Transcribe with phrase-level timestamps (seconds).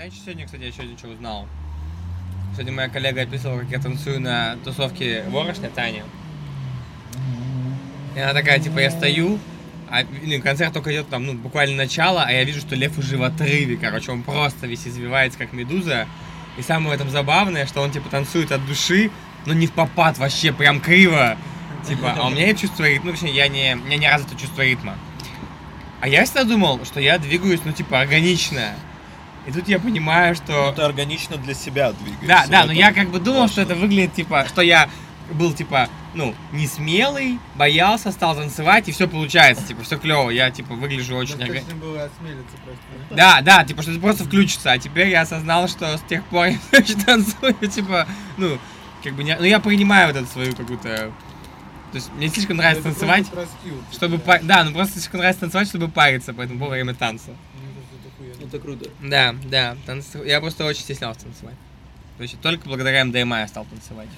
[0.00, 1.46] знаете, сегодня, кстати, я еще ничего узнал.
[2.54, 6.04] Сегодня моя коллега описывала, как я танцую на тусовке Ворошня Таня.
[8.16, 9.38] И она такая, типа, я стою,
[9.90, 13.18] а ну, концерт только идет там, ну, буквально начало, а я вижу, что Лев уже
[13.18, 16.06] в отрыве, короче, он просто весь извивается, как медуза.
[16.56, 19.10] И самое в этом забавное, что он, типа, танцует от души,
[19.44, 21.36] но не в попад вообще, прям криво.
[21.86, 24.34] Типа, а у меня есть чувство ритма, ну, точнее, я не, у меня не развито
[24.40, 24.96] чувство ритма.
[26.00, 28.70] А я всегда думал, что я двигаюсь, ну, типа, органично.
[29.46, 30.66] И тут я понимаю, что...
[30.70, 32.26] Ну, ты органично для себя двигаешься.
[32.26, 33.72] Да, да, но я как бы думал, что важно.
[33.72, 34.88] это выглядит, типа, что я
[35.32, 40.50] был, типа, ну, не смелый, боялся, стал танцевать, и все получается, типа, все клево, я,
[40.50, 41.36] типа, выгляжу очень...
[41.36, 42.82] орга- Достаточно было осмелиться просто.
[43.10, 43.40] да?
[43.40, 46.46] Да, да, типа, что это просто включится, а теперь я осознал, что с тех пор
[46.72, 48.58] я танцую, типа, ну,
[49.02, 49.36] как бы, не...
[49.36, 51.12] ну, я принимаю вот эту свою какую-то...
[51.92, 54.18] То есть мне слишком нравится Это танцевать, скилл, типа, чтобы...
[54.18, 54.38] да.
[54.42, 57.30] Да, ну просто слишком нравится танцевать, чтобы париться, поэтому во время танца.
[57.30, 57.69] Кажется,
[58.46, 58.76] это охуенно.
[58.76, 58.90] Это круто.
[59.00, 61.56] Да, да, танц- я просто очень стеснялся танцевать.
[62.16, 64.08] То есть только благодаря МДМА я стал танцевать.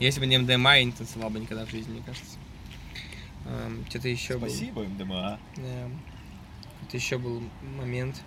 [0.00, 2.36] Если бы не МДМА, я не танцевал бы никогда в жизни, мне кажется.
[3.46, 4.48] Эм, Что-то еще было.
[4.48, 5.38] Спасибо, МДМА.
[5.56, 5.88] Да.
[6.86, 7.42] Это еще был
[7.78, 8.20] момент.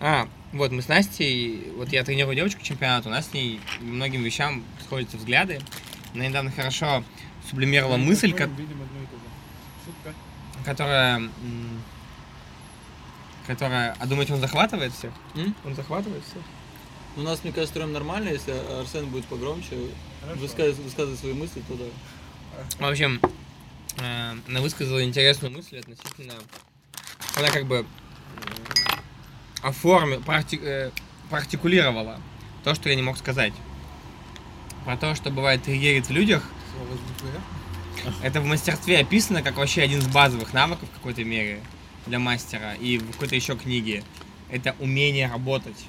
[0.00, 3.60] А, вот мы с Настей, вот я тренирую девочку к чемпионату, у нас с ней
[3.80, 5.60] многим вещам сходятся взгляды.
[6.14, 7.02] Она недавно хорошо
[7.50, 9.24] сублимировала Мы мысль, ко- видим одно и то же.
[9.86, 10.14] Шутка.
[10.64, 11.22] которая...
[13.46, 13.94] Которая...
[13.98, 15.12] А думаете, он захватывает всех?
[15.34, 15.54] М?
[15.64, 16.42] Он захватывает всех?
[17.16, 19.76] У нас, мне кажется, строим нормально, если Арсен будет погромче,
[20.36, 21.84] высказывать, высказывать свои мысли, то да.
[22.86, 23.20] В общем,
[23.98, 26.34] э, она высказала интересную мысль относительно...
[27.36, 27.86] Она как бы м,
[29.62, 30.90] оформила, практи- э,
[31.30, 32.20] проартикулировала
[32.64, 33.52] то, что я не мог сказать.
[34.84, 36.42] Про то, что бывает триггерит в людях.
[38.22, 41.60] Это в мастерстве описано как вообще один из базовых навыков в какой-то мере
[42.06, 42.74] для мастера.
[42.74, 44.04] И в какой-то еще книге.
[44.50, 45.84] Это умение работать.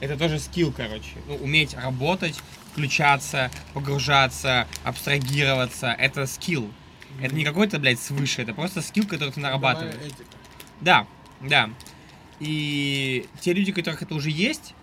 [0.00, 1.16] Это тоже скилл, короче.
[1.26, 2.40] Ну, уметь работать,
[2.72, 5.88] включаться, погружаться, абстрагироваться.
[5.88, 6.70] Это скилл.
[7.20, 9.96] Это не какой-то, блядь, свыше, это просто скилл, который ты нарабатываешь.
[10.80, 11.06] Да,
[11.40, 11.70] да.
[12.38, 14.74] И те люди, у которых это уже есть,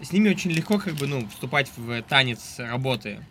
[0.00, 3.24] с ними очень легко, как бы, ну, вступать в танец работы.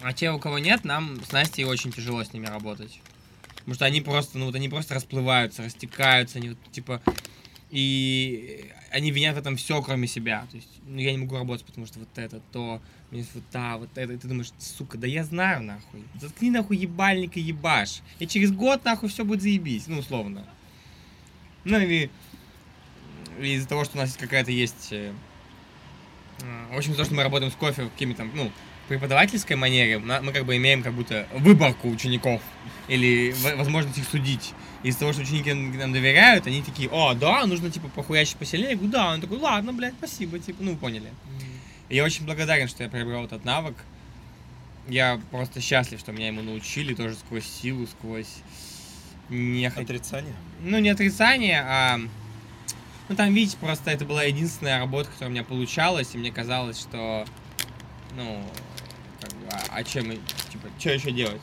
[0.00, 3.00] А те, у кого нет, нам с Настей очень тяжело с ними работать.
[3.62, 7.00] Потому что они просто, ну, вот они просто расплываются, растекаются, они вот, типа,
[7.70, 10.46] и они винят в этом все, кроме себя.
[10.50, 13.78] То есть, ну, я не могу работать, потому что вот это, то, есть вот та,
[13.78, 14.12] вот это.
[14.12, 16.04] И ты думаешь, сука, да я знаю, нахуй.
[16.20, 18.00] Заткни, нахуй, ебальник и ебашь.
[18.18, 20.46] И через год, нахуй, все будет заебись, ну, условно.
[21.64, 22.10] Ну, или
[23.40, 24.88] из-за того, что у нас есть какая-то есть...
[24.90, 25.12] э,
[26.72, 28.50] В общем, то, что мы работаем с кофе в какими-то, ну,
[28.92, 32.42] преподавательской манере, мы как бы имеем как будто выборку учеников
[32.88, 34.52] или возможность их судить.
[34.82, 38.70] Из-за того, что ученики нам доверяют, они такие, о, да, нужно, типа, похуячить посильнее.
[38.70, 39.12] Я говорю, да.
[39.12, 41.10] Он такой, ладно, блядь, спасибо, типа, ну, вы поняли.
[41.88, 43.76] И я очень благодарен, что я приобрел этот навык.
[44.88, 48.38] Я просто счастлив, что меня ему научили тоже сквозь силу, сквозь
[49.30, 49.82] нехотя.
[49.82, 50.34] Отрицание.
[50.60, 52.00] Ну, не отрицание, а...
[53.08, 56.78] Ну, там, видите, просто это была единственная работа, которая у меня получалась, и мне казалось,
[56.80, 57.24] что...
[58.16, 58.44] Ну,
[59.50, 60.20] а, а чем, и-
[60.50, 61.42] типа, что еще делать?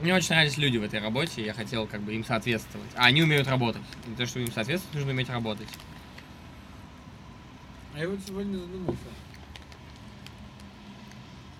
[0.00, 2.90] Мне очень нравились люди в этой работе, и я хотел, как бы, им соответствовать.
[2.96, 3.82] А они умеют работать.
[4.06, 5.68] Для того, чтобы им соответствовать, нужно уметь работать.
[7.94, 8.98] А я вот сегодня задумался.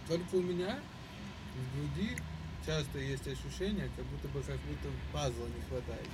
[0.09, 0.79] Только у меня
[1.55, 2.17] в груди
[2.65, 6.09] часто есть ощущение, как будто бы как будто пазла не хватает.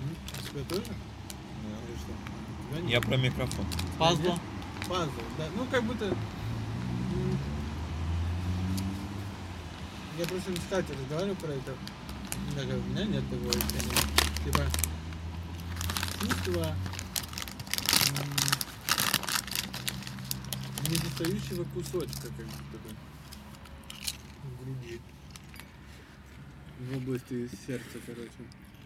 [0.00, 0.92] У тебя тоже?
[2.70, 2.90] Тебя нет?
[2.90, 3.66] Я про микрофон.
[3.98, 4.38] Пазла.
[4.88, 5.46] Пазл, да.
[5.56, 6.14] Ну, как будто...
[10.18, 11.74] Я просто Катей разговаривал про это.
[12.56, 14.02] Даже у меня нет такого ощущения.
[14.44, 14.64] Типа,
[16.20, 16.74] чувство
[20.88, 22.96] недостающего кусочка, как будто бы.
[24.42, 25.00] В груди.
[26.80, 28.30] В области сердца, короче.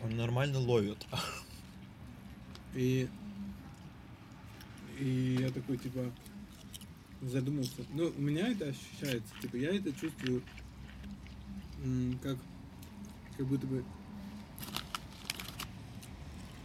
[0.02, 1.06] Он нормально ловит.
[2.74, 3.08] И,
[4.98, 6.10] и я такой, типа,
[7.22, 7.82] задумался.
[7.94, 10.42] Ну, у меня это ощущается, типа, я это чувствую,
[12.22, 12.36] как,
[13.36, 13.84] как будто бы...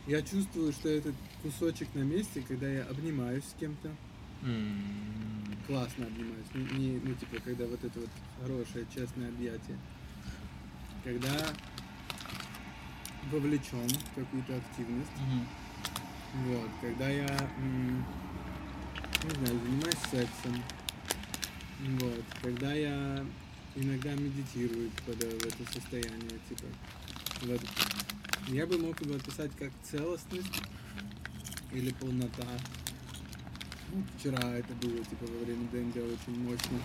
[0.07, 3.89] Я чувствую, что этот кусочек на месте, когда я обнимаюсь с кем-то,
[5.67, 6.47] классно обнимаюсь.
[6.53, 8.09] Не, не- ну, типа, когда вот это вот
[8.41, 9.77] хорошее, честное объятие.
[11.03, 11.53] Когда
[13.31, 15.11] вовлечен в какую-то активность.
[15.17, 15.47] Мгм.
[16.45, 17.49] Вот, когда я,
[19.23, 20.63] не знаю, занимаюсь сексом,
[21.99, 23.25] вот, когда я
[23.75, 26.65] иногда медитирую, попадаю в это состояние, типа,
[27.43, 27.61] вот,
[28.49, 30.61] я бы мог его описать как целостность,
[31.71, 32.47] или полнота.
[33.91, 36.79] Вот вчера это было, типа, во время ДНД очень мощно.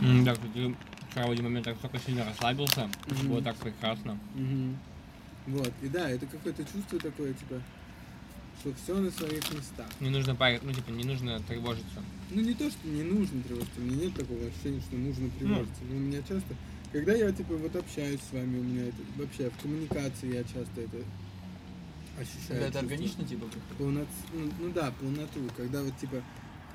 [0.00, 0.74] М, Да, ты
[1.10, 2.88] вчера в один момент так столько сильно расслабился.
[3.06, 3.28] Мгм.
[3.28, 4.18] Было так прекрасно.
[4.34, 4.78] Мгм.
[5.46, 7.60] Вот, и да, это какое-то чувство такое, типа,
[8.60, 9.88] что все на своих местах.
[10.00, 12.02] Не нужно парить, ну типа не нужно тревожиться.
[12.30, 15.82] Ну не то, что не нужно тревожиться, у меня нет такого ощущения, что нужно тревожиться.
[15.90, 16.54] Но у меня часто,
[16.92, 20.80] когда я типа вот общаюсь с вами, у меня это вообще в коммуникации я часто
[20.80, 20.98] это
[22.18, 22.48] ощущаю.
[22.48, 23.46] Когда это органично, типа,
[23.78, 26.22] Полноц- ну, ну да, полноту, когда вот типа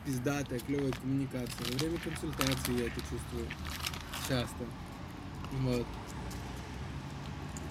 [0.06, 1.66] пиздатая, клевая коммуникация.
[1.72, 3.48] Во время консультации я это чувствую
[4.28, 4.66] часто.
[5.62, 5.86] Вот.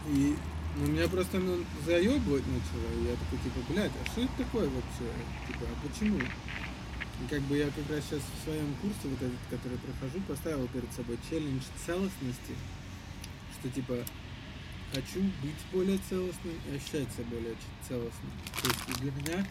[0.08, 0.36] И
[0.76, 5.08] ну, меня просто ну, заебывать начало, я такой, типа, блядь, а что это такое вообще?
[5.48, 6.18] Типа, а почему?
[6.18, 10.68] И как бы я как раз сейчас в своем курсе, вот этот, который прохожу, поставил
[10.68, 12.54] перед собой челлендж целостности,
[13.58, 13.94] что типа
[14.92, 17.54] хочу быть более целостным и ощущать себя более
[17.88, 18.30] целостным.
[18.60, 19.46] То есть для меня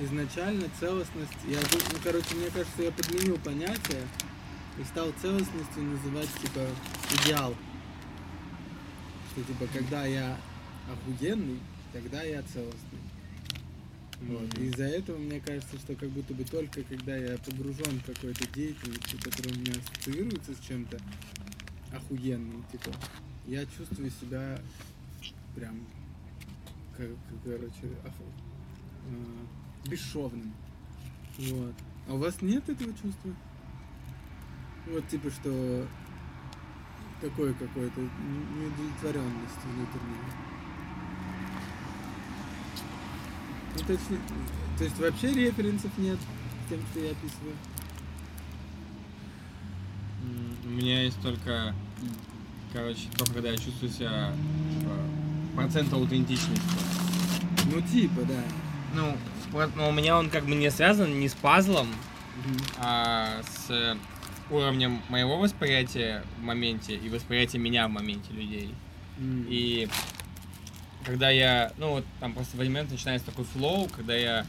[0.00, 4.02] изначально целостность, я, ну, короче, мне кажется, я подменил понятие
[4.78, 6.66] и стал целостностью называть, типа,
[7.22, 7.54] идеал.
[9.36, 10.34] Что, типа, когда я
[10.90, 11.60] охуенный,
[11.92, 13.00] тогда я целостный.
[14.22, 14.58] Вот.
[14.58, 18.46] И из-за этого мне кажется, что как будто бы только когда я погружен в какой-то
[18.54, 20.98] деятельность, которая у меня ассоциируется с чем-то
[21.92, 22.90] охуенным, типа,
[23.46, 24.58] я чувствую себя
[25.54, 25.86] прям,
[26.96, 28.32] как, как, короче, оху-
[29.10, 30.54] э, бесшовным.
[31.36, 31.74] Вот.
[32.08, 33.34] А у вас нет этого чувства?
[34.86, 35.86] Вот типа что
[37.20, 38.10] такое какое-то н-
[38.58, 40.30] неудовлетворенность внутренняя.
[43.74, 44.04] Ну, то, есть,
[44.78, 46.18] то есть вообще референсов нет
[46.68, 47.54] тем, что я описываю.
[50.64, 51.74] У меня есть только,
[52.72, 54.32] короче, только когда я чувствую себя
[54.80, 54.94] типа,
[55.54, 56.60] процент аутентичности.
[57.72, 58.42] Ну типа, да.
[58.94, 59.16] Ну,
[59.76, 61.88] но у меня он как бы не связан ни с пазлом,
[62.44, 62.56] Мгм.
[62.78, 63.96] а с
[64.50, 68.74] уровнем моего восприятия в моменте и восприятия меня в моменте людей.
[69.18, 69.46] М.
[69.48, 69.88] И
[71.04, 74.44] когда я, ну вот там просто в момент начинается такой флоу, когда я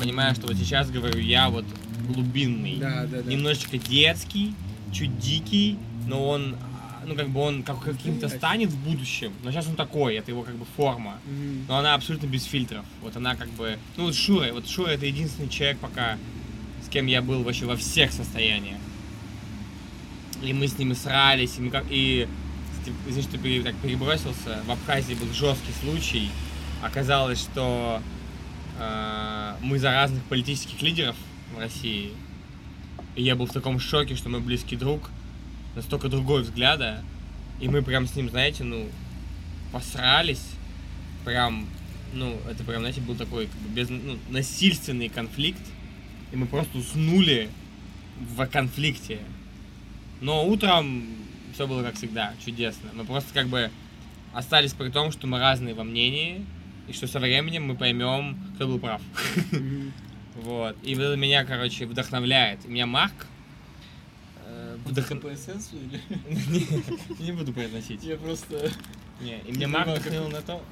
[0.00, 1.64] понимаю, что вот сейчас говорю я вот
[2.08, 3.30] глубинный, Да, да, да.
[3.30, 4.54] немножечко детский,
[4.92, 6.56] чуть дикий, но он,
[7.06, 10.42] ну как бы он как каким-то станет в будущем, но сейчас он такой, это его
[10.42, 11.18] как бы форма.
[11.26, 11.66] Мгм.
[11.68, 12.84] Но она абсолютно без фильтров.
[13.02, 13.78] Вот она как бы...
[13.96, 16.16] Ну вот Шура, вот Шура это единственный человек пока,
[16.84, 18.78] с кем я был вообще во всех состояниях.
[20.42, 21.84] И мы с ним и срались, и мы как...
[21.90, 22.28] И,
[22.72, 26.30] кстати, извини, что так перебросился, в Абхазии был жесткий случай.
[26.82, 28.00] Оказалось, что
[28.78, 31.16] э, мы за разных политических лидеров
[31.54, 32.12] в России.
[33.16, 35.10] И я был в таком шоке, что мой близкий друг
[35.74, 37.02] настолько другой взгляда.
[37.60, 38.86] И мы прям с ним, знаете, ну,
[39.72, 40.44] посрались.
[41.24, 41.66] Прям,
[42.14, 45.62] ну, это прям, знаете, был такой как бы, без, ну, насильственный конфликт.
[46.30, 47.48] И мы просто уснули
[48.36, 49.18] в конфликте.
[50.20, 51.06] Но утром
[51.54, 52.90] все было как всегда, чудесно.
[52.94, 53.70] Мы просто как бы
[54.32, 56.44] остались при том, что мы разные во мнении,
[56.86, 59.02] и что со временем мы поймем, кто был прав.
[60.34, 60.76] Вот.
[60.84, 62.64] И вот это меня, короче, вдохновляет.
[62.64, 63.26] И меня Марк
[64.46, 66.00] э, эссенсу или?
[67.22, 68.04] Не буду произносить.
[68.04, 68.70] Я просто...
[69.20, 70.62] Не, и Не меня Марк вдохновил на то,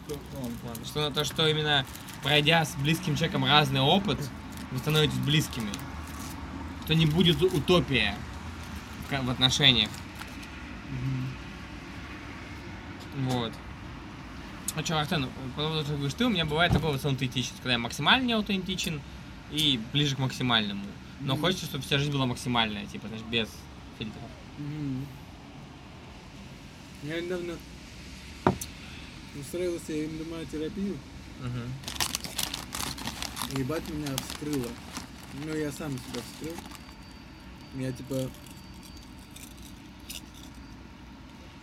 [0.84, 1.84] что на то, что именно
[2.22, 4.18] пройдя с близким человеком разный опыт,
[4.70, 5.70] вы становитесь близкими.
[6.84, 8.14] Что не будет утопия
[9.10, 9.90] в отношениях.
[13.16, 13.52] Вот.
[14.74, 17.04] А что, Артем, по поводу того, что говоришь ты, у меня бывает такое вот с
[17.06, 19.00] аутентичность, когда я максимально не аутентичен
[19.50, 20.84] и ближе к максимальному.
[21.20, 21.42] Но Мгм.
[21.42, 23.48] хочется, чтобы вся жизнь была максимальная, типа, знаешь, без
[23.98, 24.22] фильтров.
[24.58, 25.06] Мгм.
[27.04, 27.54] Я недавно
[29.40, 29.86] устроился
[30.50, 30.98] терапию,
[31.40, 31.72] Мгм.
[33.54, 34.68] и ебать меня вскрыло.
[35.44, 36.56] Ну, я сам себя вскрыл.
[37.76, 38.30] Я типа...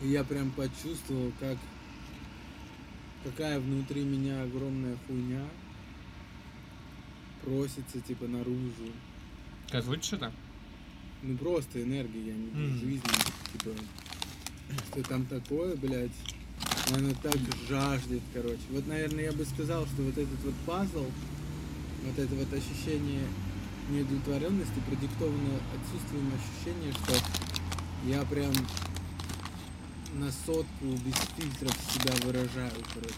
[0.01, 1.57] И я прям почувствовал, как...
[3.23, 5.45] Какая внутри меня огромная хуйня
[7.41, 8.91] просится, типа, наружу.
[9.69, 10.31] Как что-то?
[11.21, 12.79] Ну просто энергия, я не Мгм.
[12.79, 13.01] жизни,
[13.53, 13.71] типа,
[14.91, 16.11] что там такое, блядь,
[16.93, 17.37] она так
[17.69, 18.61] жаждет, короче.
[18.71, 21.05] Вот, наверное, я бы сказал, что вот этот вот пазл,
[22.03, 23.25] вот это вот ощущение
[23.89, 27.15] неудовлетворенности продиктовано отсутствием ощущения, что
[28.05, 28.51] я прям
[30.13, 33.15] на сотку без фильтров себя выражаю, короче.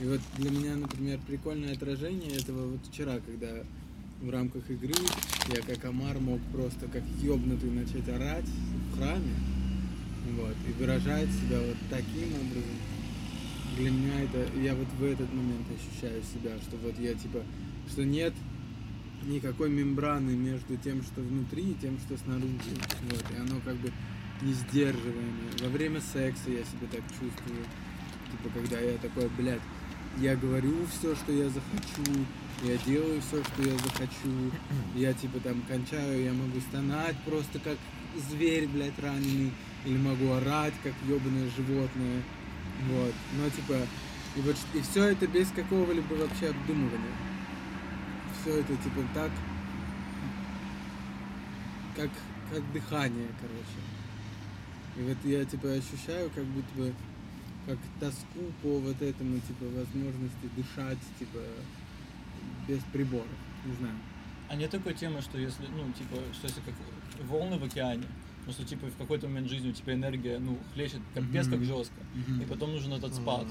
[0.00, 3.64] И вот для меня, например, прикольное отражение этого вот вчера, когда
[4.20, 4.94] в рамках игры
[5.54, 9.34] я как Амар мог просто как ёбнутый начать орать в храме,
[10.36, 12.76] вот, и выражать себя вот таким образом.
[13.76, 17.42] для меня это, я вот в этот момент ощущаю себя, что вот я типа,
[17.90, 18.32] что нет
[19.26, 22.76] никакой мембраны между тем, что внутри, и тем, что снаружи.
[23.10, 23.90] Вот, и оно как бы
[24.42, 25.52] не сдерживаемое.
[25.62, 27.64] Во время секса я себя так чувствую.
[28.30, 29.60] Типа, когда я такой, блядь,
[30.18, 32.24] я говорю все, что я захочу,
[32.62, 34.50] я делаю все, что я захочу,
[34.94, 37.76] я типа там кончаю, я могу стонать просто как
[38.30, 39.52] зверь, блядь, раненый,
[39.84, 42.22] или могу орать, как ебаное животное,
[42.88, 43.74] вот, но типа,
[44.36, 47.16] и вот, и все это без какого-либо вообще обдумывания,
[48.40, 49.30] все это типа так,
[51.96, 52.10] как,
[52.52, 53.93] как дыхание, короче,
[54.96, 56.94] и вот я типа ощущаю, как будто бы
[57.66, 61.38] как тоску по вот этому, типа, возможности дышать, типа,
[62.68, 63.26] без приборов.
[63.64, 63.94] Не знаю.
[64.48, 66.74] А нет такой темы, что если, ну, типа, что если как
[67.26, 68.04] волны в океане,
[68.46, 71.64] ну, что, типа, в какой-то момент жизни у тебя энергия, ну, хлещет капец как Мгм.
[71.64, 72.00] жестко,
[72.42, 73.46] и потом нужен этот спад,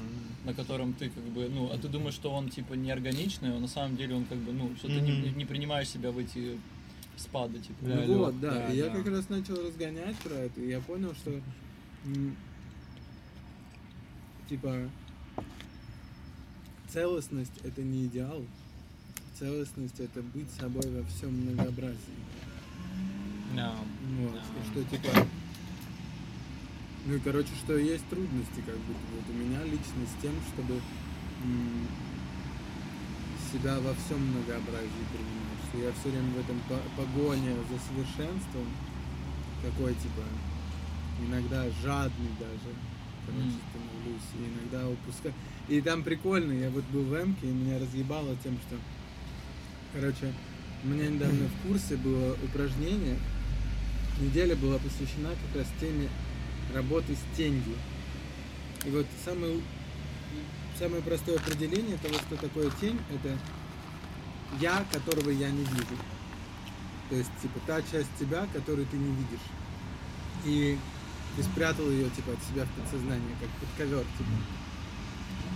[0.45, 3.67] на котором ты, как бы, ну, а ты думаешь, что он, типа, неорганичный, а на
[3.67, 6.59] самом деле он, как бы, ну, что ты не, не принимаешь себя в эти
[7.17, 7.77] спады, типа.
[7.82, 8.51] Ну Да, вот, да.
[8.51, 8.96] да, И я да.
[8.96, 11.39] как раз начал разгонять про это, и я понял, что,
[14.50, 14.89] типа,
[16.89, 18.43] целостность— это не идеал.
[19.39, 21.98] Целостность— это быть собой во всем многообразии.
[23.55, 23.75] Да.
[24.20, 24.39] Вот, Да.
[24.39, 25.27] и что типа...
[27.05, 30.79] Ну и короче, что есть трудности, как будто вот у меня лично с тем, чтобы
[33.51, 35.33] себя во всем многообразии принимать.
[35.74, 38.68] Что я все время в этом по- погоне за совершенством,
[39.63, 40.22] такой типа,
[41.25, 42.75] иногда жадный даже,
[43.25, 43.62] короче, М.
[43.72, 45.34] становлюсь, и иногда упускаю.
[45.70, 48.75] И там прикольно, я вот был в Эмке, и меня разъебало тем, что,
[49.94, 50.32] короче,
[50.84, 53.18] у меня недавно в курсе было упражнение,
[54.20, 56.08] неделя была посвящена как раз теме
[56.72, 57.63] работы с тенью.
[58.86, 59.60] И вот самое,
[60.77, 63.36] самое простое определение того, что такое тень, это
[64.60, 65.98] я, которого я не вижу.
[67.10, 69.48] То есть, типа, та часть тебя, которую ты не видишь.
[70.45, 70.77] И
[71.36, 74.29] ты спрятал ее, типа, от себя в подсознание, как под ковер, типа.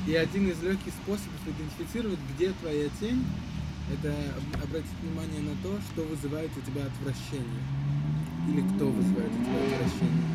[0.08, 3.26] И один из легких способов идентифицировать, где твоя тень,
[3.92, 7.64] это об- обратить внимание на то, что вызывает у тебя отвращение.
[8.50, 10.28] Или кто вызывает у тебя отвращение.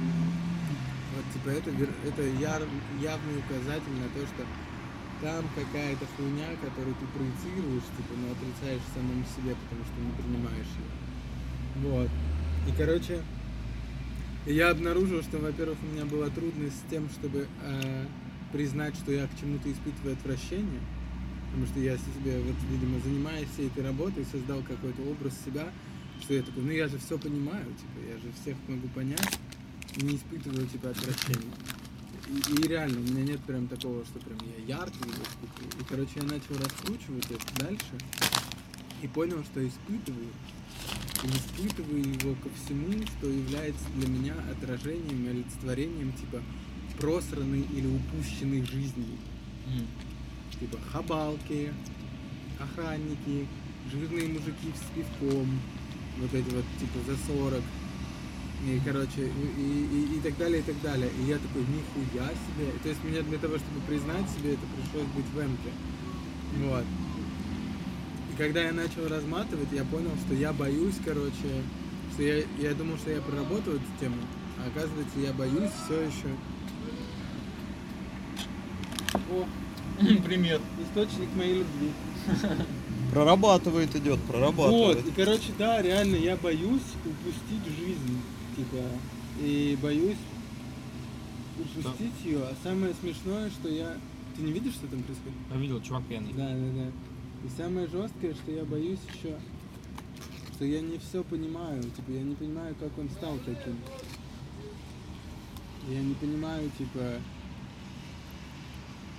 [1.15, 4.45] Вот, типа, это, это явный указатель на то, что
[5.23, 10.13] там какая-то хуйня, которую ты проецируешь, типа, но отрицаешь в самом себе, потому что не
[10.19, 11.91] принимаешь ее.
[11.91, 12.11] Вот.
[12.69, 13.23] И, короче,
[14.47, 18.07] я обнаружил, что, во-первых, у меня была трудность с тем, чтобы э,
[18.53, 20.83] признать, что я к чему-то испытываю отвращение.
[21.51, 25.69] Потому что я себе, вот, видимо, занимаясь всей этой работой, создал какой-то образ себя,
[26.21, 29.39] что я такой, ну я же все понимаю, типа, я же всех могу понять,
[29.97, 31.53] не испытываю, типа, отвращения.
[32.33, 35.81] И, и реально, у меня нет прям такого, что прям я его испытываю.
[35.81, 37.93] И, короче, я начал раскручивать это дальше
[39.03, 40.29] и понял, что испытываю.
[41.25, 46.43] И испытываю его ко всему, что является для меня отражением и олицетворением, типа,
[46.99, 49.19] просранной или упущенной жизни.
[49.67, 49.87] М.
[50.59, 51.73] Типа хабалки,
[52.59, 53.47] охранники,
[53.91, 55.49] жирные мужики с пивком,
[56.19, 57.63] вот эти вот типа за 40.
[58.65, 59.23] И, короче,
[59.59, 59.61] и,
[60.13, 61.11] и- и так далее, и так далее.
[61.21, 62.71] И я такой, нихуя себе.
[62.83, 65.73] То есть мне для того, чтобы признать себе, это пришлось быть в эмке.
[66.69, 66.85] Вот.
[68.33, 71.63] И когда я начал разматывать, я понял, что я боюсь, короче,
[72.13, 74.17] что я, я думал, что я проработал эту тему,
[74.59, 76.29] а оказывается, я боюсь все еще.
[79.31, 79.47] О,
[80.25, 80.61] Пример.
[80.87, 81.91] источник моей любви.
[83.13, 85.03] Прорабатывает идет, прорабатывает.
[85.03, 88.21] Вот, и короче, да, реально я боюсь упустить жизнь,
[88.57, 88.79] типа,
[89.41, 90.17] и боюсь
[91.59, 92.43] упустить ее.
[92.43, 93.97] А самое смешное, что я...
[94.37, 95.39] Ты не видишь, что там происходит?
[95.51, 96.33] Я видел, чувак пьяный.
[96.33, 96.87] Да, да, да.
[97.47, 99.37] И самое жесткое, что я боюсь еще,
[100.55, 103.77] что я не все понимаю, типа, я не понимаю, как он стал таким.
[105.89, 107.01] Я не понимаю, типа...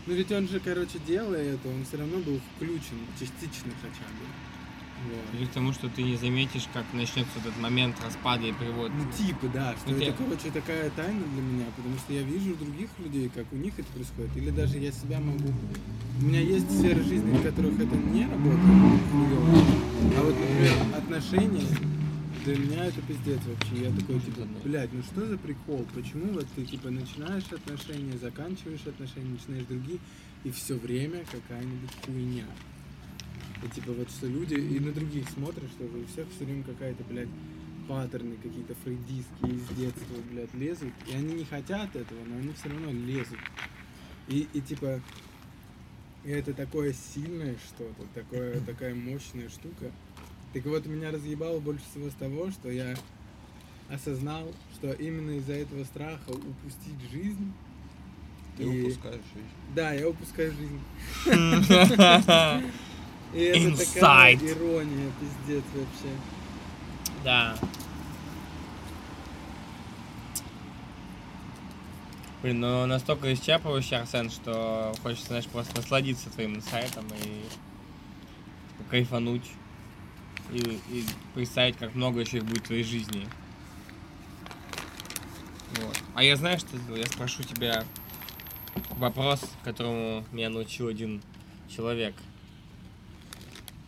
[0.06, 4.53] Ну ведь он же, короче, делая это, он все равно был включен, частично хотя бы.
[5.04, 5.40] Вот.
[5.40, 8.92] Или к тому, что ты не заметишь, как начнется этот момент распада и привод.
[8.96, 12.22] Ну, типа, да, что Ну, это, ты- короче, такая тайна для меня, потому что я
[12.24, 15.50] вижу других людей, как у них это происходит, или даже я себя могу...
[16.22, 19.02] У меня есть сферы жизни, в которых это не работает,
[20.18, 21.68] а вот, например, отношения,
[22.46, 23.86] для меня это пиздец вообще.
[23.86, 25.86] Я такой, типа, блядь, ну что за прикол?
[25.94, 30.00] Почему вот ты, типа, начинаешь отношения, заканчиваешь отношения, начинаешь другие,
[30.44, 32.46] и все время какая-нибудь хуйня.
[33.64, 37.04] И типа вот что люди и на других смотрят, что у всех все время какая-то,
[37.06, 37.30] блядь,
[37.88, 40.94] паттерны какие-то фрейдистские из детства, блядь, лезут.
[41.10, 43.40] И они не хотят этого, но они все равно лезут.
[44.28, 45.02] И, и типа,
[46.26, 49.92] и это такое сильное что-то, такое, такая мощная штука.
[50.54, 52.96] Так вот, меня разъебало больше всего с того, что я
[53.90, 57.52] осознал, что именно из-за этого страха упустить жизнь.
[58.58, 59.48] Ты и- упускаешь жизнь.
[59.76, 60.80] Да, я упускаю жизнь.
[63.34, 64.52] И это такая Inside.
[64.52, 66.16] ирония, пиздец вообще.
[67.24, 67.58] Да.
[72.42, 77.44] Блин, ну настолько исчерпывающий Арсен, что хочется, знаешь, просто насладиться твоим инсайтом и
[78.90, 79.50] кайфануть.
[80.52, 83.26] И, и представить, как много еще их будет в твоей жизни.
[85.78, 85.98] Вот.
[86.14, 87.86] А я знаю, что я спрошу тебя
[88.92, 91.24] вопрос, которому меня научил один
[91.74, 92.14] человек.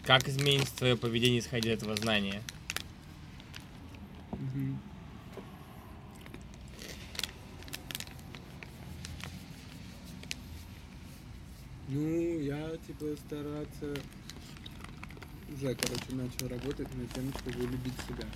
[0.05, 2.41] Как изменится твое поведение, исходя из этого знания?
[11.88, 14.01] Ну, я типа стараться
[15.53, 18.27] уже, короче, начал работать над тем, чтобы любить себя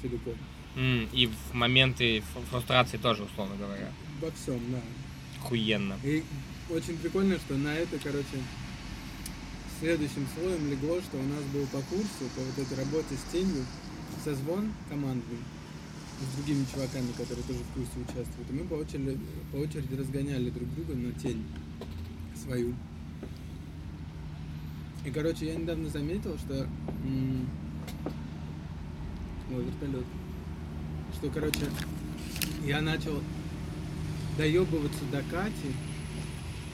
[0.00, 0.34] целиком.
[0.76, 3.92] М, И в моменты фрустрации тоже, условно говоря.
[4.20, 4.80] Во всем, да.
[5.40, 5.98] Охуенно.
[6.02, 6.24] И
[6.70, 8.38] очень прикольно, что на это, короче,
[9.82, 13.66] следующим слоем легло, что у нас был по курсу, по вот этой работе с тенью,
[14.24, 15.38] созвон командный
[16.20, 18.48] с другими чуваками, которые тоже в курсе участвуют.
[18.48, 19.18] И мы по очереди,
[19.50, 21.44] по очереди разгоняли друг друга на тень
[22.40, 22.74] свою.
[25.04, 26.68] И, короче, я недавно заметил, что...
[27.04, 27.48] м,
[29.50, 30.06] Ой, вертолет.
[31.16, 31.66] Что, короче,
[32.64, 33.20] я начал
[34.38, 35.74] доебываться до Кати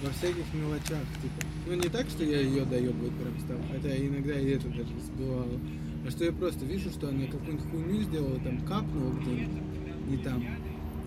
[0.03, 1.47] во всяких мелочах, типа.
[1.67, 5.59] Ну, не так, что я ее доебывать прям стал, хотя иногда и это даже сбывало.
[6.07, 10.45] А что я просто вижу, что она какую-нибудь хуйню сделала, там капнула где-нибудь не там.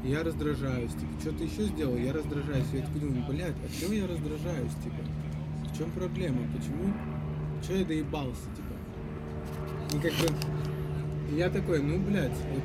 [0.04, 2.66] И я раздражаюсь, типа, что-то еще сделал, я раздражаюсь.
[2.74, 4.98] Я такой думаю, блядь, а чего я раздражаюсь, типа?
[5.72, 6.40] В чем проблема?
[6.56, 6.94] Почему?
[7.66, 9.96] Че я доебался, типа?
[9.96, 12.64] И как бы я такой, ну, блядь, вот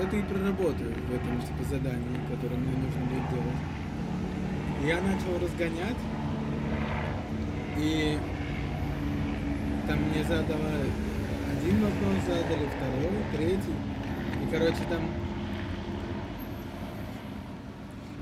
[0.00, 3.77] это и проработаю в этом, типа, задании, которое мне нужно будет делать.
[4.84, 5.96] Я начал разгонять,
[7.76, 8.18] и
[9.86, 10.70] там мне задала
[11.58, 13.74] один вопрос задали, второй, третий.
[14.44, 15.10] И, короче, там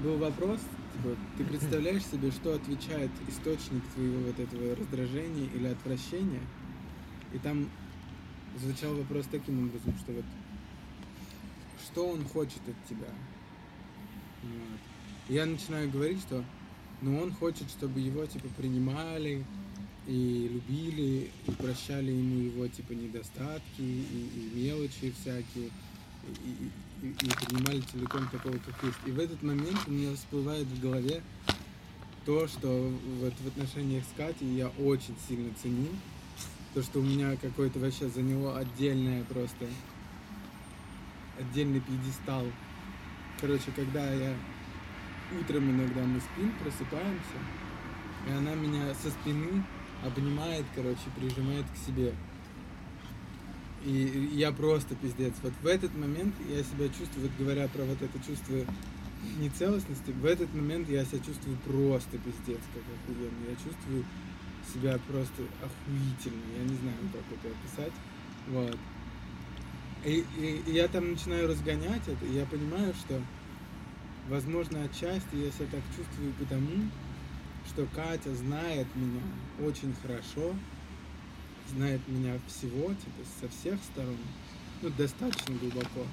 [0.02, 0.60] был вопрос,
[0.94, 6.42] типа, ты представляешь себе, что отвечает источник твоего вот этого раздражения или отвращения?
[7.32, 7.68] И там
[8.58, 10.24] звучал вопрос таким образом, что вот
[11.84, 13.08] что он хочет от тебя?
[14.42, 14.95] Вот.
[15.28, 16.44] Я начинаю говорить, что
[17.02, 19.44] ну он хочет, чтобы его типа принимали
[20.06, 25.70] и любили, и прощали ему его типа недостатки и, и мелочи всякие,
[26.44, 26.70] и,
[27.02, 28.98] и- и- принимали целиком такого, как есть.
[29.06, 31.22] И в этот момент у меня всплывает в голове
[32.24, 35.88] то, что вот в отношениях с Катей я очень сильно ценю.
[36.74, 39.66] То, что у меня какое-то вообще за него отдельное просто
[41.38, 42.44] отдельный пьедестал.
[43.40, 44.34] Короче, когда я
[45.40, 47.38] утром иногда мы спим, просыпаемся,
[48.28, 49.62] и она меня со спины
[50.04, 52.12] обнимает, короче, прижимает к себе.
[53.84, 55.34] И я просто пиздец.
[55.42, 58.56] Вот в этот момент я себя чувствую, вот говоря про вот это чувство
[59.38, 63.48] нецелостности, в этот момент я себя чувствую просто пиздец, как охуенно.
[63.48, 64.04] Я чувствую
[64.72, 66.42] себя просто охуительно.
[66.58, 67.92] Я не знаю, как это описать.
[68.48, 68.76] Вот.
[70.04, 73.20] И, и- и я там начинаю разгонять это, и я понимаю, что,
[74.28, 76.90] возможно, отчасти я себя так чувствую потому,
[77.68, 79.22] что Катя знает меня
[79.64, 80.54] очень хорошо,
[81.74, 84.16] знает меня всего, типа, со всех сторон,
[84.82, 86.06] ну, достаточно глубоко,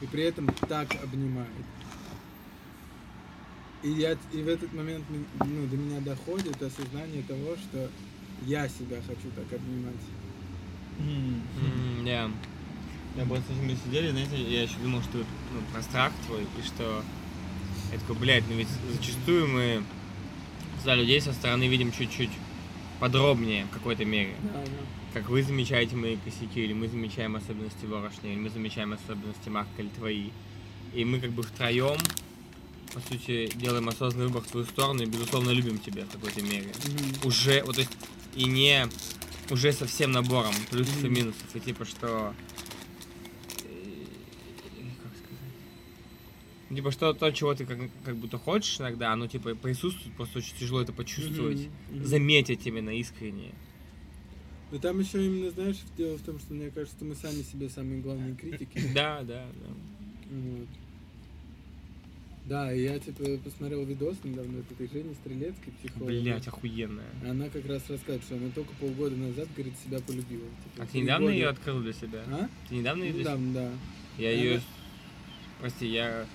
[0.00, 1.50] и при этом так обнимает.
[3.82, 7.90] И, я, и в этот момент ну, до меня доходит осознание того, что
[8.46, 9.94] я себя хочу так обнимать.
[10.98, 11.42] М.
[11.62, 12.30] М, Да.
[13.16, 16.66] Я просто с ними сидели, знаете, я еще думал, что ну, про страх твой, и
[16.66, 17.02] что
[17.92, 19.82] я такой, блядь, ну ведь зачастую мы
[20.84, 22.30] за людей со стороны видим чуть-чуть
[23.00, 24.34] подробнее в какой-то мере.
[24.52, 24.62] Да,
[25.20, 29.70] Как вы замечаете мои косяки, или мы замечаем особенности Ворошни, или мы замечаем особенности Марка
[29.82, 30.30] или твои.
[30.94, 31.98] И мы как бы втроем,
[32.94, 36.72] по сути, делаем осознанный выбор в свою сторону и, безусловно, любим тебя в какой-то мере.
[37.24, 37.92] Уже, вот, то есть,
[38.34, 38.86] и не
[39.50, 41.14] уже со всем набором плюсов и Мгм.
[41.14, 41.44] минусов.
[41.54, 42.34] И типа, что...
[43.58, 44.04] э,
[45.02, 45.52] Как сказать?
[46.65, 50.38] Ну, Типа, что то, чего ты как, как будто хочешь иногда, оно типа присутствует, просто
[50.38, 51.58] очень тяжело это почувствовать,
[51.88, 52.04] Мгм, мгм.
[52.06, 53.52] заметить именно искренне.
[54.70, 58.00] Но там еще именно, знаешь, дело в том, что мне кажется, мы сами себе самые
[58.02, 58.78] главные критики.
[58.94, 59.70] Да, да, да.
[60.30, 60.68] Вот.
[62.46, 66.12] Да, и я типа посмотрел видос недавно от этой Жени Стрелецкой, психолога.
[66.12, 67.10] Блять, охуенная.
[67.28, 70.44] Она как раз рассказывает, что она только полгода назад, говорит, себя полюбила.
[70.74, 72.22] Типа, А ты недавно года- ее открыл для себя?
[72.28, 72.48] А?
[72.68, 73.32] Ты недавно ее для себя?
[73.36, 73.70] Недавно, да.
[74.22, 74.60] Я Она- ее...
[75.58, 76.26] Прости, я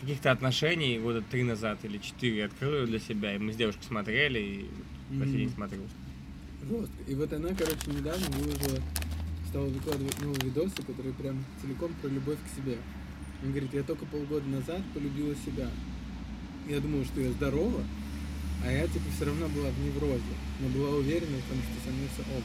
[0.00, 3.84] каких-то отношений года три назад или четыре открыл ее для себя, и мы с девушкой
[3.84, 5.80] смотрели, и по сей день смотрю.
[6.68, 6.96] Жестко.
[7.06, 8.82] И вот она, короче, недавно выложила,
[9.48, 12.78] стала выкладывать новые видосы, которые прям целиком про любовь к себе.
[13.42, 15.68] Он говорит, я только полгода назад полюбила себя.
[16.68, 17.82] Я думала, что я здорова,
[18.64, 20.22] а я, типа, все равно была в неврозе,
[20.60, 22.44] но была уверена в том, что со мной все ок.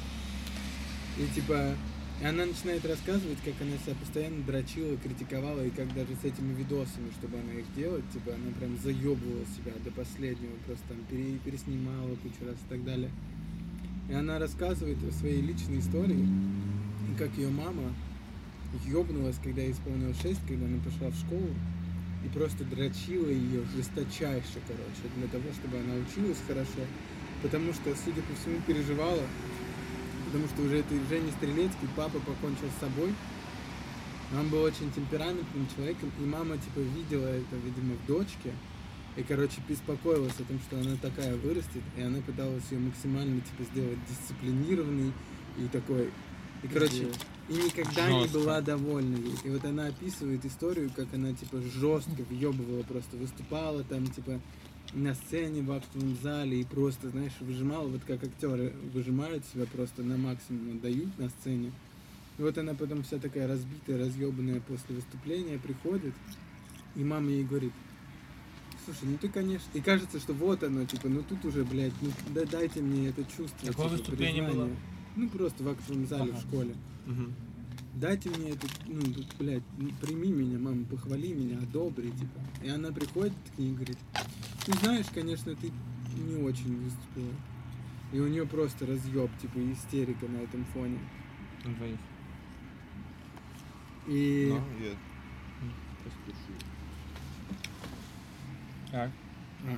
[1.18, 1.76] И, типа,
[2.24, 6.54] и она начинает рассказывать, как она себя постоянно дрочила, критиковала, и как даже с этими
[6.54, 11.38] видосами, чтобы она их делать, типа, она прям заебывала себя до последнего, просто там пере-
[11.44, 13.12] переснимала кучу раз и так далее.
[14.10, 16.26] И она рассказывает о своей личной истории,
[17.20, 17.94] как ее мама
[18.86, 21.50] ёбнулась, когда ей исполнилось 6, когда она пошла в школу,
[22.24, 26.88] и просто дрочила ее жесточайше, короче, для того, чтобы она училась хорошо,
[27.42, 29.24] потому что, судя по всему, переживала,
[30.34, 33.14] потому что уже этой Жене Стрелецкий папа покончил с собой,
[34.36, 38.52] он был очень темпераментным человеком, и мама, типа, видела это, видимо, в дочке,
[39.16, 43.64] и, короче, беспокоилась о том, что она такая вырастет, и она пыталась ее максимально, типа,
[43.72, 45.14] сделать дисциплинированной
[45.60, 46.10] и такой...
[46.64, 47.10] И, короче,
[47.50, 48.40] и никогда не Жёстко.
[48.40, 49.36] была довольна ей.
[49.44, 54.40] И вот она описывает историю, как она, типа, жестко въебывала, просто выступала там, типа,
[54.94, 60.04] на сцене в актовом зале и просто, знаешь, выжимала, вот как актеры выжимают себя просто
[60.04, 61.72] на максимум отдают на сцене.
[62.38, 66.14] И вот она потом вся такая разбитая, разъебанная после выступления приходит,
[66.96, 67.74] и мама ей говорит,
[68.86, 69.70] слушай, ну ты, конечно...
[69.74, 73.24] И кажется, что вот оно, типа, ну тут уже, блядь, ну да, дайте мне это
[73.24, 73.68] чувство.
[73.68, 74.70] Какое типа, выступление признания».
[74.70, 74.78] было?
[75.16, 76.38] Ну просто в актовом зале Ага.
[76.38, 76.76] в школе.
[77.06, 77.34] Мгм.
[77.96, 82.42] Дайте мне это, ну, тут, блядь, ну, прими меня, мама, похвали меня, одобри, типа.
[82.64, 83.98] И она приходит к ней и говорит,
[84.66, 85.72] ты знаешь, конечно, ты
[86.18, 87.34] не очень выступила.
[88.12, 91.00] И у нее просто разъеб, типа, истерика на этом фоне.
[91.66, 92.00] На двоих.
[94.08, 94.50] И...
[94.50, 94.96] Ну, я.
[98.92, 99.12] Так.
[99.66, 99.78] А,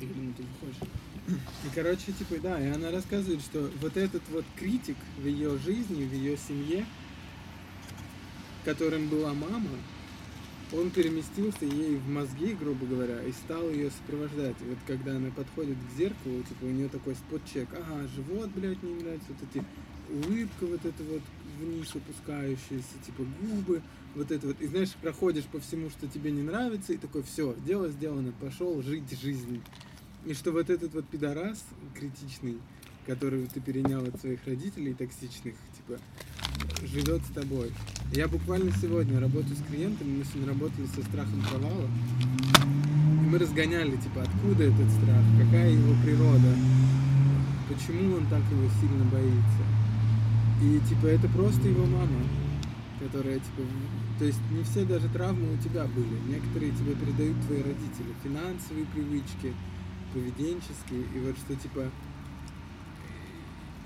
[0.00, 0.88] я думаю, ты выходишь.
[1.28, 6.04] И, короче, типа, да, и она рассказывает, что вот этот вот критик в ее жизни,
[6.04, 6.86] в ее семье,
[8.64, 9.70] которым была мама,
[10.72, 14.56] он переместился ей в мозги, грубо говоря, и стал ее сопровождать.
[14.60, 18.82] И вот когда она подходит к зеркалу, типа, у нее такой спот-чек, ага, живот, блядь,
[18.82, 19.64] не нравится, вот эти
[20.10, 21.22] улыбка вот эта вот
[21.58, 23.82] вниз опускающаяся, типа губы,
[24.14, 24.60] вот это вот.
[24.60, 28.80] И знаешь, проходишь по всему, что тебе не нравится, и такой, все, дело сделано, пошел
[28.82, 29.62] жить жизнь.
[30.26, 32.58] И что вот этот вот пидорас критичный,
[33.06, 35.54] который ты перенял от своих родителей токсичных,
[35.90, 36.00] типа,
[36.86, 37.72] живет с тобой.
[38.12, 41.88] Я буквально сегодня работаю с клиентами, мы сегодня работали со страхом провала.
[43.22, 46.54] И мы разгоняли, типа, откуда этот страх, какая его природа,
[47.68, 49.64] почему он так его сильно боится.
[50.62, 52.20] И, типа, это просто его мама,
[52.98, 53.62] которая, типа,
[54.18, 56.18] то есть не все даже травмы у тебя были.
[56.28, 58.12] Некоторые тебе передают твои родители.
[58.22, 59.54] Финансовые привычки,
[60.12, 61.04] поведенческие.
[61.14, 61.88] И вот что, типа,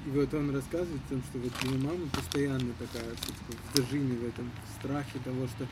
[0.07, 4.17] и вот он рассказывает о том, что вот его мама постоянно такая, типа, в зажиме
[4.17, 5.67] в этом, в страхе того, что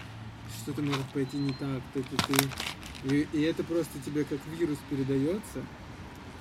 [0.62, 3.14] что-то может пойти не так, ты, ты, ты.
[3.14, 5.60] И, и это просто тебе как вирус передается,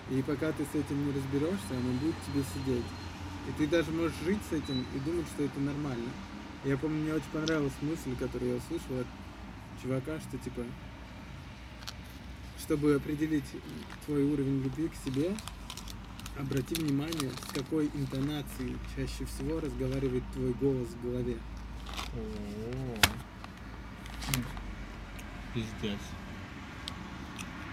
[0.10, 2.86] и пока ты с этим не разберешься, оно будет тебе сидеть.
[3.50, 6.10] И ты даже можешь жить с этим и думать, что это нормально.
[6.64, 9.08] Я помню, мне очень понравилась мысль, которую я услышал от
[9.82, 10.62] чувака, что типа,
[12.60, 13.50] чтобы определить
[14.06, 15.36] твой уровень любви к себе,
[16.38, 21.38] обрати внимание, с какой интонацией чаще всего разговаривает твой голос в голове.
[25.54, 26.00] Пиздец.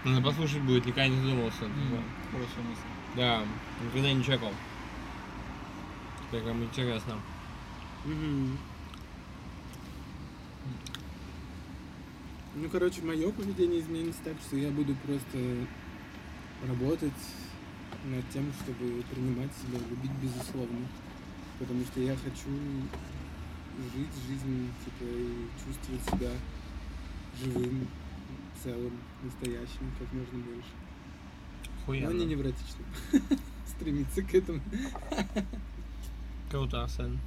[0.03, 1.69] Надо послушать будет, никогда не задумывался.
[2.31, 2.81] Хорошая мысль.
[3.15, 3.45] Да,
[3.85, 4.53] никогда не чекал.
[6.27, 7.15] Теперь кому интересно.
[12.55, 15.37] Ну, короче, мое поведение изменится так, что я буду просто
[16.67, 17.13] работать
[18.05, 20.87] над тем, чтобы принимать себя, любить безусловно.
[21.59, 22.49] Потому что я хочу
[23.93, 26.31] жить жизнь, типа, и чувствовать себя
[27.41, 27.87] живым,
[28.63, 30.69] целым, настоящим, как можно больше.
[31.87, 32.23] Но не Хуяно.
[32.23, 32.85] невротичным.
[33.67, 34.61] Стремиться к этому.
[36.49, 37.19] Круто, Арсен.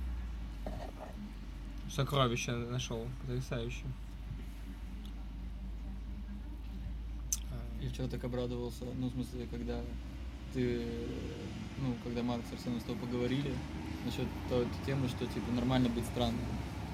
[1.90, 3.06] Сокровище нашел.
[3.22, 3.84] Потрясающе.
[7.80, 9.80] Я вчера так обрадовался, ну, в смысле, когда
[10.52, 10.82] ты,
[11.78, 13.54] ну, когда Марк с Арсеном с тобой поговорили
[14.04, 16.44] насчет той темы, что, типа, нормально быть странным.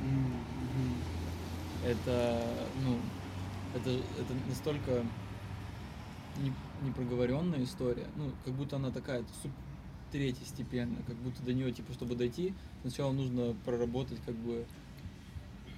[0.03, 0.94] Мгм.
[1.85, 2.44] Это,
[2.85, 2.99] ну,
[3.75, 5.05] это, это настолько
[6.42, 6.53] не,
[6.87, 9.53] непроговоренная история, ну, как будто она такая суп
[10.11, 14.64] третьестепенная, как будто до нее, типа, чтобы дойти, сначала нужно проработать, как бы,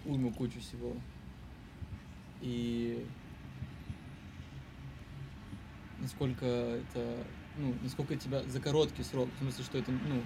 [0.05, 0.95] уйму кучу всего.
[2.41, 3.05] И
[5.99, 7.25] насколько это,
[7.57, 10.23] ну, насколько тебя за короткий срок, в смысле, что это, ну,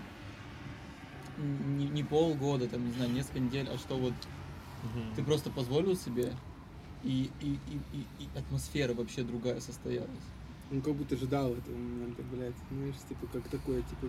[1.76, 4.14] не, не полгода, там, не знаю, несколько недель, а что вот
[4.82, 5.14] Мгм.
[5.16, 6.32] ты просто позволил себе,
[7.02, 10.08] и, и, и, и, и атмосфера вообще другая состоялась.
[10.72, 12.54] Он как будто ждал этого момента, блядь.
[12.70, 14.08] Знаешь, типа как такое, типа,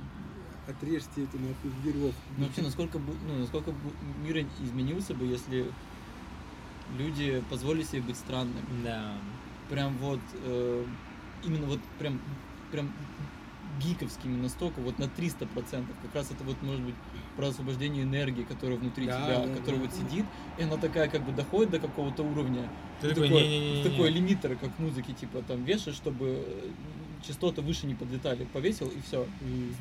[0.67, 2.15] отрежьте эту нахуй веревку.
[2.37, 3.91] Ну вообще, насколько, бы- ну, насколько бы
[4.23, 5.65] мир изменился бы, если
[6.97, 8.65] люди позволили себе быть странными.
[8.83, 9.17] Да.
[9.69, 10.85] Прям вот, э,
[11.43, 12.19] именно вот прям,
[12.75, 12.91] прям
[13.81, 15.47] гиковскими настолько, вот на 300%.
[16.01, 16.95] Как раз это вот может быть
[17.35, 19.87] про освобождение энергии, которая внутри Да, тебя, да, которая да.
[19.87, 20.25] вот сидит,
[20.57, 22.69] и она такая как бы доходит до какого-то уровня.
[23.01, 23.89] Ты И такой, такой, не-не-не-не.
[23.89, 26.69] такой лимитер, как в музыке, типа там вешаешь, чтобы э,
[27.27, 28.45] частоты выше не подлетали.
[28.53, 29.25] Повесил и все.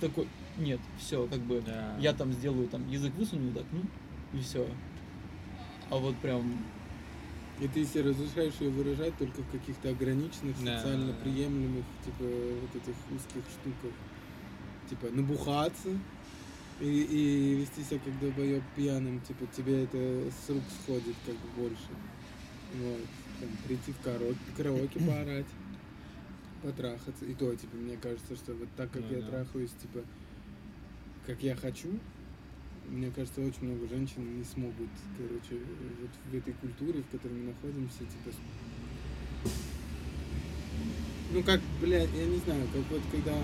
[0.00, 0.26] Ты такой,
[0.59, 1.96] нет, все, как бы Да.
[2.00, 3.80] я там сделаю там язык высуну так, ну,
[4.38, 4.66] и все.
[5.90, 6.42] А вот прям,
[7.60, 10.76] И ты себе разрешаешь ее выражать только в каких-то ограниченных, Да.
[10.78, 13.92] социально приемлемых, типа, вот этих узких штуках.
[14.90, 15.88] Типа, набухаться
[16.80, 21.48] и, и вести себя как долбоеб пьяным, типа, тебе это с рук сходит как бы
[21.62, 21.88] больше.
[22.74, 23.00] Вот.
[23.40, 25.46] Там, прийти в караоке, караоке поорать,
[26.62, 27.24] потрахаться.
[27.24, 29.28] И то, типа, мне кажется, что вот так, как Ну я да.
[29.28, 30.00] трахаюсь, типа,
[31.26, 31.88] как я хочу,
[32.88, 35.62] мне кажется, очень много женщин не смогут, короче,
[36.00, 38.36] вот в этой культуре, в которой мы находимся, типа...
[41.32, 43.34] Ну, как, блядь, я не знаю, как вот когда...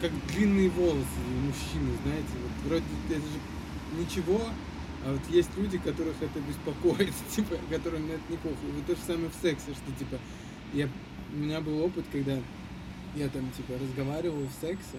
[0.00, 4.40] Как длинные волосы у мужчины, знаете, вот вроде это же ничего,
[5.04, 8.36] а вот есть люди, которых это беспокоит, типа, которым это не.
[8.72, 10.18] Вот то же самое в сексе, что, типа,
[10.72, 10.88] я,
[11.34, 12.38] у меня был опыт, когда
[13.14, 14.98] я там, типа, разговаривал в сексе,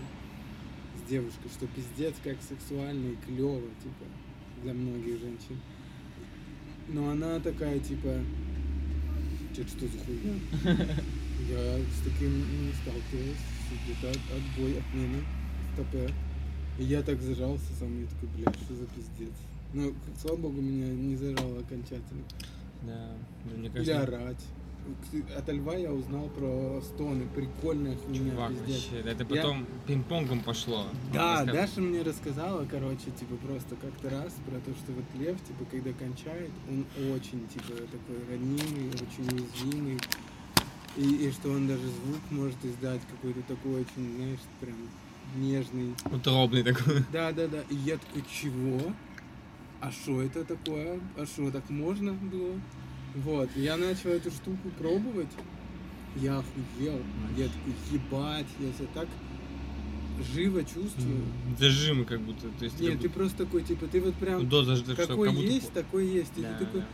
[1.05, 4.05] с девушкой, что пиздец как сексуально и клево, типа,
[4.63, 5.59] для многих женщин.
[6.89, 8.13] Но она такая, типа,
[9.53, 10.33] что что за хуйня?
[11.49, 12.37] Я с таким
[12.67, 13.43] не сталкивалась,
[13.83, 15.23] где-то от- отбой, отмена,
[15.73, 16.13] стопе.
[16.79, 19.33] И я так зажался сам, я такой, блядь, что за пиздец?
[19.73, 22.23] Ну, слава богу, меня не зажало окончательно.
[22.83, 23.11] Да.
[23.45, 24.45] Да, мне Или кажется, орать.
[25.37, 28.85] От льва я узнал про стоны, прикольная хуйня, чувак, пиздец.
[28.89, 30.85] вообще, это Я- потом пинг-понгом пошло.
[31.13, 35.65] Да, Даша мне рассказала, короче, типа просто как-то раз про то, что вот лев, типа,
[35.69, 39.99] когда кончает, он очень, типа, такой ранимый, очень уязвимый.
[40.97, 44.75] И, и что он даже звук может издать какой-то такой очень, знаешь, прям
[45.37, 45.93] нежный.
[46.05, 47.03] Утробный такой.
[47.13, 47.63] Да, да, да.
[47.69, 48.93] И я такой, чего?
[49.79, 50.99] А что это такое?
[51.17, 52.53] А что, так можно было?
[53.15, 55.31] Вот, я начал эту штуку пробовать.
[56.15, 57.01] Я охуел.
[57.37, 59.07] Я такой, ебать, я себя так
[60.33, 61.23] живо чувствую.
[61.57, 62.47] Зажимы как будто.
[62.59, 65.27] То есть, Нет, ты будто- просто такой, типа, ты вот прям Ну, доза что какой
[65.27, 66.37] как будто есть, такой есть.
[66.37, 66.87] И Да, ты такой, да.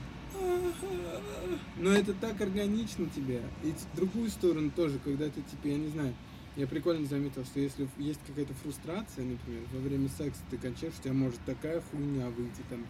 [1.79, 3.41] Но это так органично тебе.
[3.63, 6.13] И в другую сторону тоже, когда ты, типа, я не знаю,
[6.55, 11.03] я прикольно заметил, что если есть какая-то фрустрация, например, во время секса ты кончаешь, у
[11.03, 12.85] тебя может такая хуйня выйти, там,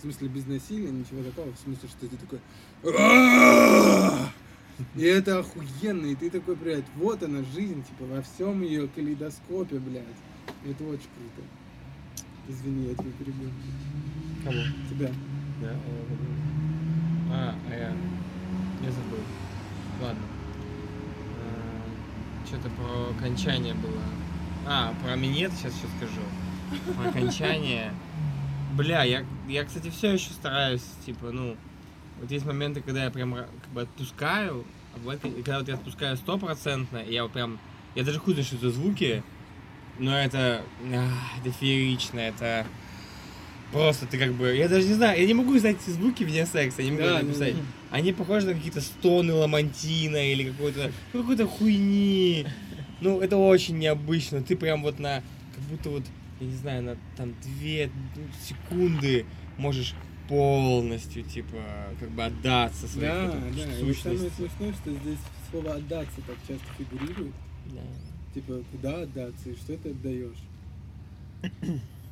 [0.00, 2.40] в смысле без насилия, ничего такого, в смысле, что ты такой
[4.96, 9.78] и это охуенно, и ты такой, блядь, вот она жизнь, типа, во всем ее калейдоскопе,
[9.78, 10.04] блядь.
[10.64, 11.46] Это очень круто.
[12.48, 13.50] Извини, я тебя перебил.
[14.42, 14.56] Кого?
[14.88, 15.10] Тебя.
[15.60, 15.76] Да,
[17.30, 17.94] а, а я...
[18.82, 19.20] Я забыл.
[20.00, 20.22] Ладно.
[22.46, 24.02] Что-то про окончание было.
[24.66, 26.94] А, про минет сейчас еще скажу.
[26.96, 27.92] Про окончание.
[28.76, 31.56] Бля, я, я, кстати, все еще стараюсь, типа, ну,
[32.20, 36.16] вот есть моменты, когда я прям как бы отпускаю, а бывает, когда вот я отпускаю
[36.16, 37.58] стопроцентно, и я вот прям,
[37.94, 39.22] я даже хуй знаю, что это звуки,
[39.98, 40.62] но это,
[40.94, 41.08] а,
[41.40, 42.66] это феерично, это
[43.72, 46.46] просто ты как бы, я даже не знаю, я не могу знать эти звуки вне
[46.46, 47.54] секса, я не могу Да, написать.
[47.54, 47.62] ну.
[47.90, 52.46] Они похожи на какие-то стоны ламантина или какой-то, ну, какой-то хуйни.
[53.00, 54.42] Ну, это очень необычно.
[54.42, 55.22] Ты прям вот на,
[55.54, 56.02] как будто вот,
[56.40, 57.90] я не знаю, на там две
[58.42, 59.26] секунды
[59.58, 59.94] можешь
[60.28, 61.58] полностью, типа,
[61.98, 63.48] как бы отдаться своей Да, да.
[63.48, 64.30] И самое сущности.
[64.36, 65.18] смешное, что здесь
[65.50, 67.32] слово отдаться так часто фигурирует.
[67.66, 67.80] Да.
[68.34, 70.38] Типа, куда отдаться и что ты отдаешь?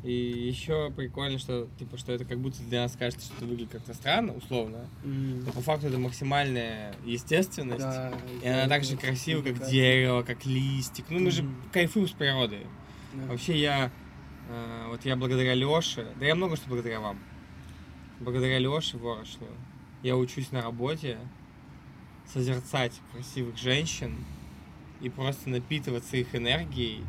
[0.05, 3.73] И еще прикольно, что, типа, что это как будто для нас кажется, что это выглядит
[3.73, 4.88] как-то странно, условно.
[5.05, 7.81] Но по факту это максимальная естественность.
[7.81, 8.12] Да,
[8.43, 11.07] И она так же красива, как дерево, как листик.
[11.11, 11.57] Ну, мы же Мгм.
[11.73, 12.59] кайфуем с природы.
[13.12, 13.25] Да.
[13.27, 13.91] Вообще я,
[14.89, 17.19] вот я благодаря Леше, да я много что благодаря вам.
[18.21, 19.47] Благодаря Леше Ворошну
[20.03, 21.19] я учусь на работе
[22.33, 24.17] созерцать красивых женщин
[25.01, 27.05] и просто напитываться их энергией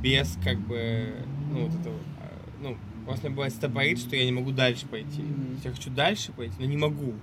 [0.00, 1.14] без как бы,
[1.50, 5.24] ну, вот этого, а, ну, просто мне бывает стопорит, что я не могу дальше пойти.
[5.62, 7.14] Я хочу дальше пойти, но не могу.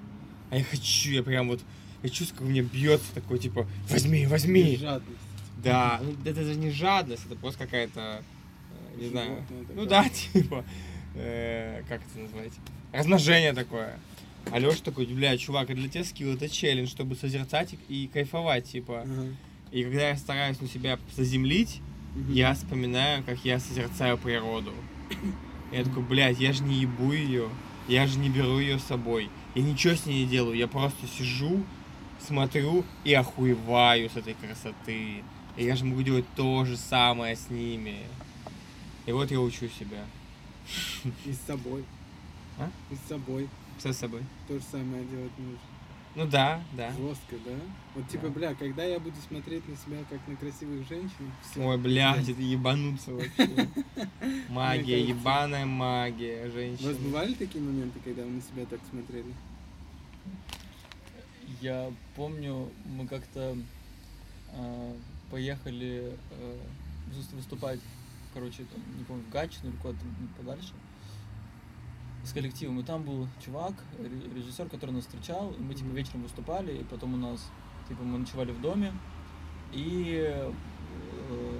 [0.49, 1.61] А я хочу, я прям вот,
[2.03, 4.77] я чувствую, как у меня бьется такой, типа, возьми, возьми.
[4.77, 5.19] Жадность.
[5.63, 8.23] Да, ну это даже не жадность, это просто какая-то, э,
[8.97, 9.87] не знаю, Животное ну такое.
[9.87, 10.65] да, типа,
[11.15, 12.53] э, как это назвать,
[12.91, 13.99] размножение такое.
[14.51, 18.07] А Леша такой, бля, чувак, а для тебя скилл это челлендж, чтобы созерцать и, и
[18.07, 19.01] кайфовать, типа.
[19.01, 19.27] Ага.
[19.71, 21.81] И когда я стараюсь на себя заземлить,
[22.15, 22.33] Мгм.
[22.33, 24.73] я вспоминаю, как я созерцаю природу.
[25.71, 27.47] Я такой, блядь, я же не ебу ее,
[27.87, 29.29] я же не беру ее с собой.
[29.53, 31.63] Я ничего с ней не делаю, я просто сижу,
[32.25, 35.23] смотрю и охуеваю с этой красоты.
[35.57, 37.97] И я же могу делать то же самое с ними.
[39.09, 40.05] И вот я учу себя.
[41.25, 41.83] И с собой.
[42.59, 42.69] А?
[42.91, 43.49] И с собой.
[43.79, 44.21] Все с собой.
[44.47, 45.57] То же самое делать нужно.
[46.13, 46.91] Ну да, да.
[46.91, 47.55] Жестко, да?
[47.95, 48.33] Вот типа, Да.
[48.33, 51.59] бля, когда я буду смотреть на себя как на красивых женщин, все.
[51.59, 53.67] Ой, блядь, это ебануться вообще.
[54.49, 59.33] Магия, ебаная магия, У вас бывали такие моменты, когда вы на себя так смотрели?
[61.61, 63.57] Я помню, мы как-то
[64.53, 64.95] а,
[65.31, 66.13] поехали
[67.11, 67.79] выс- выступать,
[68.33, 69.99] короче, там, не помню, в Гатчину или куда-то
[70.37, 70.73] подальше
[72.23, 72.79] с коллективом.
[72.79, 76.83] И там был чувак, ре- режиссер, который нас встречал, и мы типа вечером выступали, и
[76.83, 77.49] потом у нас,
[77.87, 78.93] типа, мы ночевали в доме,
[79.71, 80.51] и, э,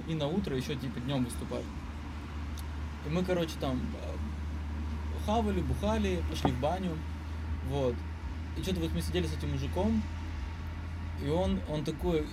[0.08, 1.64] и на утро еще типа днем выступали.
[3.06, 4.16] И мы, короче, там э,
[5.24, 6.96] хавали, бухали, пошли в баню,
[7.68, 7.94] вот.
[8.56, 10.02] И что-то вот мы сидели с этим мужиком,
[11.24, 12.26] и он, он такой,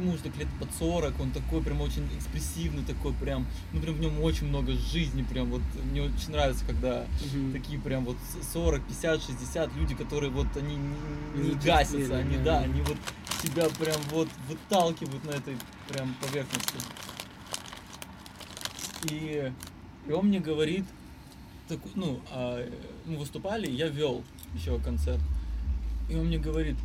[0.00, 4.00] уже так лет под 40, он такой прям очень экспрессивный, такой прям, ну прям в
[4.00, 7.04] нем очень много жизни, прям вот, мне очень нравится, когда
[7.52, 8.16] такие прям вот
[8.52, 12.44] 40, 50, 60 люди, которые вот они не, не гасятся, они, да.
[12.44, 12.96] да, они вот
[13.42, 15.56] тебя прям вот выталкивают на этой
[15.88, 16.74] прям поверхности.
[19.10, 19.52] И,
[20.06, 20.84] и он мне говорит,
[21.68, 22.68] так, ну, а,
[23.04, 24.22] мы выступали, я вел
[24.54, 25.20] еще концерт.
[26.08, 26.76] И он мне говорит,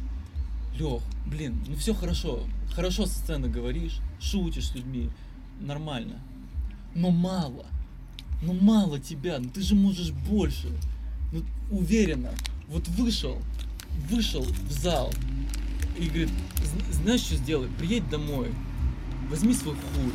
[0.75, 5.09] Лех, блин, ну все хорошо, хорошо со сцены говоришь, шутишь с людьми,
[5.59, 6.19] нормально.
[6.93, 7.65] Но мало,
[8.41, 10.69] ну мало тебя, ну ты же можешь больше.
[11.31, 12.31] Ну уверенно,
[12.67, 13.37] вот вышел,
[14.09, 15.11] вышел в зал
[15.97, 16.29] и говорит,
[16.63, 17.69] «Зн- знаешь, что сделай?
[17.79, 18.53] Приедь домой,
[19.29, 20.13] возьми свой хуй,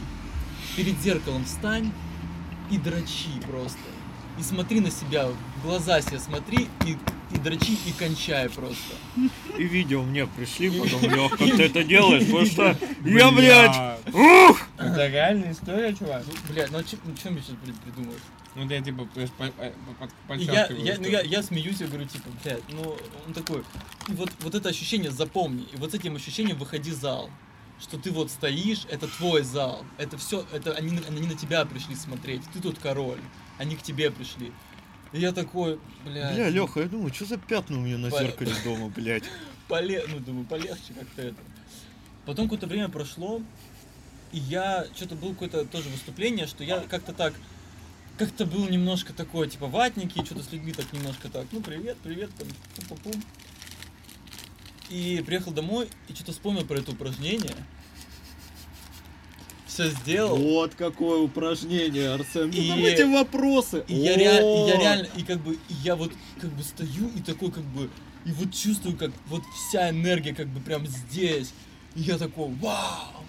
[0.76, 1.92] перед зеркалом встань
[2.70, 3.78] и дрочи просто.
[4.38, 6.96] И смотри на себя, в глаза себе смотри и,
[7.34, 8.94] и дрочи и кончай просто.
[9.58, 14.58] И видео мне пришли, потом, Лех, как ты это делаешь, потому что я, блядь, ух!
[14.78, 16.24] Это реальная история, чувак?
[16.26, 18.18] Ну, блядь, ну а ну, чё мне сейчас придумать?
[18.54, 21.42] Ну, да я типа просто по- по- по- И я, подчёркиваю, я, ну, я, я
[21.42, 23.64] смеюсь, я говорю, типа, блядь, ну, он такой,
[24.08, 27.30] и вот, вот это ощущение запомни, и вот с этим ощущением выходи в зал,
[27.80, 31.94] что ты вот стоишь, это твой зал, это все, это они, они на тебя пришли
[31.96, 33.20] смотреть, ты тут король,
[33.58, 34.52] они к тебе пришли.
[35.12, 38.18] И я такой, блядь, Бля, Леха, я думаю, что за пятна у меня на По-
[38.18, 39.24] зеркале дома, блядь.
[39.68, 40.04] поле...
[40.08, 41.36] ну, думаю, полегче как-то это.
[42.24, 43.42] Потом какое-то время прошло,
[44.32, 47.34] и я, что-то было какое-то тоже выступление, что я как-то так,
[48.16, 52.30] как-то был немножко такой, типа, ватники, что-то с людьми так немножко так, ну, привет, привет,
[52.38, 53.22] там, пум-пум-пум.
[54.88, 57.54] И приехал домой, и что-то вспомнил про это упражнение.
[59.72, 60.36] Все сделал.
[60.36, 62.50] Вот какое упражнение, Арсен.
[62.50, 63.84] Ну, И- там эти вопросы.
[63.88, 67.20] И я, реаль- я реально, и как бы, и я вот как бы стою и
[67.20, 67.88] такой как бы,
[68.26, 71.52] и вот чувствую, как вот вся энергия как бы прям здесь.
[71.94, 73.24] И я такой, вау,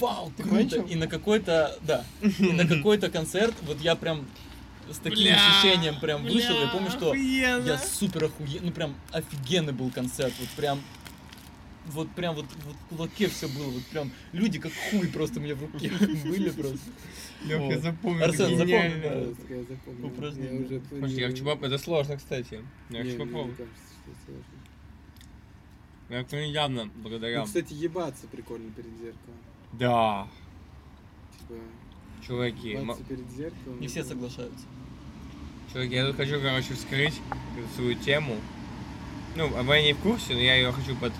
[0.00, 0.56] вау, Ты круто.
[0.56, 0.86] кончил?
[0.86, 4.26] И на какой-то, да, и на какой-то концерт, вот я прям
[4.90, 6.58] с таким Бля, ощущением прям вышел.
[6.60, 7.66] Я помню, что охуенно.
[7.66, 10.80] я супер охуенный, ну прям офигенный был концерт, вот прям
[11.86, 15.54] вот прям вот, вот в кулаке все было, вот прям люди как хуй просто меня
[15.54, 15.90] в руке
[16.24, 16.78] были просто.
[17.44, 17.82] Лёха, Вот.
[17.82, 19.36] запомни, Арсен, запомнил.
[20.06, 20.60] Упражнение.
[20.60, 22.60] Я уже Слушай, я хочу Это сложно, кстати.
[22.90, 23.56] Я Не, хочу мне попробовать.
[23.58, 24.44] кажется, что сложно.
[26.10, 27.40] Я это недавно, благодаря...
[27.40, 29.38] Ну, кстати, ебаться прикольно перед зеркалом.
[29.72, 30.28] Да,
[31.38, 31.54] Типа,
[32.26, 33.80] чуваки, м- ебаться перед зеркалом.
[33.80, 34.64] Не все соглашаются.
[35.72, 37.20] чуваки, я тут хочу, короче, вскрыть
[37.74, 38.36] свою тему.
[39.36, 41.12] Ну, вы не в курсе, но я ее хочу под...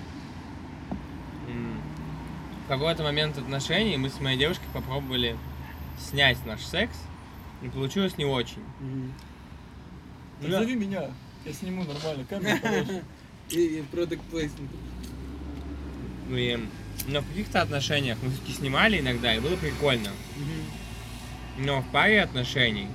[2.65, 5.37] В какой-то момент отношений мы с моей девушкой попробовали
[5.99, 6.97] снять наш секс,
[7.61, 8.63] и получилось не очень.
[8.79, 9.13] Мгм.
[10.41, 10.59] Ну да.
[10.59, 11.11] Зови меня,
[11.45, 13.03] я сниму нормально, хорошая.
[13.49, 14.69] И, product placement.
[16.27, 16.59] Ну и...
[17.07, 20.09] Но в каких-то отношениях мы все-таки снимали иногда, и было прикольно.
[21.59, 22.87] Но в паре отношений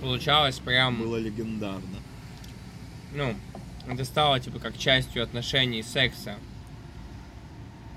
[0.00, 1.00] получалось прям...
[1.00, 1.98] Было легендарно.
[3.12, 3.34] ну,
[3.88, 6.36] это стало, типа, как частью отношений секса.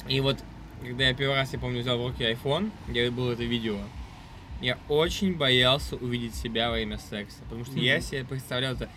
[0.07, 0.37] И вот,
[0.81, 3.77] когда я первый раз, я помню, взял в руки iPhone, где было это видео,
[4.61, 8.03] я очень боялся увидеть себя во время секса, потому что я Мгм.
[8.05, 8.89] себе представлял это...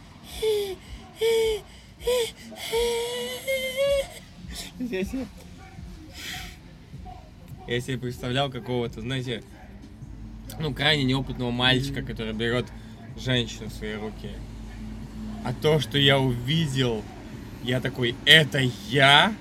[4.78, 5.26] Я себе...
[7.66, 9.42] Я себе представлял какого-то, знаете,
[10.61, 12.66] ну, крайне неопытного мальчика, который берет
[13.18, 14.28] женщину в свои руки.
[15.44, 17.02] А то, что я увидел,
[17.62, 18.59] я такой, это
[18.90, 19.34] я?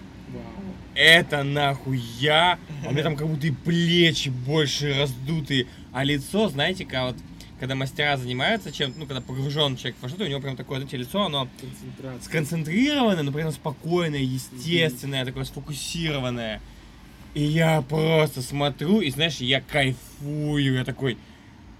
[0.95, 2.59] Это нахуй я?
[2.85, 7.15] А у меня там как будто и плечи больше раздутые, а лицо, знаете, как вот,
[7.59, 10.97] когда мастера занимаются чем ну, когда погружен человек во что-то, у него прям такое, знаете,
[10.97, 11.47] лицо, оно
[12.21, 16.61] сконцентрированное, но при этом спокойное, естественное, такое сфокусированное.
[17.33, 21.17] И я просто смотрю, и знаешь, я кайфую, я такой,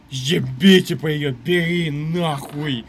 [0.10, 2.86] ебите по ее, бери нахуй.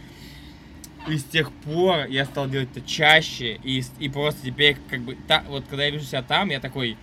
[1.08, 5.16] И с тех пор я стал делать это чаще, и, и просто теперь, как бы,
[5.28, 6.96] та, вот когда я вижу себя там, я такой,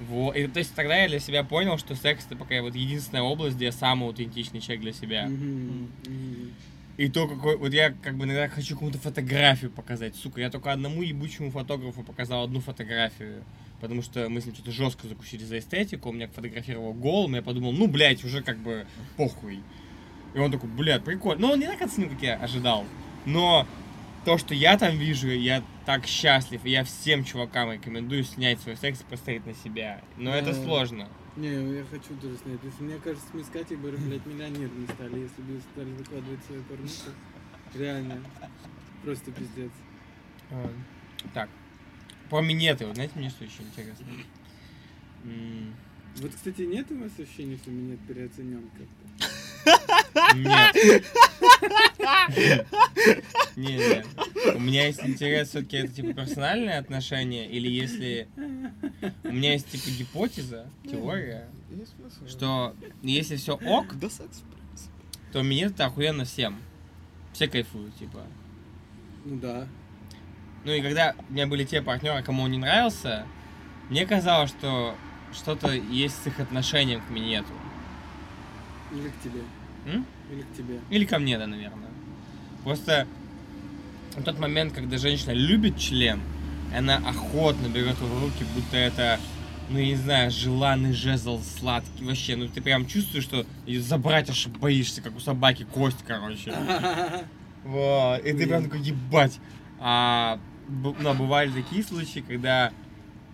[0.00, 0.36] вот.
[0.36, 3.56] И, то есть тогда я для себя понял, что секс это пока вот единственная область,
[3.56, 5.28] где я самый аутентичный человек для себя.
[6.98, 7.56] И то, какой...
[7.56, 10.14] Вот я как бы иногда хочу кому-то фотографию показать.
[10.14, 13.44] Сука, я только одному ебучему фотографу показал одну фотографию.
[13.80, 16.10] Потому что мы с ним что-то жестко закусили за эстетику.
[16.10, 17.34] Он меня фотографировал голым.
[17.34, 18.86] Я подумал, ну, блядь, уже как бы
[19.16, 19.60] похуй.
[20.34, 21.40] И он такой, блядь, прикольно.
[21.40, 22.84] Но он не так оценил, как я ожидал.
[23.26, 23.66] Но
[24.24, 26.64] то, что я там вижу, я так счастлив.
[26.64, 30.00] И я всем чувакам рекомендую снять свой секс и поставить на себя.
[30.16, 30.64] Но это Да.
[30.64, 31.08] сложно.
[31.36, 35.20] Не, я хочу тоже снять, что мне кажется, мы с Катей бы, блядь, миллионерами стали,
[35.20, 37.10] если бы стали выкладывать свою порнуху.
[37.74, 38.22] Реально.
[39.02, 39.70] Просто пиздец.
[40.50, 40.70] А,
[41.32, 41.48] Так.
[42.28, 44.06] Про минеты, вот знаете, мне что еще интересно?
[46.16, 49.01] Вот, кстати, нет у вас ощущения, что меня переоценен как-то?
[50.34, 51.04] Нет.
[53.56, 54.04] Не, не.
[54.54, 58.28] У меня есть интерес все-таки это типа персональные отношения, или если
[59.22, 61.48] у меня есть типа гипотеза, теория,
[62.28, 63.86] что если все ок,
[65.32, 66.60] то минет это охуенно всем.
[67.32, 68.20] Все кайфуют, типа.
[69.24, 69.66] Ну да.
[70.64, 73.26] Ну и когда у меня были те партнеры, кому он не нравился,
[73.88, 74.94] мне казалось, что
[75.32, 77.52] что-то есть с их отношением к минету.
[78.92, 79.40] Или к тебе.
[79.86, 80.06] М?
[80.30, 80.80] Или к тебе.
[80.90, 81.88] Или ко мне, да, наверное.
[82.64, 83.06] Просто
[84.16, 86.20] в тот момент, когда женщина любит член,
[86.76, 89.18] она охотно берет его в руки, будто это,
[89.68, 92.04] ну, я не знаю, желанный жезл сладкий.
[92.04, 96.52] Вообще, ну, ты прям чувствуешь, что её забрать аж боишься, как у собаки кость, короче.
[97.64, 98.18] Вот.
[98.24, 99.38] И ты прям такой, ебать.
[99.78, 102.72] А, б- ну, бывали такие случаи, когда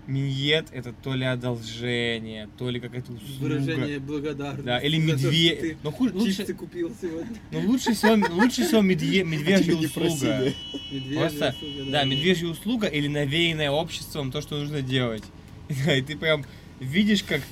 [0.08, 3.40] миньет это то ли одолжение, то ли какая-то услуга.
[3.40, 4.64] Выражение благодарности.
[4.64, 5.60] Да, или медведь.
[5.60, 7.36] ты Ну, хуже, лучше, Чипсы купил сегодня.
[7.52, 10.52] ну, лучше всего, лучше всего медве- медвежья услуга.
[10.90, 15.22] Медведь, Просто, услуга, да, медвежья услуга или навеянное обществом то, что нужно делать.
[15.84, 16.44] Да, и ты прям
[16.80, 17.42] видишь, как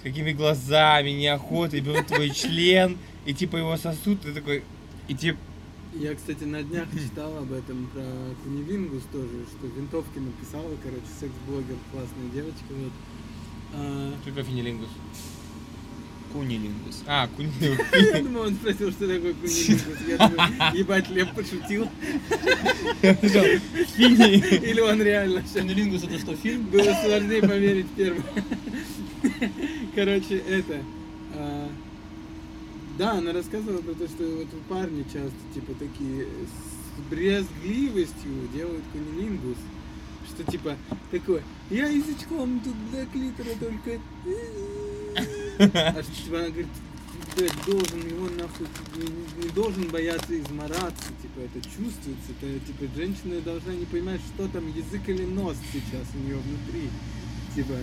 [0.00, 2.96] с какими глазами, неохотой берут твой член,
[3.26, 4.62] и типа его сосут, ты такой,
[5.08, 5.38] и типа,
[5.98, 8.04] Я, кстати, на днях читал об этом про
[8.44, 12.92] Кунивингус тоже, что винтовки написала, короче, секс-блогер, классная девочка, вот.
[13.72, 14.88] А, что такое финилингус?
[16.34, 17.02] Кунилингус.
[17.06, 17.86] А, кунилингус.
[18.12, 19.96] Я думал, он спросил, что такое кунилингус.
[20.06, 21.88] Я думаю, ебать, Лев пошутил.
[23.96, 26.66] Или он реально сейчас Кунилингус это что, фильм?
[26.66, 28.22] Было сложнее поверить первым.
[29.94, 30.82] Короче, это...
[32.98, 39.58] да, она рассказывала про то, что вот парни часто, типа, такие с брезгливостью делают кунилингус.
[40.28, 40.76] Что, типа,
[41.10, 44.00] такое, я язычком тут для клитора только...
[45.58, 46.66] А что, типа, она говорит,
[47.36, 48.66] блядь, должен его нахуй,
[48.96, 54.48] не, не должен бояться измораться, типа, это чувствуется, это, типа, женщина должна не понимать, что
[54.48, 56.90] там, язык или нос сейчас у нее внутри,
[57.54, 57.74] типа,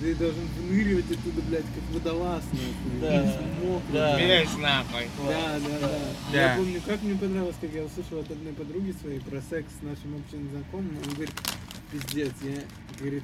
[0.00, 3.92] ты должен выныривать оттуда, блядь, как водолаз, нахуй, Да, мокрый.
[3.92, 4.18] да.
[4.58, 5.06] Нахуй.
[5.26, 5.98] Да, да, да,
[6.32, 6.52] Да.
[6.52, 9.82] Я помню, как мне понравилось, как я услышал от одной подруги своей про секс с
[9.82, 10.96] нашим общим знакомым.
[11.04, 11.32] Он говорит,
[11.90, 12.60] пиздец, я,
[12.98, 13.22] говорит,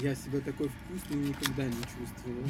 [0.00, 2.44] я себя такой вкусный никогда не чувствовал.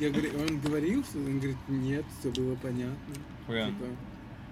[0.00, 3.14] Я говорю, он говорил, что он говорит, нет, все было понятно.
[3.48, 3.74] Прям.
[3.74, 3.86] Типа,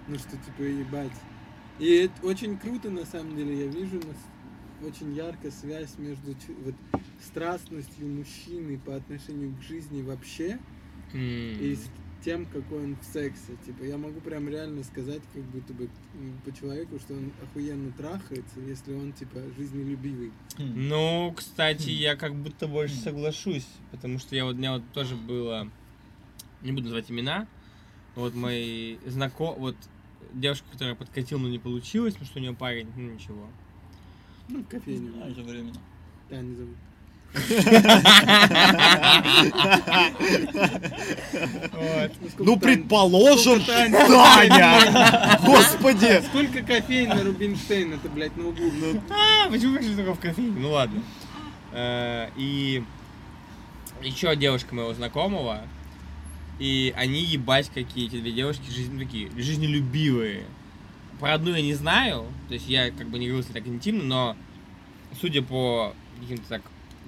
[0.08, 1.12] ну что, типа, ебать.
[1.78, 4.26] И это очень круто, на самом деле, я вижу нас-
[4.82, 6.74] очень ярко связь между вот,
[7.22, 10.58] страстностью мужчины по отношению к жизни вообще
[11.12, 11.60] М.
[11.60, 11.88] и с
[12.24, 13.56] тем, какой он в сексе.
[13.64, 15.88] Типа, я могу прям реально сказать, как будто бы
[16.44, 20.32] по человеку, что он охуенно трахается, если он, типа, жизнелюбивый.
[20.58, 25.14] Ну, кстати, я как будто больше соглашусь, потому что я вот, у меня вот тоже
[25.14, 25.70] было,
[26.62, 27.46] не буду называть имена,
[28.16, 29.54] Вот мой знаком...
[29.58, 29.76] Вот
[30.32, 33.48] девушка, которая подкатила, но не получилось, потому что у нее парень, ну ничего.
[34.48, 35.10] Ну, в кофейне.
[35.22, 35.72] А, это временно.
[36.30, 36.76] Да, не зовут.
[41.72, 42.12] Вот.
[42.38, 45.38] Ну, предположим, Таня!
[45.44, 46.22] Господи!
[46.28, 48.70] Сколько кофеин на Рубинштейн, это, блядь, на углу?
[49.10, 50.58] А, почему пришли только в кофейне?
[50.58, 51.02] Ну ладно.
[51.72, 52.82] Э, И
[54.02, 55.62] еще девушка моего знакомого,
[56.58, 60.44] и они ебать какие эти две девушки жизнь, такие жизнелюбивые.
[61.20, 64.36] Про одну я не знаю, то есть я как бы не говорил так интимно, но
[65.20, 66.62] судя по каким-то так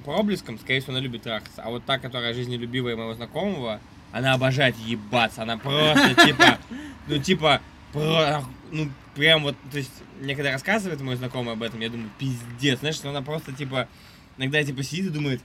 [0.05, 1.63] проблескам, скорее всего, она любит трахаться.
[1.63, 3.81] А вот та, которая жизнелюбивая моего знакомого,
[4.13, 5.43] она обожает ебаться.
[5.43, 6.59] Она просто типа,
[7.07, 7.61] ну типа,
[7.93, 12.11] про, ну прям вот, то есть, мне когда рассказывает мой знакомый об этом, я думаю,
[12.19, 13.89] пиздец, знаешь, что она просто типа,
[14.37, 15.43] иногда типа сидит и думает,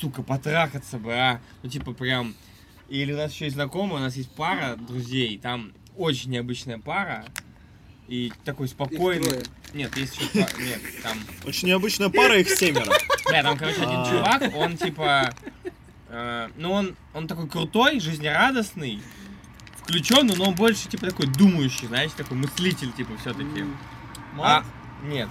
[0.00, 1.40] сука, потрахаться бы, а.
[1.62, 2.34] Ну типа прям,
[2.88, 7.24] или у нас еще есть знакомый, у нас есть пара друзей, там очень необычная пара,
[8.08, 9.24] и такой спокойный.
[9.28, 9.42] трое.
[9.74, 12.92] Нет, есть еще пара- нет, там Очень необычная пара, их семеро.
[13.30, 14.10] да, там, короче, один А.
[14.10, 15.34] чувак, он типа,
[16.08, 19.02] э, ну он, он такой крутой, жизнерадостный,
[19.82, 23.64] включенный, но он больше типа такой думающий, знаете, такой мыслитель типа все-таки.
[24.38, 24.64] А,
[25.04, 25.28] нет.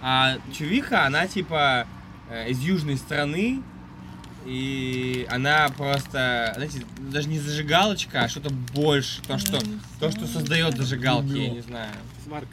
[0.00, 1.86] А чувиха, она типа
[2.30, 3.62] э, из южной страны,
[4.48, 9.60] и она просто, знаете, даже не зажигалочка, а что-то больше, то, что,
[10.00, 11.92] то, что создает зажигалки, я не знаю.
[12.24, 12.48] Сварка.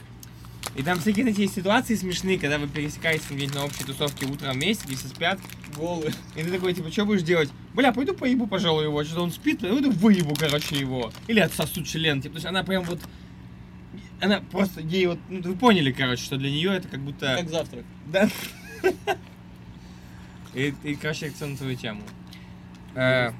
[0.74, 4.52] И там всякие, знаете, есть ситуации смешные, когда вы пересекаетесь где-нибудь на общей тусовке утром
[4.52, 5.40] вместе, где все спят,
[5.74, 6.12] Голый.
[6.34, 7.48] И ты такой, типа, что будешь делать?
[7.72, 9.02] Бля, пойду поебу, пожалуй, его.
[9.02, 11.12] Что-то он спит, пойду выебу, короче, его.
[11.28, 12.20] Или отсосу член.
[12.20, 13.00] Типа, то есть она прям вот...
[14.20, 17.36] Она просто, ей вот, ну, вы поняли, короче, что для нее это как будто...
[17.38, 17.84] Как завтрак.
[18.06, 18.28] Да.
[20.56, 22.00] И, и, короче, акцент на твою тему.
[22.94, 23.34] Э, Да,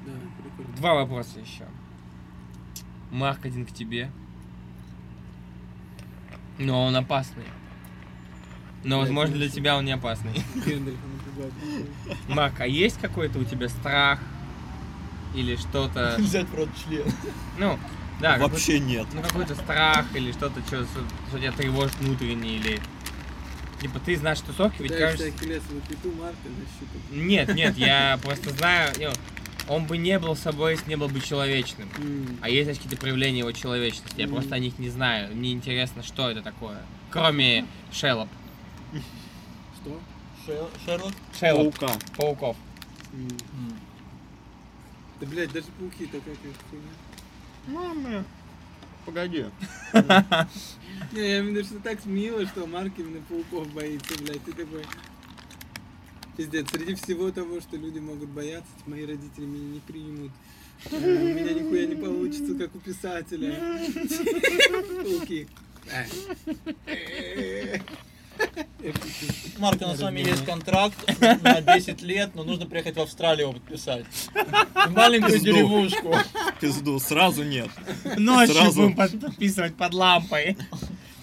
[0.77, 1.65] два вопроса еще.
[3.11, 4.11] Марк, один к тебе.
[6.59, 7.43] Но он опасный.
[8.83, 10.43] Но, возможно, для тебя он не опасный.
[12.27, 14.19] Марк, а есть какой-то у тебя страх
[15.35, 17.05] или что-то, Взять в рот член.
[17.57, 17.77] ну,
[18.21, 19.07] да, Вообще нет.
[19.13, 22.79] ну какой-то страх или что-то, что, что тебя тревожит внутренне или
[23.81, 25.25] типа ты знаешь тусовки, ведь Да, кажется,
[26.19, 26.37] Марка
[27.11, 29.11] нет, нет, я просто знаю, ну,
[29.67, 31.89] он бы не был собой, если не был бы человечным.
[31.97, 34.35] М, А есть значит, какие-то проявления его человечности, я Мгм.
[34.35, 38.29] просто о них не знаю, мне интересно, что это такое, кроме шелоп,
[39.81, 39.99] Что?
[40.45, 41.13] Шер- Шерлок?
[41.37, 41.99] шелоп, Паука.
[42.15, 42.57] пауков.
[43.13, 43.27] М.
[45.19, 46.35] Да, блядь, даже пауки такая
[46.69, 46.85] хуйня.
[47.67, 48.23] Мама.
[49.05, 49.45] Погоди.
[51.11, 54.43] Не, я имею в виду, что так мило, что Марк именно пауков боится, блядь.
[54.43, 54.83] Ты такой...
[56.35, 60.31] Пиздец, среди всего того, что люди могут бояться, мои родители меня не примут.
[60.91, 63.55] Э, У меня нихуя не получится, как у писателя.
[65.03, 65.47] Пауки.
[69.57, 70.95] Марк, у нас с вами есть контракт
[71.41, 74.05] на 10 лет, но нужно приехать в Австралию его подписать.
[74.89, 76.15] Маленькую деревушку.
[76.61, 77.69] Пизду, сразу нет.
[78.17, 78.81] Ночью Сразу.
[78.83, 80.57] будем под- подписывать под лампой.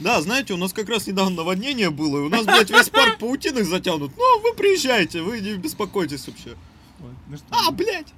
[0.00, 3.18] Да, знаете, у нас как раз недавно наводнение было, и у нас, блядь, весь парк
[3.18, 4.12] паутиной затянут.
[4.16, 6.56] Ну, вы приезжайте, вы не беспокойтесь вообще.
[7.28, 8.12] Ну что, А, блядь!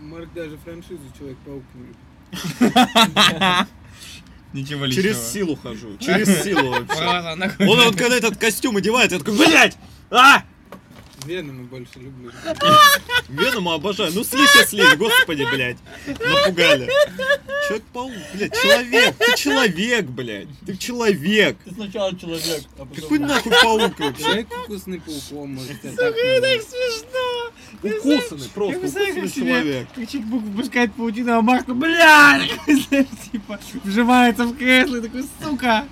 [0.00, 3.66] Марк даже франшизу Человек-паук не любит.
[4.52, 5.08] Ничего личного.
[5.08, 7.66] Через силу хожу, через силу вообще.
[7.66, 9.76] Он вот когда этот костюм одевает, я такой, блядь!
[10.10, 10.42] А!
[11.24, 12.30] Венома больше люблю.
[13.28, 14.12] Венома обожаю.
[14.14, 15.76] Ну слизь и слизь, господи, блядь.
[16.06, 16.90] Напугали.
[17.68, 19.14] Человек-паук, блядь, человек.
[19.16, 20.48] Ты человек, блядь.
[20.66, 21.56] Ты человек.
[21.64, 22.94] Ты сначала человек, а потом...
[22.94, 24.22] Какой нахуй паук вообще?
[24.22, 27.52] Человек вкусный пауком, может, Сука, так смешно.
[27.82, 29.88] Укусанный, просто я укусанный человек.
[29.94, 35.84] Как человек выпускает паутину, а Марк, бля, знаешь, типа, вжимается в кресло и такой, сука.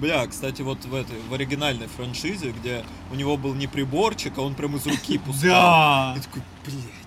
[0.00, 4.42] Бля, кстати, вот в этой, в оригинальной франшизе, где у него был не приборчик, а
[4.42, 5.42] он прям из руки пускал.
[5.42, 6.14] Да.
[6.16, 7.06] Я такой, блядь.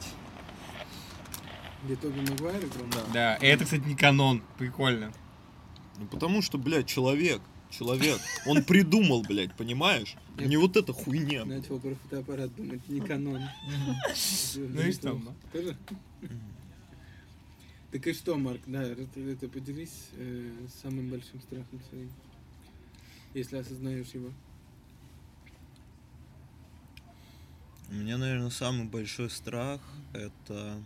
[1.84, 2.86] Где Тоби Магуайр играл?
[2.92, 3.14] Да.
[3.14, 4.42] Да, и это, кстати, не канон.
[4.58, 5.14] Прикольно.
[5.98, 7.42] Ну потому что, блядь, человек.
[7.70, 8.20] Человек.
[8.48, 10.16] Он придумал, блядь, понимаешь?
[10.40, 11.46] Не вот эта хуйня.
[11.46, 13.42] Начал про фотоаппарат думать, не канон.
[14.56, 15.22] Ну и что.
[15.54, 15.78] Тоже?
[17.92, 22.12] Так и что, Марк, да, это, это поделись э, самым большим страхом своим,
[23.34, 24.32] если осознаешь его.
[27.90, 29.82] У меня, наверное, самый большой страх
[30.14, 30.82] это...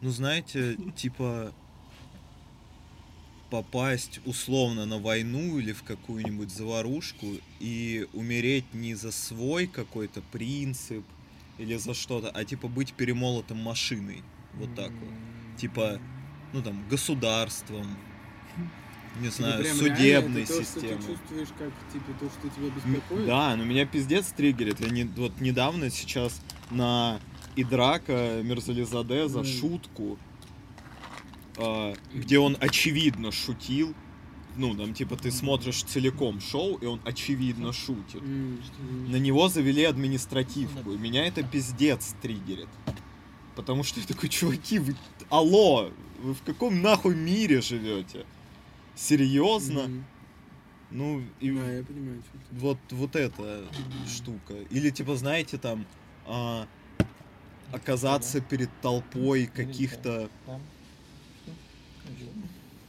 [0.00, 1.54] Ну, знаете, типа...
[3.50, 7.26] попасть условно на войну или в какую-нибудь заварушку
[7.60, 11.04] и умереть не за свой какой-то принцип
[11.58, 14.24] или за что-то, а типа быть перемолотым машиной.
[14.54, 15.12] Вот так вот.
[15.56, 16.00] Типа,
[16.54, 17.84] ну там, государством,
[19.20, 20.98] не знаю, прям судебной реально то, системой.
[20.98, 23.26] ты чувствуешь, как, типа, то, что тебя беспокоит?
[23.26, 24.80] Да, но меня пиздец триггерит.
[24.80, 26.40] Я не, вот недавно сейчас
[26.70, 27.20] на
[27.56, 29.46] Идрака Мерзализаде за Мгм.
[29.48, 30.18] шутку,
[31.56, 33.92] а, где он очевидно шутил.
[34.56, 38.22] Ну, там, типа, ты смотришь целиком шоу, и он очевидно шутит.
[39.08, 42.68] На него завели административку, и меня это пиздец триггерит.
[43.56, 44.94] Потому что я такой, чуваки, вы...
[45.30, 45.90] Алло!
[46.24, 48.24] Вы в каком нахуй мире живете?
[48.96, 49.82] Серьезно?
[49.82, 50.04] Мгм.
[50.90, 53.64] Ну, и Да, я понимаю, что вот, вот эта
[54.06, 54.54] штука.
[54.70, 55.84] Или типа, знаете, там
[56.26, 56.66] а,
[57.72, 60.30] оказаться перед толпой каких-то,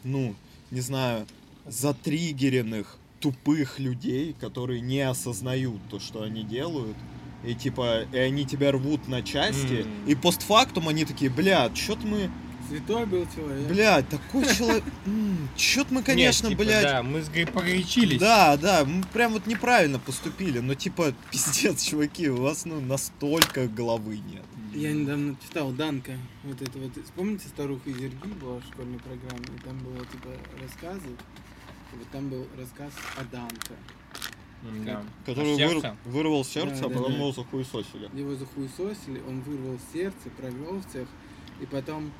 [0.05, 0.33] ну,
[0.71, 1.27] не знаю,
[1.67, 6.95] затриггеренных, тупых людей, которые не осознают то, что они делают.
[7.45, 10.07] И типа, и они тебя рвут на части, М.
[10.07, 12.29] и постфактум они такие, блядь, чё-то мы,
[12.70, 13.68] Святой был человек.
[13.68, 14.84] блядь, такой человек,
[15.55, 17.53] чё-то мы, конечно, Нет, типа, блядь, Да, мы сгорячились.
[17.53, 18.20] погорячились.
[18.20, 23.68] Да, да, мы прям вот неправильно поступили, но типа, пиздец, чуваки, у вас, ну, настолько
[23.68, 24.43] головы нет.
[24.74, 29.45] Я недавно читал Данка, вот это вот, вспомните старуху из Ирги была в школьной программе,
[29.55, 30.30] и там было типа
[30.61, 31.07] рассказы,
[31.93, 33.74] и вот там был рассказ о Данка.
[34.84, 35.03] Да.
[35.26, 37.18] Который А выр- вырвал сердце, Да, а да, потом да.
[37.20, 38.09] его захуесосили.
[38.20, 41.07] Его захуесосили, он вырвал сердце, провел всех,
[41.61, 42.11] и потом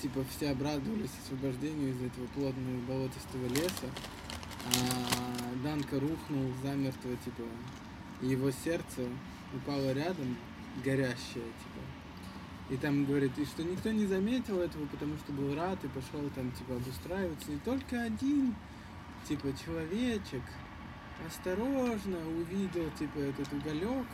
[0.00, 3.88] типа все обрадовались освобождению из этого плотного болотистого леса,
[4.66, 7.42] а Данка рухнул замертво, типа,
[8.22, 9.08] его сердце
[9.54, 10.36] упало рядом,
[10.84, 11.80] горящее, типа.
[12.70, 16.28] И там говорит, и что никто не заметил этого, потому что был рад и пошел
[16.34, 17.50] там, типа, обустраиваться.
[17.50, 18.54] И только один,
[19.26, 20.42] типа, человечек
[21.26, 24.06] осторожно увидел, типа, этот уголек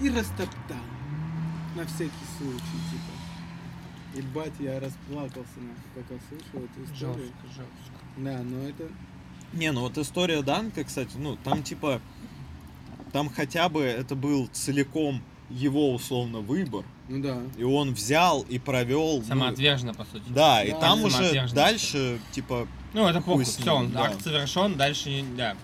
[0.00, 0.84] и растоптал.
[1.74, 3.11] На всякий случай, типа.
[4.14, 7.14] И бать, я расплакался, нахуй, как услышал эту историю.
[7.26, 8.04] Жестко, жестко.
[8.18, 8.88] Да, но это...
[9.54, 12.00] Не, ну вот история Данка, кстати, ну, там типа,
[13.12, 17.42] там хотя бы это был целиком его условно выбор, Ну да.
[17.58, 19.18] и он взял и провел.
[19.18, 20.24] ну, Самоотверженно, по сути.
[20.28, 24.04] да, и Да, там уже дальше, типа, Ну, это Хуй похуй, все, он да.
[24.04, 25.54] акт совершен, дальше, не- да.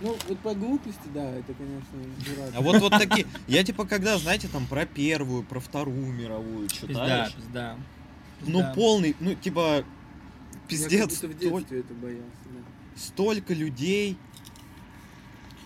[0.00, 2.50] Ну, вот по глупости, да, это, конечно, дурак.
[2.54, 7.32] а вот вот такие, я типа когда, знаете, там про первую, про вторую мировую читаешь,
[7.34, 7.76] пизда.
[8.42, 8.72] ну Пизда.
[8.74, 9.84] полный, ну типа, Я
[10.68, 12.60] пиздец, будто в столь- детстве это боялся, да.
[13.00, 14.18] столько людей,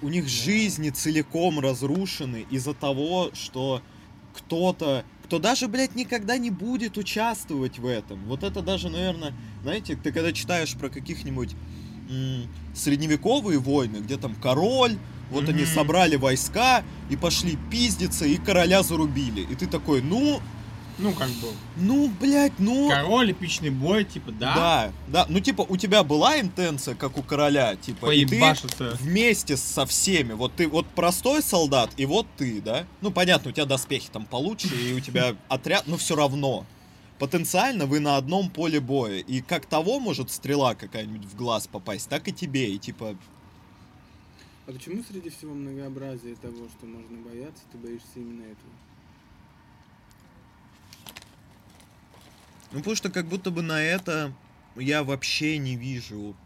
[0.01, 3.83] у них жизни целиком разрушены из-за того, что
[4.33, 8.25] кто-то, кто даже, блядь, никогда не будет участвовать в этом.
[8.27, 11.55] Вот это даже, наверное, знаете, ты когда читаешь про каких-нибудь
[12.75, 14.97] средневековые войны, где там король,
[15.31, 15.73] вот они Мгм.
[15.75, 19.43] собрали войска и пошли пиздиться, и короля зарубили.
[19.43, 20.41] И ты такой, ну,
[20.99, 22.91] Ну, как бы, ну, блядь, ну...
[22.91, 27.23] король, эпичный бой, типа, да, Да, да, ну типа у тебя была интенция, как у
[27.23, 28.39] короля, типа, и ты
[29.01, 30.35] вместе со всеми.
[30.35, 32.85] Вот ты вот простой солдат, и вот ты, да?
[33.01, 36.67] Ну, понятно, у тебя доспехи там получше, и у тебя отряд, но все равно.
[37.21, 39.19] Потенциально вы на одном поле боя.
[39.19, 42.73] И как того может стрела какая-нибудь в глаз попасть, так и тебе.
[42.73, 43.15] И типа,
[44.67, 48.73] А почему среди всего многообразия того, что можно бояться, ты боишься именно этого?
[52.73, 54.33] ну потому что как будто бы на это
[54.77, 56.37] я вообще не вижу,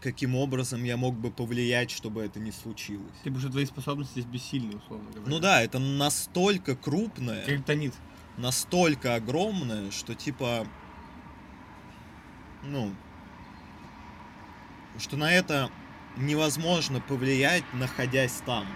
[0.00, 3.12] каким образом я мог бы повлиять, чтобы это не случилось.
[3.24, 5.30] Типа, что твои способности здесь бессильны, условно говоря.
[5.30, 7.44] Ну да, это настолько крупное.
[7.44, 7.92] Криптонит.
[8.36, 10.66] Настолько огромное, что типа,
[12.62, 12.94] ну,
[14.98, 15.70] что на это
[16.16, 18.66] невозможно повлиять, находясь там.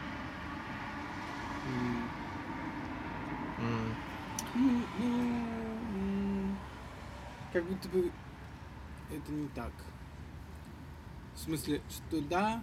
[7.52, 8.10] Как будто бы
[9.10, 9.72] это не так.
[11.34, 12.62] В смысле, что да.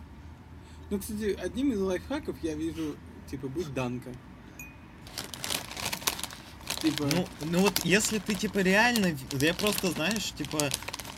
[0.90, 2.96] Ну, кстати, одним из лайфхаков я вижу,
[3.28, 4.12] типа, быть Данка.
[6.82, 10.70] Типа, Ну, ну вот если ты типа реально, я просто знаешь, типа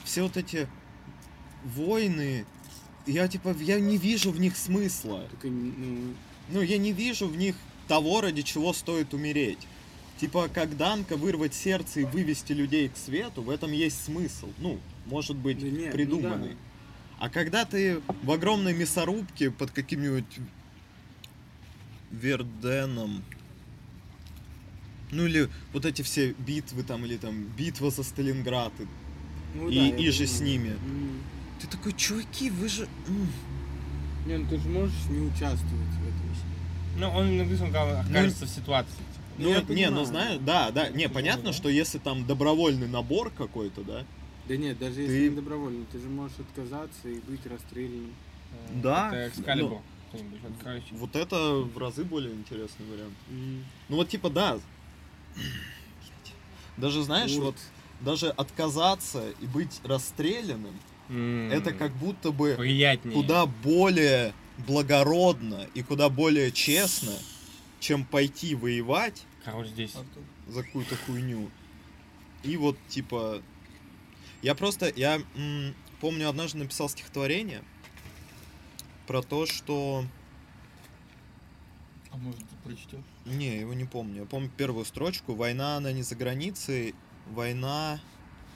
[0.03, 0.68] все вот эти
[1.64, 2.45] войны,
[3.05, 5.28] я типа я не вижу в них смысла.
[5.30, 6.14] только, ну,
[6.49, 7.55] Ну, я не вижу в них
[7.88, 9.59] того, ради чего стоит умереть.
[10.20, 14.49] Типа, как Данка вырвать сердце и вывести людей к свету, в этом есть смысл.
[14.59, 16.57] Ну, может быть, да нет, ну придуманный.
[17.20, 20.26] А когда ты в огромной мясорубке под каким-нибудь
[22.11, 23.24] Верденом,
[25.14, 28.86] ну или вот эти все битвы там, или там битва за Сталинград, и
[29.57, 30.70] Ну и, да, и же с ними.
[30.70, 31.22] М.
[31.61, 32.88] Ты такой, чуваки, вы же...
[33.07, 33.28] м».
[34.26, 36.24] Не, ну ты же можешь не участвовать в этом.
[36.97, 38.91] Ну, он иногда он окажется в ситуации.
[38.91, 39.24] типа.
[39.39, 41.53] Ну, Ну, я не, ну знаешь, да, да, не, понятно, да?
[41.53, 44.05] что если там добровольный набор какой-то, да,
[44.47, 48.11] Да нет, даже если Ты- не добровольно, ты же можешь отказаться и быть расстрелянным.
[48.51, 49.16] Э, Да.
[49.16, 49.82] Это Экскалибур.
[50.47, 50.86] Откроющий.
[50.91, 53.14] вот это в разы более интересный вариант.
[53.32, 53.64] М.
[53.89, 54.59] Ну вот типа да.
[56.78, 57.56] Даже знаешь, Урод.
[57.56, 57.58] вот
[58.02, 60.78] даже отказаться и быть расстрелянным,
[61.10, 63.14] М, это как будто бы приятнее.
[63.14, 64.34] куда более
[64.66, 67.14] благородно и куда более честно,
[67.80, 69.96] чем пойти воевать Короче, здесь.
[70.48, 71.50] За какую-то хуйню.
[72.44, 73.42] И вот типа
[74.42, 77.64] я просто я м, помню однажды написал стихотворение
[79.08, 80.06] про то, что
[82.12, 83.00] А может, ты прочтешь?
[83.26, 84.21] Не, его не помню.
[84.21, 85.34] Я помню первую строчку.
[85.34, 86.93] Война, она не за границей.
[87.28, 87.99] Война,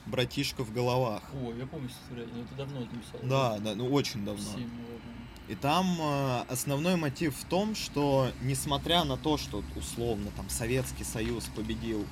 [0.06, 1.22] братишка в головах.
[1.34, 3.20] О, я помню стихотворение, это давно ты писал.
[3.22, 4.42] Да, да, ну очень давно.
[4.42, 5.18] Семь, наверное.
[5.48, 11.04] И там э, основной мотив в том, что несмотря на то, что условно там Советский
[11.04, 12.04] Союз победил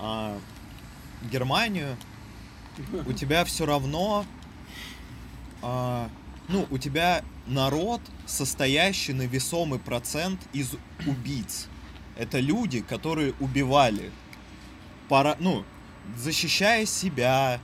[0.00, 0.38] а,
[1.30, 1.96] Германию,
[3.06, 4.24] у тебя все равно,
[5.60, 6.08] а,
[6.48, 10.72] ну, у тебя народ, состоящий на весомый процент из
[11.06, 11.68] убийц.
[12.18, 14.10] Это люди, которые убивали,
[15.08, 15.64] пора, ну,
[16.16, 17.60] защищая себя,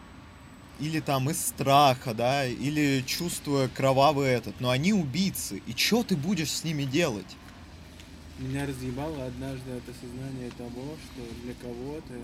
[0.79, 6.17] или там из страха, да, или чувствуя кровавый этот, но они убийцы, и что ты
[6.17, 7.37] будешь с ними делать?
[8.39, 12.15] Меня разъебало однажды от осознания того, что для кого-то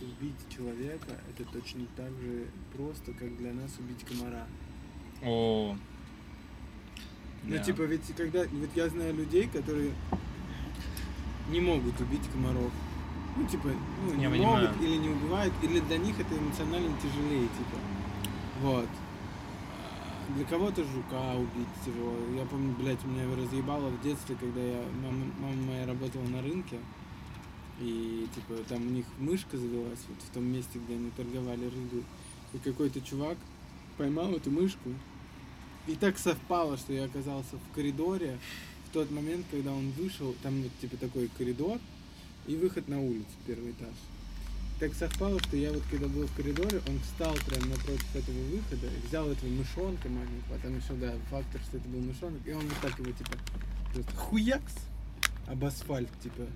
[0.00, 4.46] убить человека это точно так же просто, как для нас убить комара.
[5.22, 5.76] О.
[7.44, 7.62] Ну, Да.
[7.62, 8.44] типа, ведь когда.
[8.44, 9.92] Вот я знаю людей, которые
[11.48, 12.70] не могут убить комаров.
[13.36, 13.68] Ну, типа,
[14.04, 14.74] ну, не Я могут понимаю.
[14.80, 17.78] или не убивают, или для них это эмоционально тяжелее, типа.
[18.62, 18.88] Вот.
[20.36, 22.14] Для кого-то жука убить тяжело.
[22.36, 26.78] Я помню, блядь, меня разъебало в детстве, когда я, мама, мама моя работала на рынке,
[27.80, 32.04] и, типа, там у них мышка завелась вот в том месте, где они торговали рыбой.
[32.52, 33.36] И какой-то чувак
[33.96, 34.90] поймал эту мышку,
[35.86, 38.38] и так совпало, что я оказался в коридоре
[38.88, 41.78] в тот момент, когда он вышел, там вот типа такой коридор
[42.46, 43.94] и выход на улицу, первый этаж.
[44.80, 48.88] Так совпало, что я вот когда был в коридоре, он встал прямо напротив этого выхода,
[49.06, 52.62] взял этого мышонка маленького, а там еще, да, фактор, что это был мышонок, и он
[52.62, 53.32] вот так его типа
[53.92, 54.74] просто хуякс
[55.48, 56.46] об асфальт, типа.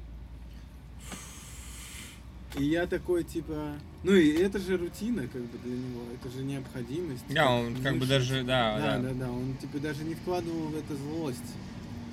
[2.58, 3.72] И я такой, типа...
[4.02, 6.02] Ну и это же рутина, как бы, для него.
[6.14, 7.24] Это же необходимость.
[7.30, 9.08] Да, он как бы мыши, даже, да, Да, да.
[9.08, 9.30] да, да.
[9.30, 11.40] Он, типа, даже не вкладывал в это злость.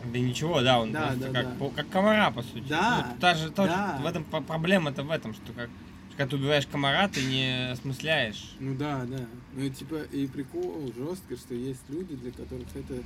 [0.06, 1.56] Да ничего, да, он Да, просто да, как, да.
[1.60, 2.66] по- как комара, по сути.
[2.70, 4.00] Да, Ну, та же, тоже да.
[4.02, 5.70] в этом проблема-то в этом, что как
[6.18, 8.52] когда ты убиваешь комара, ты не осмысляешь.
[8.60, 9.26] Ну да, да.
[9.54, 13.02] Ну и типа, и прикол жестко, что есть люди, для которых это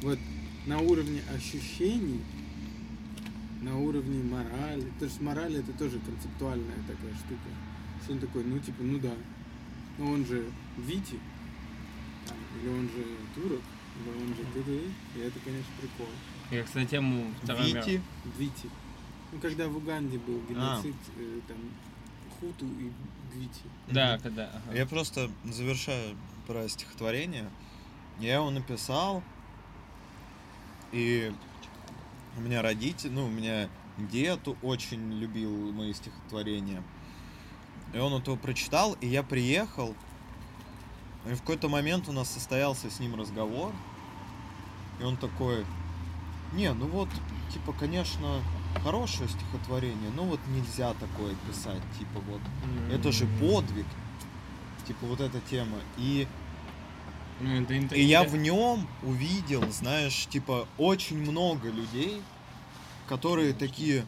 [0.00, 0.18] вот
[0.66, 2.22] на уровне ощущений,
[3.60, 4.82] на уровне морали.
[4.94, 7.50] Потому что мораль это тоже концептуальная такая штука.
[8.02, 9.12] Что он такой, ну типа, ну да.
[9.98, 10.44] Ну он же
[10.78, 11.18] Вити,
[12.62, 13.60] или он же турок,
[14.00, 14.72] или он же т.д.
[15.16, 16.08] И это, конечно, прикол.
[16.50, 17.26] Я, кстати, тему.
[17.42, 18.00] Вити,
[18.38, 18.68] Вити.
[19.32, 21.56] Ну когда в Уганде был геноцид, э, там,
[22.38, 22.92] Хуту и
[23.32, 23.62] Гвити.
[23.88, 24.50] Да, когда.
[24.50, 24.76] ага.
[24.76, 26.16] Я просто завершаю
[26.46, 27.48] про стихотворение.
[28.20, 29.22] Я его написал,
[30.92, 31.32] и
[32.36, 33.68] у меня родители, ну, у меня
[33.98, 36.82] дед очень любил мои стихотворения.
[37.92, 39.94] И он это прочитал, и я приехал,
[41.26, 43.72] и в какой-то момент у нас состоялся с ним разговор,
[45.00, 45.64] и он такой,
[46.52, 47.08] не, ну вот,
[47.52, 48.40] типа, конечно,
[48.82, 52.40] хорошее стихотворение, но вот нельзя такое писать, типа, вот,
[52.92, 53.86] это же подвиг.
[54.86, 55.78] Типа вот эта тема.
[55.96, 56.28] И,
[57.40, 62.20] интри- и я в нем увидел, знаешь, типа очень много людей,
[63.08, 64.04] которые такие,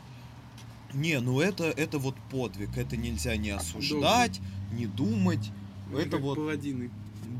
[0.92, 5.50] не, ну это, это вот подвиг, это нельзя не осуждать, не думать.
[5.90, 6.90] Ну, это вот, паладины.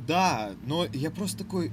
[0.06, 1.70] да, но я просто такой...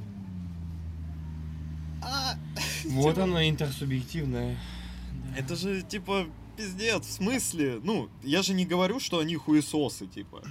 [2.03, 2.37] «А,
[2.85, 4.57] Вот оно интерсубъективное.
[5.37, 6.27] Это же, типа,
[6.57, 7.79] пиздец, в смысле?
[7.83, 10.43] Ну, я же не говорю, что они хуесосы, типа.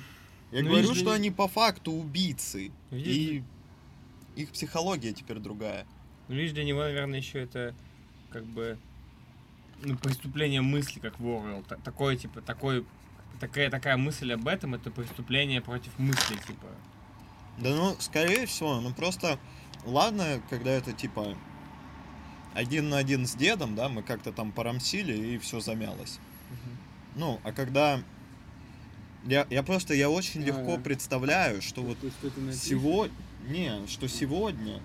[0.51, 2.73] Я Ну, говорю, видишь, что они по факту убийцы.
[2.91, 3.45] Видишь, И
[4.37, 5.87] их психология теперь другая.
[6.29, 7.75] Ну, видишь, для него, наверное, еще это
[8.31, 8.79] как бы
[9.83, 11.65] ну, преступление мысли, как Ворвелл.
[11.85, 12.85] Такое, типа, такой,
[13.41, 16.67] такая, такая мысль об этом, это преступление против мысли, типа.
[17.59, 19.39] Да ну, скорее всего, ну просто,
[19.85, 21.37] ладно, когда это типа
[22.55, 26.19] один на один с дедом, да, мы как-то там порамсили и все замялось.
[27.17, 28.01] Ну, а когда
[29.25, 30.79] Я, я просто, я очень легко А.
[30.79, 31.97] представляю, что вот
[32.53, 33.15] сегодня,
[33.49, 34.81] не, что сегодня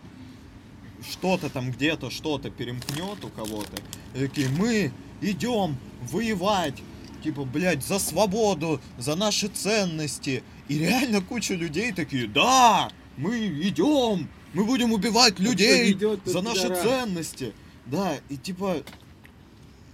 [1.09, 3.81] что-то там где-то что-то перемкнет у кого-то.
[4.13, 4.91] И такие, мы
[5.21, 5.77] идем
[6.11, 6.75] воевать,
[7.23, 10.43] типа, блядь, за свободу, за наши ценности.
[10.67, 16.63] И реально куча людей такие, да, мы идем, мы будем убивать людей ведет, за наши
[16.63, 16.81] пидорас.
[16.83, 17.53] ценности.
[17.85, 18.83] Да, и типа,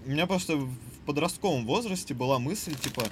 [0.05, 0.69] у меня просто в
[1.05, 3.03] подростковом возрасте была мысль, типа,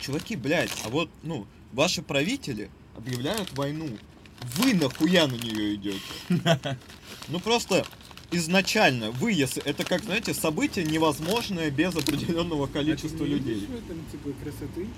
[0.00, 3.88] чуваки, блядь, а вот, ну, ваши правители объявляют войну.
[4.56, 6.00] Вы нахуя на нее идете?
[7.28, 7.86] Ну просто
[8.32, 13.54] изначально вы, если это как, знаете, событие невозможное без определенного А ты количества не людей.
[13.54, 14.88] видишь в этом, типа, красоты?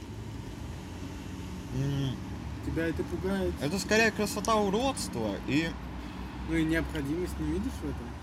[2.66, 3.52] Тебя это пугает?
[3.60, 5.68] Это скорее красота уродства и
[6.48, 8.14] Ну и необходимость не видишь в этом?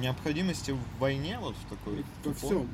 [0.00, 1.96] необходимости в войне вот в такой.
[1.96, 2.34] Во тупой.
[2.34, 2.68] всем.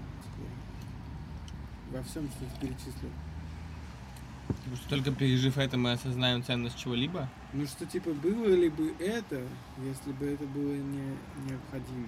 [1.92, 3.11] Во всем, что ты перечислил.
[4.48, 7.28] Потому что только пережив это, мы осознаем ценность чего-либо.
[7.53, 9.42] Ну что, типа, было ли бы это,
[9.84, 11.16] если бы это было не
[11.48, 12.07] необходимо?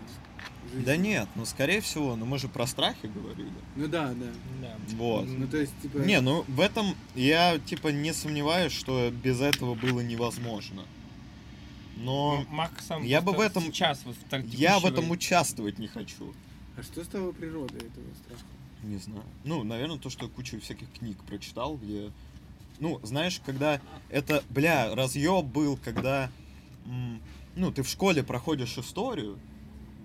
[0.64, 0.84] в жизни?
[0.84, 3.50] Да нет, ну скорее всего, ну мы же про страхи говорили.
[3.74, 4.26] Ну да, да.
[4.60, 4.76] Да.
[4.96, 5.26] Вот.
[5.26, 5.98] Ну то есть, типа...
[5.98, 10.84] Не, ну в этом я типа не сомневаюсь, что без этого было невозможно.
[11.96, 15.78] Но Марк сам я бы в этом- сейчас вот в так- я в этом участвовать
[15.78, 16.32] не хочу.
[16.76, 18.44] А что стало природой этого страха?
[18.82, 19.24] Не знаю.
[19.44, 22.10] Ну, наверное, то, что я кучу всяких книг прочитал, где...
[22.82, 23.80] Ну, знаешь, когда
[24.10, 26.30] это, бля, разъеб был, когда...
[27.54, 29.38] ну, ты в школе проходишь историю,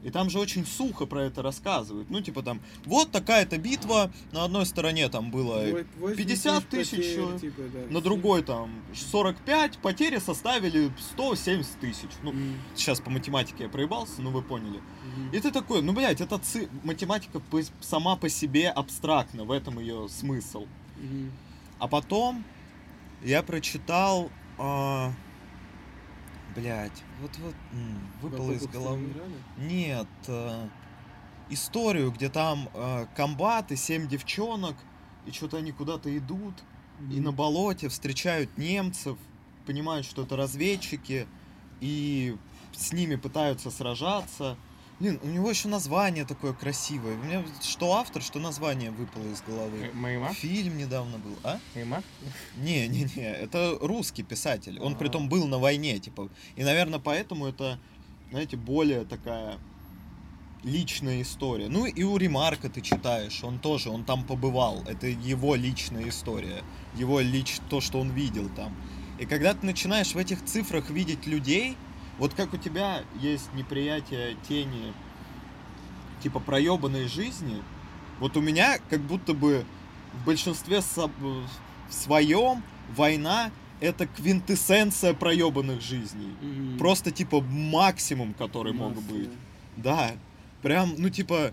[0.04, 2.08] и там же очень сухо про это рассказывают.
[2.12, 5.56] Ну, типа там, вот такая-то битва, на одной стороне там было
[6.00, 11.80] Во- 80 50 тысяч, потерь, э, типа, да, на другой там 45, потери составили 170
[11.80, 12.10] тысяч.
[12.22, 14.80] Ну, Мгм, сейчас по математике я проебался, но вы поняли.
[15.16, 15.32] мгм.
[15.34, 17.42] И ты такой, ну, блядь, это ци- математика
[17.82, 20.68] сама по себе абстрактна, в этом ее смысл.
[20.98, 21.32] Мгм.
[21.80, 22.46] А потом
[23.22, 25.12] я прочитал, а,
[26.56, 27.56] блядь, вот-вот,
[28.22, 29.14] выпало из головы.
[29.58, 30.68] Нет, э,
[31.50, 34.76] историю, где там э, комбаты, семь девчонок,
[35.26, 36.56] и что-то они куда-то идут,
[37.00, 37.24] и Мгм.
[37.24, 39.18] на болоте встречают немцев,
[39.66, 41.28] понимают, что это разведчики,
[41.80, 42.36] и
[42.74, 44.58] с ними пытаются сражаться.
[45.00, 47.16] Блин, у него еще название такое красивое.
[47.16, 49.78] У меня что автор, что название выпало из головы.
[49.92, 50.34] М- Маймак?
[50.34, 51.60] Фильм недавно был, а?
[51.76, 52.04] Маймак?
[52.58, 54.80] Не, не, не, это русский писатель.
[54.80, 54.96] Он А.
[54.96, 56.30] притом был на войне, типа.
[56.56, 57.80] И, наверное, поэтому это,
[58.32, 59.60] знаете, более такая
[60.64, 61.68] личная история.
[61.70, 64.84] Ну и у Ремарка ты читаешь, он тоже, он там побывал.
[64.88, 66.64] Это его личная история.
[66.96, 67.60] Его лич...
[67.70, 68.76] то, что он видел там.
[69.20, 71.78] И когда ты начинаешь в этих цифрах видеть людей,
[72.18, 74.94] вот как у тебя есть неприятие тени,
[76.22, 77.62] типа проебанной жизни,
[78.20, 79.64] вот у меня как будто бы
[80.14, 81.44] в большинстве со- в
[81.90, 82.64] своем
[82.96, 86.34] война это квинтэссенция проебанных жизней.
[86.42, 86.78] Мгм.
[86.80, 89.30] Просто типа максимум, который мог Масса, быть.
[89.76, 90.12] да.
[90.62, 91.52] Прям, ну типа.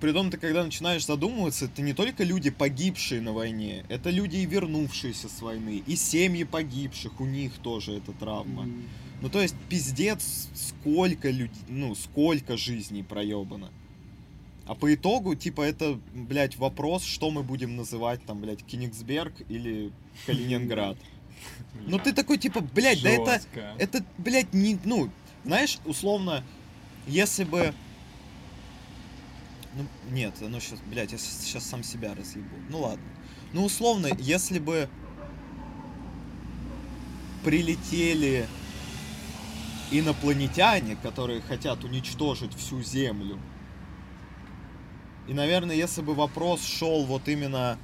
[0.00, 4.44] Притом ты когда начинаешь задумываться, это не только люди, погибшие на войне, это люди и
[4.44, 8.64] вернувшиеся с войны, и семьи погибших, у них тоже эта травма.
[8.64, 8.82] Мгм.
[9.24, 13.70] Ну то есть пиздец, сколько людей, ну сколько жизней проебано.
[14.66, 19.92] А по итогу, типа, это, блядь, вопрос, что мы будем называть там, блядь, Кенигсберг или
[20.26, 20.98] Калининград.
[21.86, 23.40] Ну ты такой, типа, блядь, да это,
[23.78, 25.10] это, блядь, не, ну,
[25.44, 26.44] знаешь, условно,
[27.06, 27.74] если бы...
[29.74, 32.54] Ну, нет, ну сейчас, блядь, я сейчас сам себя разъебу.
[32.70, 33.04] Ну ладно.
[33.52, 34.88] Ну, условно, если бы
[37.42, 38.46] прилетели
[39.98, 43.38] инопланетяне, которые хотят уничтожить всю Землю,
[45.26, 47.78] и, наверное, если бы вопрос шел вот именно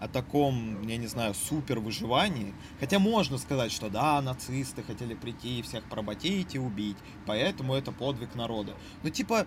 [0.00, 2.54] о таком, я не знаю, супер выживании.
[2.78, 6.96] Хотя можно сказать, что да, нацисты хотели прийти и всех поработить и убить,
[7.26, 8.74] поэтому это подвиг народа.
[9.02, 9.46] Ну типа,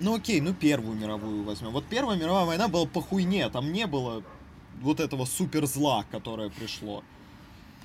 [0.00, 1.70] ну окей, ну первую мировую возьмем.
[1.70, 4.22] Вот первая мировая война была по хуйне, там не было
[4.80, 7.02] вот этого супер зла, которое пришло.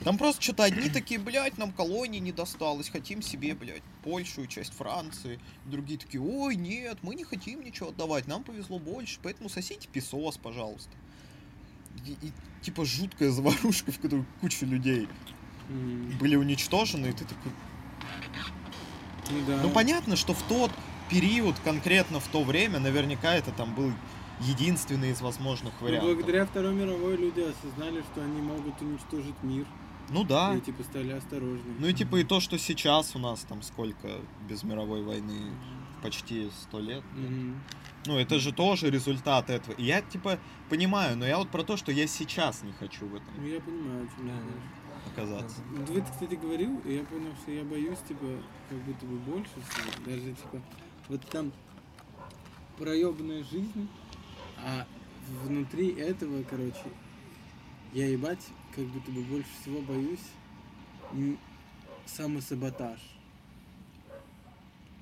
[0.04, 4.50] Там просто что-то одни такие, блядь, нам колонии не досталось, хотим себе, блядь, Польшу и
[4.50, 5.39] часть Франции.
[5.66, 10.38] Другие такие, ой, нет, мы не хотим ничего отдавать, нам повезло больше, поэтому сосите песос,
[10.38, 10.91] пожалуйста.
[12.06, 12.32] И, и,
[12.62, 15.08] типа жуткая заварушка, в которой куча людей
[16.20, 17.52] были уничтожены, и ты такой...
[19.48, 19.62] Да.
[19.64, 20.72] Ну понятно, что в тот
[21.10, 23.94] период, конкретно в то время, наверняка это там был
[24.40, 26.10] единственный из возможных Но вариантов.
[26.10, 29.66] Ну, благодаря Второй мировой люди осознали, что они могут уничтожить мир.
[30.10, 30.56] Ну да.
[30.56, 31.76] И типа стали осторожнее.
[31.80, 34.10] Ну и типа и то, что сейчас у нас там сколько
[34.50, 35.54] без мировой войны.
[36.02, 37.04] почти сто лет.
[37.14, 37.62] Мгм.
[38.06, 39.74] Ну, это же тоже результат этого.
[39.76, 40.38] И я, типа,
[40.70, 43.62] понимаю, но я вот про то, что я сейчас не хочу в Ну, этом я
[43.62, 45.62] понимаю, о чем Да, оказаться.
[45.72, 48.26] Ну, ты, кстати, говорил, и я понял, что я боюсь, типа,
[48.70, 50.06] как будто бы больше всего.
[50.06, 50.62] Даже, типа,
[51.08, 51.54] вот там
[52.78, 53.88] проебанная жизнь,
[54.64, 54.88] а
[55.43, 56.86] внутри этого, короче,
[57.93, 58.45] я ебать,
[58.76, 60.20] как будто бы больше всего боюсь
[62.05, 62.99] самосаботаж.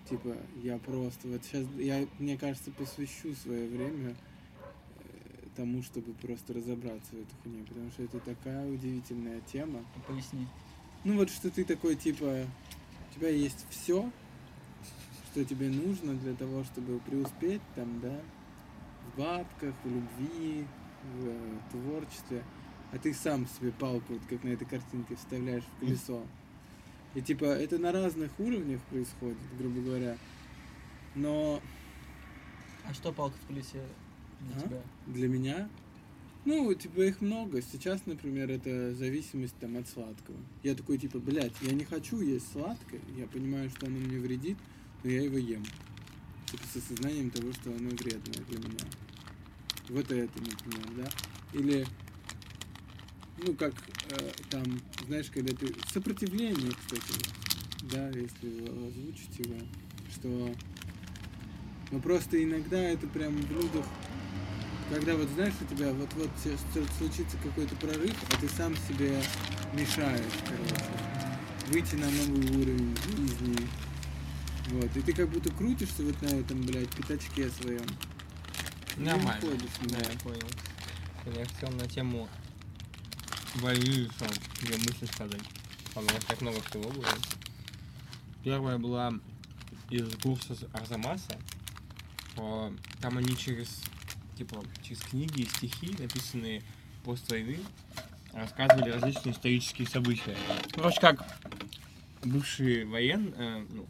[0.10, 4.14] Типа, я просто вот сейчас, я, мне кажется, посвящу свое время
[5.00, 9.86] э, тому, чтобы просто разобраться в этой хуйне, потому что это такая удивительная тема.
[10.08, 10.48] Поясни.
[11.06, 12.46] Ну вот что ты такой, типа,
[13.10, 14.12] у тебя есть все,
[15.32, 18.20] что тебе нужно для того, чтобы преуспеть там, да,
[19.14, 20.66] в бабках, в любви,
[21.16, 22.44] в э, творчестве,
[22.92, 26.24] а ты сам себе палку, вот как на этой картинке, вставляешь в колесо.
[27.16, 30.18] И типа это на разных уровнях происходит, грубо говоря.
[31.16, 31.62] Но
[32.88, 33.84] А что палка в колесе
[34.42, 34.60] для А?
[34.62, 34.82] тебя?
[35.08, 35.70] для меня,
[36.44, 37.62] ну, типа их много.
[37.62, 40.38] Сейчас, например, это зависимость там от сладкого.
[40.64, 44.58] Я такой, типа, блядь, я не хочу есть сладкое, я понимаю, что оно мне вредит,
[45.04, 45.64] но я его ем.
[46.52, 48.86] Типа с осознанием того, что оно вредное для меня.
[49.90, 51.10] Вот это, например, да.
[51.54, 51.88] Или,
[53.38, 53.74] ну, как
[54.10, 54.64] э, там,
[55.08, 55.74] знаешь, когда ты...
[55.92, 57.14] Сопротивление, кстати,
[57.84, 59.60] да, если озвучить его,
[60.14, 60.56] что...
[61.92, 63.86] Ну, просто иногда это прям в людях
[64.92, 66.30] когда вот знаешь, у тебя вот-вот
[66.98, 69.22] случится какой-то прорыв, а ты сам себе
[69.74, 70.92] мешаешь, короче,
[71.70, 73.70] выйти на новый уровень жизни.
[74.72, 77.86] Вот, и ты как будто крутишься вот на этом, блядь, пятачке своем.
[78.96, 79.42] Нормально.
[79.84, 80.48] Да, я понял.
[81.26, 82.30] Я хотел на тему
[83.56, 84.10] войны
[84.62, 85.42] две мысли сказать.
[85.94, 87.06] Там у нас так много всего было.
[88.44, 89.14] Первая была
[89.90, 91.38] из курса Арзамаса.
[92.36, 93.82] Там они через,
[94.38, 96.64] типа, через книги и стихи, написанные
[97.04, 97.60] после войны,
[98.32, 100.38] рассказывали различные исторические события.
[100.74, 101.26] Короче, как
[102.24, 103.86] бывшие военные, ну,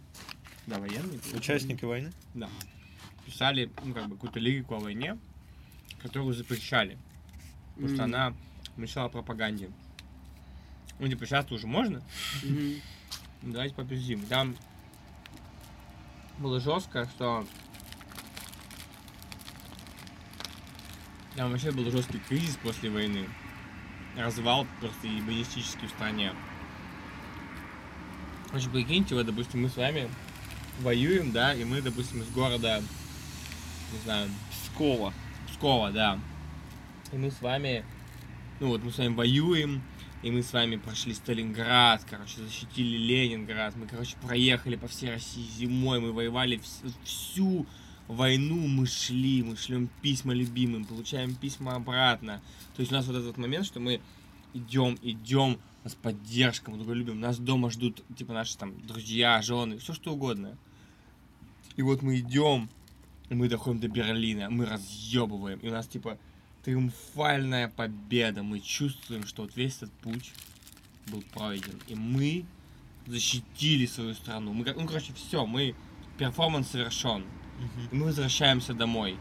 [0.71, 1.19] да, военные.
[1.33, 2.11] Участники войны?
[2.33, 2.49] Да.
[3.25, 5.17] Писали, ну, как бы, какую-то лирику о войне,
[6.01, 6.97] которую запрещали.
[7.75, 8.15] Потому что Мгм.
[8.15, 8.33] она
[8.77, 9.69] мешала пропаганде.
[10.99, 12.01] Ну, типа, сейчас уже можно,
[12.43, 12.75] ну,
[13.41, 14.21] давайте попиздим.
[14.27, 14.55] Там
[16.39, 17.45] было жестко, что
[21.35, 23.27] там вообще был жесткий кризис после войны.
[24.15, 26.33] Развал просто ебанистический в стране.
[28.47, 30.09] Короче, прикиньте, вот, допустим, мы с вами
[30.79, 32.81] воюем, да, и мы, допустим, из города,
[33.93, 35.13] не знаю, Пскова.
[35.49, 36.19] Пскова, да.
[37.11, 37.85] И мы с вами,
[38.59, 39.81] ну вот мы с вами воюем,
[40.23, 45.45] и мы с вами прошли Сталинград, короче, защитили Ленинград, мы, короче, проехали по всей России
[45.57, 47.65] зимой, мы воевали вс- всю
[48.07, 52.41] войну, мы шли, мы шлем письма любимым, получаем письма обратно.
[52.75, 53.99] То есть у нас вот этот момент, что мы
[54.53, 59.41] идем, идем, нас поддержка, мы друг друга любим, нас дома ждут, типа, наши там друзья,
[59.41, 60.57] жены, все что угодно.
[61.75, 62.69] И вот мы идем,
[63.29, 66.17] и мы доходим до Берлина, мы разъебываем, и у нас типа
[66.63, 68.43] триумфальная победа.
[68.43, 70.33] Мы чувствуем, что вот весь этот путь
[71.07, 71.79] был пройден.
[71.87, 72.45] И мы
[73.07, 74.53] защитили свою страну.
[74.53, 75.75] Мы, ну, короче, все, мы
[76.17, 77.25] перформанс совершен.
[77.91, 79.17] И мы возвращаемся домой.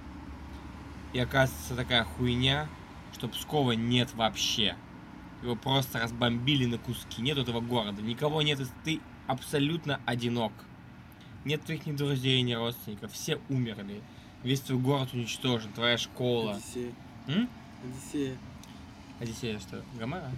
[1.13, 2.69] И оказывается такая хуйня,
[3.13, 4.77] что Пскова нет вообще.
[5.43, 7.23] Его просто разбомбили на куски.
[7.23, 8.03] Нет этого города.
[8.03, 8.61] Никого нет.
[8.85, 10.53] Ты абсолютно одинок.
[11.45, 13.13] Нет твоих ни друзей, ни родственников.
[13.13, 14.03] Все умерли.
[14.43, 15.73] Весь твой город уничтожен.
[15.73, 16.53] Твоя школа.
[16.57, 16.93] Одиссея.
[17.29, 17.49] М?
[17.85, 18.37] Одиссея.
[19.19, 19.83] Одиссея что?
[19.99, 20.31] Гомера?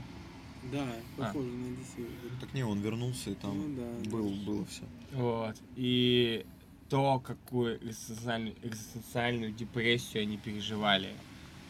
[0.71, 0.85] Да,
[1.19, 1.21] А.
[1.23, 2.09] похоже на Одиссею.
[2.41, 4.47] Так не, он вернулся и там Ну да, был, да.
[4.47, 4.83] было все.
[5.13, 5.57] Вот.
[5.75, 6.47] И
[6.89, 11.15] то, какую экзистенциальную, экзистенциальную депрессию они переживали.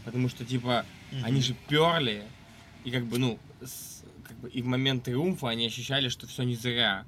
[0.05, 0.85] Потому что, типа,
[1.23, 2.25] они же перли,
[2.85, 6.43] и как бы, ну, с- как бы, и в момент триумфа они ощущали, что все
[6.43, 7.05] не зря.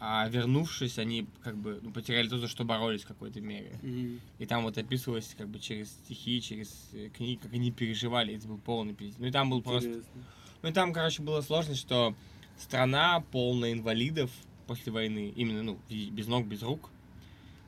[0.00, 3.80] А вернувшись, они как бы ну, потеряли то, за что боролись в какой-то мере.
[3.82, 4.20] Мгм.
[4.38, 8.36] И там вот описывалось как бы через стихи, через э, книги, как они переживали.
[8.36, 9.16] Это был полный пиздец.
[9.18, 10.24] Ну и там был просто Интересно.
[10.62, 12.14] Ну и там, короче, была сложность, что
[12.56, 14.30] страна полная инвалидов
[14.68, 16.90] после войны, именно, ну, без ног, без рук,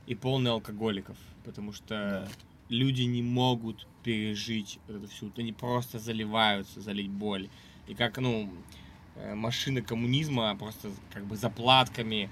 [0.06, 2.28] и полная алкоголиков, потому что
[2.68, 7.48] люди не могут пережить вот эту всю, они просто заливаются, залить боль.
[7.86, 8.52] И как, ну,
[9.16, 12.30] э, машина коммунизма просто как бы заплатками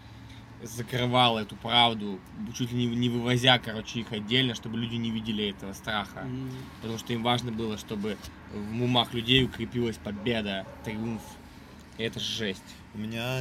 [0.62, 2.18] закрывала эту правду,
[2.54, 6.50] чуть ли не, не вывозя, короче, их отдельно, чтобы люди не видели этого страха Мгм.
[6.80, 8.16] потому что им важно было, чтобы
[8.52, 11.22] в умах людей укрепилась победа, триумф.
[11.96, 12.62] И это жесть.
[12.94, 13.40] У меня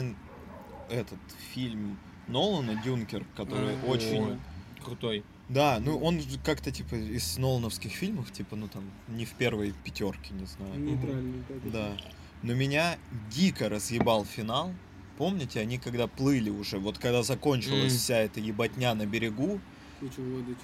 [0.89, 1.19] этот
[1.53, 1.97] фильм
[2.27, 4.21] Нолана, Дюнкер, который А, очень...
[4.31, 4.37] Ой,
[4.83, 5.23] Крутой.
[5.49, 10.33] Да, ну он как-то типа из Нолановских фильмов, типа, ну там, не в первой пятерке,
[10.33, 10.77] не знаю.
[10.79, 11.71] Нейтральный, да.
[11.71, 11.97] Да.
[12.43, 12.97] Но меня
[13.33, 14.73] дико разъебал финал.
[15.17, 17.97] Помните, они когда плыли уже, вот когда закончилась М.
[17.97, 19.59] вся эта ебатня на берегу,
[19.99, 20.57] Куча водочек.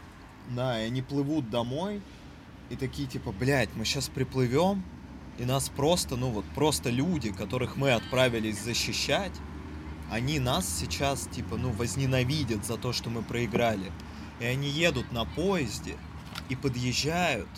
[0.55, 2.01] да, и они плывут домой,
[2.69, 4.83] и такие типа, блядь, мы сейчас приплывем,
[5.39, 9.31] и нас просто, ну вот, просто люди, которых мы отправились защищать,
[10.11, 13.91] они нас сейчас, типа, ну, возненавидят за то, что мы проиграли.
[14.39, 15.95] И они едут на поезде
[16.49, 17.49] и подъезжают,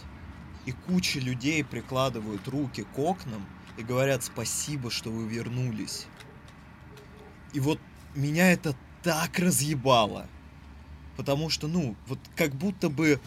[0.65, 3.45] и куча людей прикладывают руки к окнам
[3.77, 6.07] и говорят спасибо, что вы вернулись.
[7.53, 7.79] И вот
[8.15, 10.27] меня это так разъебало.
[11.17, 13.21] Потому что, ну, вот как будто бы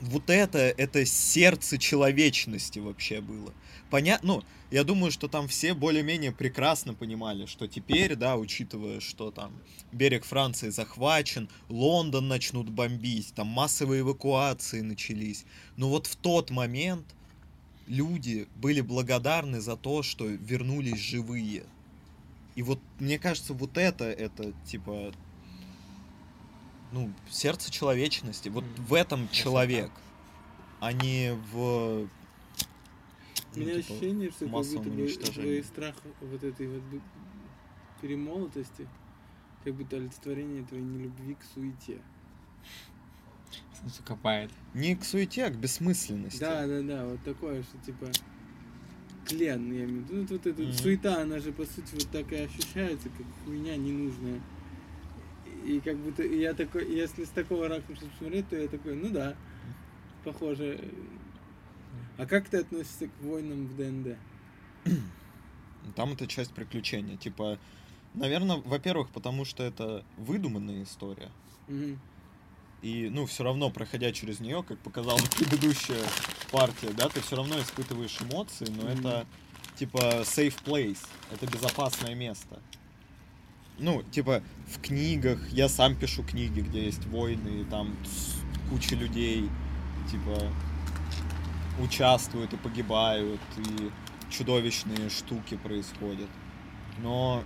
[0.00, 3.52] вот это, это сердце человечности вообще было.
[3.90, 9.30] Понятно, ну, я думаю, что там все более-менее прекрасно понимали, что теперь, да, учитывая, что
[9.30, 9.52] там
[9.92, 15.44] берег Франции захвачен, Лондон начнут бомбить, там массовые эвакуации начались.
[15.76, 17.06] Но вот в тот момент
[17.86, 21.64] люди были благодарны за то, что вернулись живые.
[22.56, 25.12] И вот, мне кажется, вот это, это, типа,
[26.90, 28.48] ну, сердце человечности.
[28.48, 29.90] Вот в этом человек,
[30.80, 32.08] а не в...
[33.56, 36.82] У ну, меня типа, ощущение, что как будто бы твой страх вот этой вот
[38.02, 38.86] перемолотости,
[39.64, 42.02] как будто олицетворение твоей нелюбви к суете.
[43.80, 44.50] Солнце копает.
[44.74, 46.38] Не к суете, а к бессмысленности.
[46.38, 48.10] Да, да, да, вот такое, что типа
[49.26, 50.14] тлен, я имею в виду.
[50.16, 50.72] Ну, вот эта Мгм.
[50.72, 54.42] суета, она же, по сути, вот так и ощущается, как хуйня ненужная.
[55.64, 59.08] И как будто и я такой, если с такого ракурса посмотреть, то я такой, ну
[59.08, 59.34] да,
[60.24, 60.78] похоже.
[62.18, 64.16] А как ты относишься к войнам в ДНД?
[65.94, 67.16] Там это часть приключения.
[67.16, 67.58] Типа,
[68.14, 71.30] наверное, во-первых, потому что это выдуманная история.
[71.68, 71.98] Мгм.
[72.82, 76.02] И, ну, все равно, проходя через нее, как показала предыдущая
[76.50, 78.88] партия, да, ты все равно испытываешь эмоции, но Мгм.
[78.98, 79.26] это,
[79.76, 81.06] типа, safe place.
[81.30, 82.60] Это безопасное место.
[83.78, 87.94] Ну, типа, в книгах, я сам пишу книги, где есть войны, и там
[88.70, 89.50] куча людей,
[90.10, 90.50] типа,
[91.80, 93.90] участвуют и погибают, и
[94.30, 96.28] чудовищные штуки происходят.
[97.02, 97.42] Но,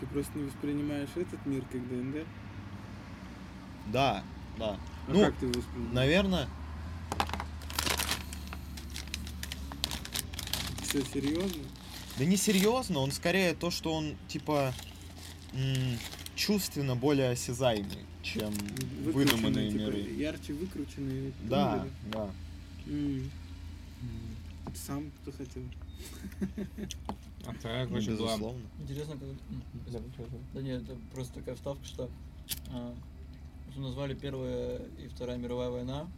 [0.00, 2.26] Ты просто не воспринимаешь этот мир как ДНД?
[3.86, 4.22] да,
[4.58, 4.76] да.
[5.08, 5.94] А Ну, как ты его воспринимаешь?
[5.94, 6.48] Наверное,
[10.82, 11.62] Все серьезно?
[12.18, 14.74] Да не серьезно, он скорее то, что он типа
[16.36, 18.52] чувственно более осязаемый, чем
[19.04, 19.98] выдуманные типа, миры.
[20.00, 21.32] Ярче выкрученные.
[21.42, 22.30] Да, да.
[22.86, 23.30] М.
[24.74, 25.62] Сам кто хотел.
[27.46, 28.54] А вторая, Ну, короче, была...
[28.80, 29.92] Интересно, как...
[29.92, 29.98] Да,
[30.54, 32.10] Да нет, это просто такая вставка, что,
[32.70, 32.94] а,
[33.72, 36.08] что назвали Первая и Вторая мировая война,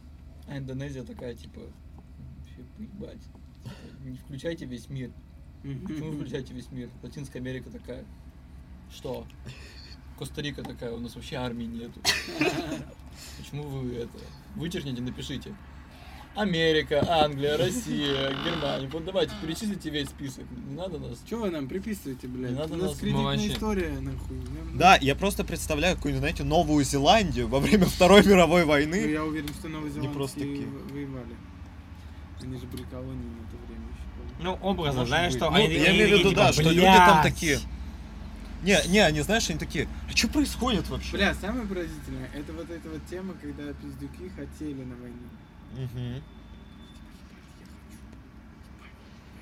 [0.47, 3.19] а Индонезия такая, типа, вообще поебать.
[3.21, 3.69] Типа,
[4.03, 5.11] Не включайте весь мир.
[5.63, 6.89] Почему вы включаете весь мир?
[7.01, 8.05] Латинская Америка такая.
[8.91, 9.25] Что?
[10.19, 11.99] Коста-Рика такая, у нас вообще армии нету.
[13.37, 14.17] Почему вы это?
[14.55, 15.55] Вычеркните, напишите.
[16.35, 18.89] Америка, Англия, Россия, Германия.
[18.91, 20.43] Вот давайте, перечислите весь список.
[20.67, 21.23] Не надо нас.
[21.29, 22.51] Чего вы нам приписываете, блядь?
[22.51, 24.35] Не надо У нас нас- кредитная вообще- история, нахуй.
[24.37, 28.95] Нам- Да, я просто представляю какую-нибудь, знаете, Новую Зеландию во время Второй мировой Ну, войны.
[28.95, 30.67] я уверен, что новозеландцы просто такие.
[30.67, 31.35] во- воевали.
[32.41, 34.43] Они же были колонией на то время еще.
[34.43, 35.41] Ну, образно, Может знаешь, быть.
[35.41, 37.59] что Ну, они я имею в виду, типа, да, что люди там «Блядь!» такие.
[38.63, 41.11] Не, не, они, знаешь, они такие, а что происходит вообще?
[41.13, 45.29] Бля, самое поразительное, это вот эта вот тема, когда пиздюки хотели на войне.
[45.75, 46.21] Мгм.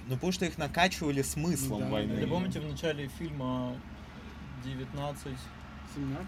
[0.07, 2.13] Ну, потому что их накачивали смыслом Да, войны.
[2.13, 3.73] Или помните в начале фильма
[4.65, 5.23] 19...
[5.95, 6.27] 17?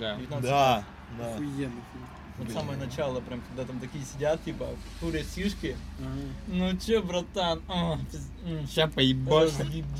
[0.00, 0.16] Да.
[0.16, 0.84] 19 Да,
[1.18, 1.26] да.
[1.34, 1.54] Охуенный
[1.92, 2.06] фильм.
[2.38, 2.58] Вот Блин.
[2.58, 4.66] самое начало, прям, когда там такие сидят, типа,
[5.00, 5.76] курят сишки.
[6.00, 6.10] Ага.
[6.48, 7.60] Ну чё, братан?
[7.68, 9.50] А, пиз- м, Ща поебашь.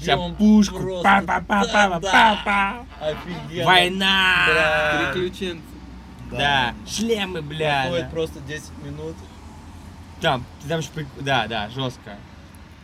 [0.02, 0.78] Ща пушку.
[0.80, 1.02] просто.
[1.02, 2.86] Па-па-па-па-па-па.
[3.00, 3.66] Офигенно.
[3.66, 4.46] Война!
[4.48, 5.12] Бля.
[5.12, 5.62] Переключенцы.
[6.38, 6.74] Да.
[6.86, 7.82] Шлемы, бля.
[7.82, 8.10] Проходит да.
[8.10, 9.16] просто 10 минут.
[10.20, 10.88] Там, там же
[11.20, 12.16] Да, да, жестко.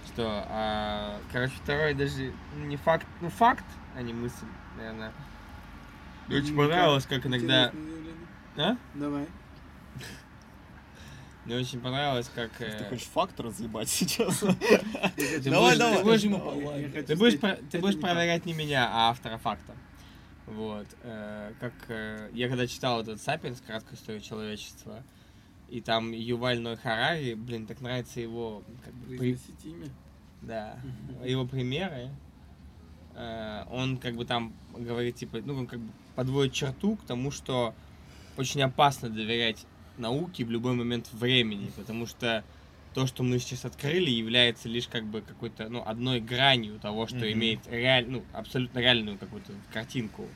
[0.07, 3.65] Что, а, короче, второй даже не факт, ну факт,
[3.97, 4.47] а не мысль,
[4.77, 5.13] наверное.
[6.27, 7.73] Мне очень понравилось, как иногда...
[8.57, 8.77] А?
[8.95, 9.27] Давай.
[11.45, 12.51] Мне очень понравилось, как...
[12.59, 14.41] Ты э, хочешь факт разъебать сейчас?
[15.45, 16.05] Давай, давай.
[17.07, 19.75] ты будешь- проверять не меня, а автора факта.
[20.55, 20.87] Вот.
[21.03, 25.03] э, как э, я когда читал этот «Сапиенс», краткую историю человечества,
[25.69, 29.33] и там Юваль Ной Харари, блин, так нравится его, как бы, при-
[30.43, 30.79] да,
[31.25, 32.11] его примеры.
[33.15, 37.31] Э, он как бы там говорит, типа, ну, он как бы подводит черту к тому,
[37.31, 37.75] что
[38.37, 39.67] очень опасно доверять
[39.97, 42.45] науке в любой момент времени, потому что
[42.99, 47.19] то, что мы сейчас открыли, является лишь как бы какой-то, ну, одной гранью того, что
[47.19, 47.33] Мгм.
[47.33, 50.27] имеет реаль, ну, абсолютно реальную какую-то картинку.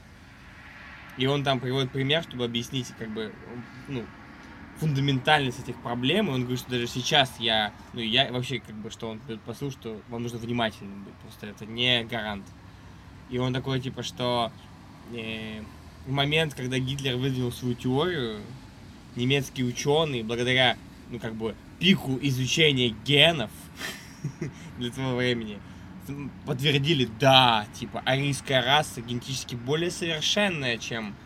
[1.18, 3.32] И он там приводит пример, чтобы объяснить, как бы,
[3.88, 4.04] ну,
[4.78, 8.92] фундаментальность этих проблем, и он говорит, что даже сейчас я, ну, я вообще, как бы,
[8.92, 12.44] что он посыл, что вам нужно внимательным быть, просто это не гарант.
[13.28, 14.52] И он такой, типа, что
[15.12, 15.62] э,
[16.06, 18.40] в момент, когда Гитлер выдвинул свою теорию,
[19.16, 20.76] немецкие ученые, благодаря,
[21.10, 23.50] ну, как бы, пику изучения генов
[24.78, 25.58] для того времени,
[26.46, 31.16] подтвердили, да, типа, арийская раса генетически более совершенная, чем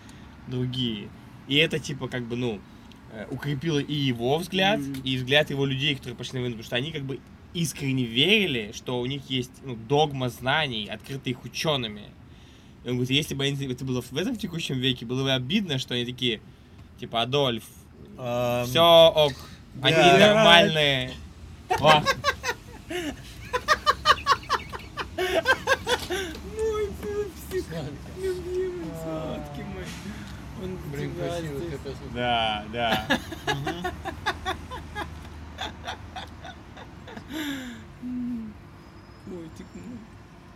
[0.49, 1.11] другие.
[1.47, 2.59] И это, типа, как бы, ну,
[3.13, 6.77] э, укрепило и его взгляд, и взгляд его людей, которые пошли на войну, потому что
[6.77, 7.21] они, как бы,
[7.53, 12.05] искренне верили, что у них есть ну, догма знаний, открытая их учеными.
[12.85, 15.79] И он говорит, если бы они- это было в этом текущем веке, было бы обидно,
[15.79, 16.41] что они такие,
[16.99, 17.65] типа, Адольф,
[18.67, 19.35] все ок,
[19.83, 21.15] они нормальные.
[21.81, 22.03] Ва.
[28.17, 29.85] Любимый, сладкий мой.
[30.63, 31.97] Он Блин, здесь- капец.
[32.15, 33.07] Да, да.
[39.25, 39.99] Котик мой.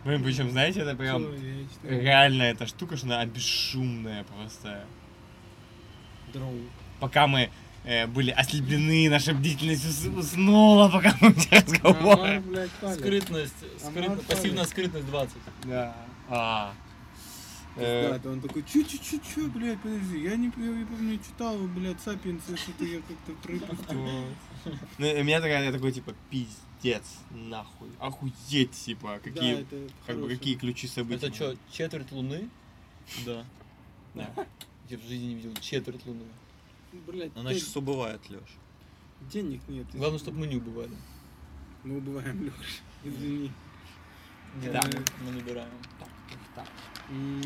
[0.03, 1.25] Блин, причем, знаете, это прям
[1.83, 4.85] реально эта штука, что она бесшумная просто.
[6.33, 6.55] Дроу.
[6.99, 7.49] Пока мы
[7.83, 12.41] э, были ослеплены, наша бдительность ус- уснула, пока мы все разговоры.
[12.95, 15.35] Скрытность, скрыт- пассивная скрытность 20.
[15.65, 15.95] Да.
[16.29, 16.73] А.
[17.77, 22.57] Да, да, он такой, чу-чу-чу-чу, блядь, подожди, я не я, не помню, читал, блядь, Сапиенсы,
[22.57, 24.25] что-то я как-то пропустил.
[24.97, 29.65] Ну, у меня такая, я такой, типа, пиздец, нахуй, охуеть, типа, какие,
[30.05, 31.25] как бы, какие ключи событий.
[31.27, 32.49] Это что, четверть луны?
[33.25, 33.45] Да.
[34.15, 34.29] Да.
[34.89, 36.25] Я в жизни не видел четверть луны.
[37.07, 38.41] Блядь, Она де- сейчас убывает, Леш.
[39.31, 39.87] денег нет.
[39.93, 40.95] Главное, чтобы мы не убывали.
[41.83, 43.51] Мы убываем, Лёш, извини.
[44.61, 44.81] Нет, Да.
[45.23, 45.69] мы, набираем.
[47.09, 47.41] М,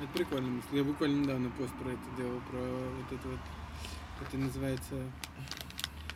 [0.00, 0.68] Это прикольная мысль.
[0.76, 3.40] Я буквально недавно пост про это делал, про вот это вот,
[4.20, 4.94] это называется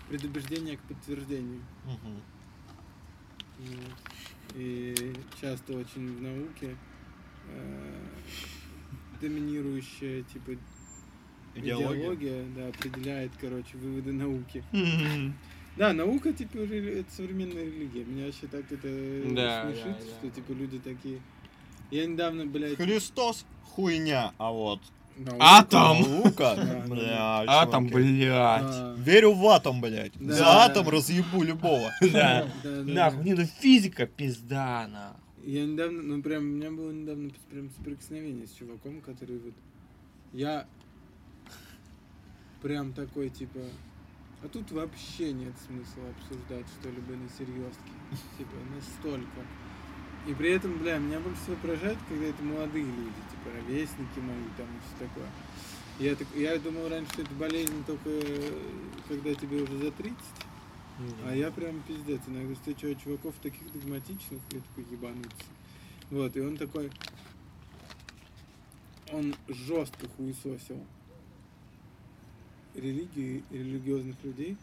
[0.09, 1.63] предубеждение к подтверждению.
[1.85, 2.23] Мгм.
[3.59, 3.95] Вот.
[4.55, 6.77] И часто очень в науке
[7.49, 8.07] э,
[9.21, 10.53] доминирующая типа
[11.55, 11.99] Идеология.
[12.01, 14.65] идеология, да, определяет, короче, выводы науки.
[15.77, 18.05] Да, наука, типа, это современная религия.
[18.05, 18.89] Меня вообще так это
[19.35, 20.11] Да, смешит, да, да.
[20.19, 21.21] что, типа, люди такие...
[21.91, 22.77] Я недавно, блядь...
[22.77, 24.81] Христос хуйня, а вот
[25.17, 26.01] наука- Атом!
[26.03, 28.07] наука, Да, да, бля, А там, чуваки.
[28.19, 28.99] блядь.
[28.99, 30.13] Верю в атом, блядь.
[30.21, 30.33] Да.
[30.35, 31.91] За атом разъебу любого.
[32.01, 32.47] Да.
[32.63, 33.25] да, да, Нахуй, да.
[33.25, 35.21] не, ну физика пизда, нахуй.
[35.53, 39.55] Я недавно, ну прям, у меня было недавно прям соприкосновение с чуваком, который вот...
[40.35, 40.67] Я
[42.63, 43.61] прям такой, типа...
[44.43, 47.93] А тут вообще нет смысла обсуждать что-либо на серьезке.
[48.39, 49.47] Типа, настолько.
[50.27, 54.45] И при этом, бля, меня больше всего поражает, когда это молодые люди, типа, ровесники мои,
[54.57, 55.29] там, и все такое.
[56.01, 58.11] Я, так, я думал раньше, что это болезнь только
[59.09, 60.19] когда тебе уже за 30.
[61.25, 62.21] А я прям пиздец.
[62.27, 65.45] Иногда встречаю чуваков таких догматичных, я такой ебануться.
[66.11, 66.91] Вот, и он такой...
[69.13, 70.85] Он жестко хуесосил
[72.75, 74.57] религии религиозных людей.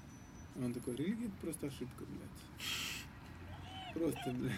[0.61, 3.93] Он такой, религия это просто ошибка, блядь.
[3.93, 4.53] Просто, блядь,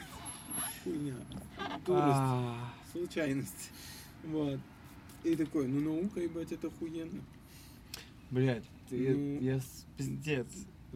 [0.84, 1.16] хуйня.
[1.86, 3.72] Дурость, А, случайность.
[4.24, 4.60] Вот.
[5.24, 7.22] И такой, ну наука, ебать, это охуенно.
[8.32, 9.40] Блядь, Ну.
[9.42, 10.48] я с- пиздец.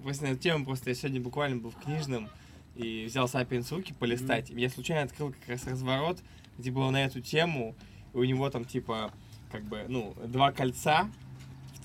[0.02, 2.28] Просто на эту тему просто я сегодня буквально был в книжном
[2.76, 4.50] и взял Сапиенс руки полистать.
[4.52, 6.20] И я случайно открыл как раз разворот,
[6.58, 7.76] где было на эту тему,
[8.14, 9.14] и у него там типа,
[9.52, 11.10] как бы, ну, два кольца,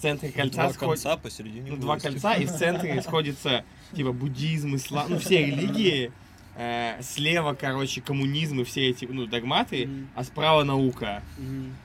[0.00, 3.64] в центре кольца Два сходит- конца посередине ну, два кольца, и в центре сходится,
[3.94, 6.10] типа, буддизм, ислам, ну, все религии,
[6.56, 11.22] э, слева, короче, коммунизм и все эти, ну, догматы, а справа наука.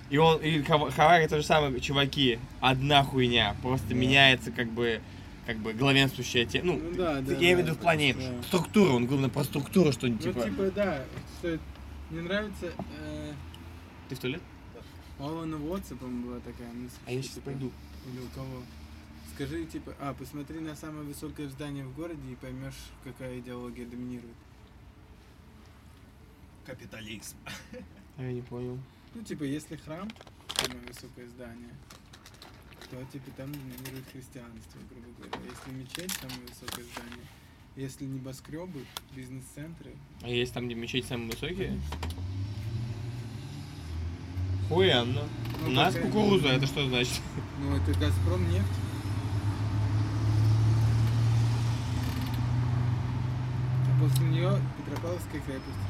[0.09, 5.01] И он, и Хава- Хавари то же самое, чуваки, одна хуйня, просто меняется, как бы,
[5.45, 7.33] как бы, главенствующая тема, ну, Ну да, да.
[7.33, 8.43] я имею в да, виду в плане да.
[8.47, 11.03] структуры, он главное про структуру что-нибудь, Ну, типа, типа, да,
[11.39, 11.59] что
[12.11, 12.67] мне нравится,
[13.03, 13.33] э,
[14.07, 14.41] ты в туалет?
[15.19, 16.95] Алана Уотса, по-моему, была такая мысль.
[17.05, 17.71] А я сейчас типа, пойду.
[18.05, 18.63] Или у кого?
[19.33, 24.35] Скажи, типа, а, посмотри на самое высокое здание в городе и поймешь, какая идеология доминирует.
[26.65, 27.35] Капитализм.
[28.17, 28.79] Я не понял.
[29.13, 30.09] Ну, типа, если храм,
[30.57, 31.73] самое высокое здание,
[32.89, 35.49] то, типа, там доминирует христианство, грубо говоря.
[35.49, 37.25] Если мечеть, самое высокое здание.
[37.75, 41.77] Если небоскребы, бизнес-центры, А есть там, где мечеть самые высокие?
[44.69, 45.21] Охуенно.
[45.61, 47.21] Ну, У нас пока- кукуруза, это что значит?
[47.59, 48.65] Ну, это Газпром нефть.
[53.87, 55.85] А после нее Петропавловская крепость.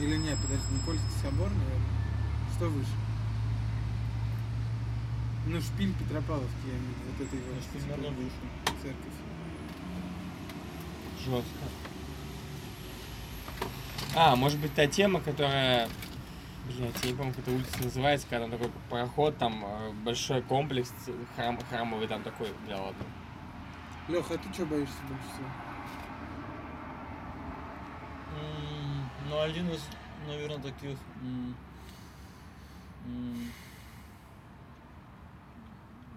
[0.00, 1.98] Или нет, подожди, Никольский собор, наверное.
[2.56, 2.90] Что выше?
[5.46, 8.82] Ну, шпиль Петропавловский, я имею в виду, вот этой вот Шпиль, наверное, выше.
[8.82, 9.18] церковь.
[11.24, 11.66] Жестко.
[14.20, 15.88] А, может быть, та тема, которая...
[16.66, 20.42] Блять, я не помню, как эта улица называется, когда там такой проход, там э, большой
[20.42, 20.92] комплекс
[21.36, 23.04] храм, храмовый там такой, бля, ладно.
[24.08, 25.48] Леха, а ты что боишься больше всего?
[29.30, 29.88] Ну, один из,
[30.26, 30.98] наверное, таких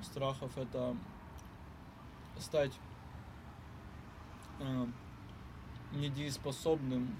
[0.01, 0.95] страхов это
[2.39, 2.73] стать
[4.59, 4.87] э,
[5.91, 7.15] недееспособным,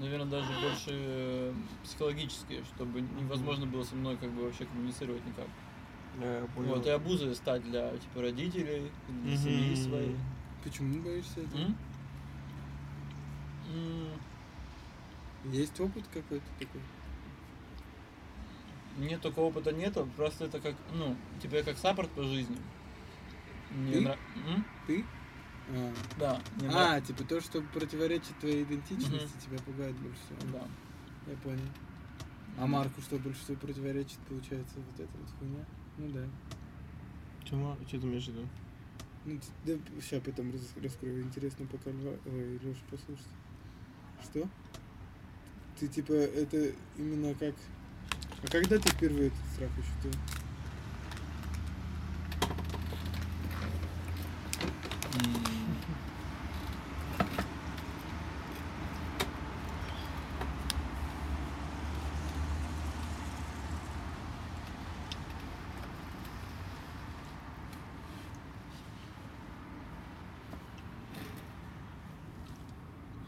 [0.00, 1.52] наверное, даже больше э,
[1.84, 5.46] психологически, чтобы невозможно было со мной как бы вообще коммуницировать никак.
[6.56, 9.76] Вот, и обузой стать для типа родителей, для семьи Мгм.
[9.76, 10.16] своей.
[10.64, 11.60] Почему боишься этого?
[11.60, 11.76] М?
[13.74, 16.80] М, Есть опыт какой-то такой?
[18.98, 22.56] Нет, такого опыта нету, просто это как, ну, типа я как саппорт по жизни.
[23.70, 24.02] Мне Ты?
[24.04, 24.18] нра-
[24.48, 24.64] М?
[24.86, 25.04] Ты?
[25.68, 29.40] А, Да, мне А, типа то, что противоречит твоей идентичности, Мгм.
[29.44, 30.52] тебя пугает больше всего.
[30.58, 30.68] Да.
[31.30, 31.68] Я понял.
[32.58, 35.64] А Марку что больше всего противоречит, получается, вот эта вот хуйня?
[35.98, 36.24] Ну да.
[37.44, 37.76] Чему?
[37.86, 38.48] Что ты имеешь в виду?
[39.24, 41.22] Ну, да, сейчас потом рас- раскрою.
[41.22, 42.12] Интересно, пока Льва...
[42.26, 43.26] Ой, Леша, послушать.
[44.22, 44.48] Что?
[45.80, 47.54] Ты типа это именно как...
[48.42, 50.12] А когда ты впервые этот страх ощутил?
[55.14, 55.46] М.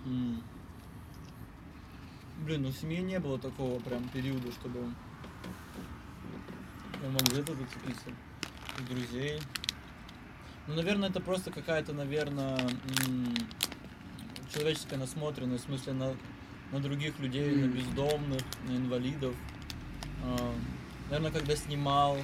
[0.06, 0.42] М.
[2.58, 4.80] Блин, ну в семье не было такого прям периода, чтобы
[7.00, 8.10] я мог за это зацепиться.
[8.80, 9.40] Из друзей.
[10.66, 12.58] Ну, наверное, это просто какая-то, наверное,
[14.52, 16.16] человеческая насмотренность, в смысле, на,
[16.72, 19.36] на других людей, на бездомных, на инвалидов.
[20.24, 20.52] А,
[21.10, 22.18] наверное, когда снимал,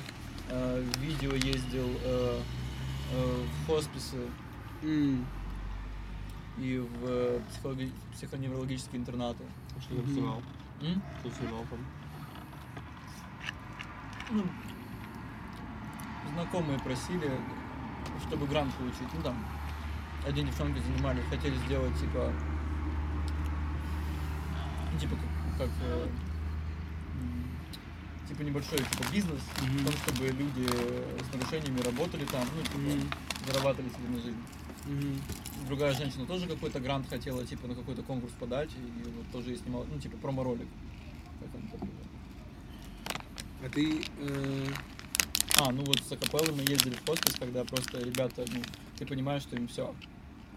[0.49, 2.41] э, видео ездил э,
[3.13, 4.19] э, в хосписы
[6.59, 9.45] и в э, психологи- психоневрологические интернаты.
[9.81, 10.43] Что ты снимал?
[10.83, 11.03] М?
[11.21, 11.79] Что снимал там?
[14.31, 14.45] Ну,
[16.33, 17.31] знакомые просили,
[18.27, 19.09] чтобы грант получить.
[19.15, 19.37] Ну там,
[20.27, 22.33] один девчонки занимали, хотели сделать типа,
[24.93, 26.09] ну, типа как, как, э,
[27.21, 27.45] м,
[28.29, 33.07] типа небольшой типа бизнес, в том, чтобы люди с нарушениями работали там, ну типа
[33.47, 34.43] зарабатывали себе на жизнь.
[34.87, 35.21] Мгм.
[35.67, 39.59] Другая женщина тоже какой-то грант хотела, типа на какой-то конкурс подать, и вот тоже ей
[39.59, 40.69] снимала, ну типа промо-ролик.
[43.65, 44.03] А ты...
[44.19, 44.67] э,
[45.57, 48.61] А, ну вот с Акапеллой мы ездили в хоспис, когда просто ребята, ну,
[48.99, 49.95] ты понимаешь, что им все.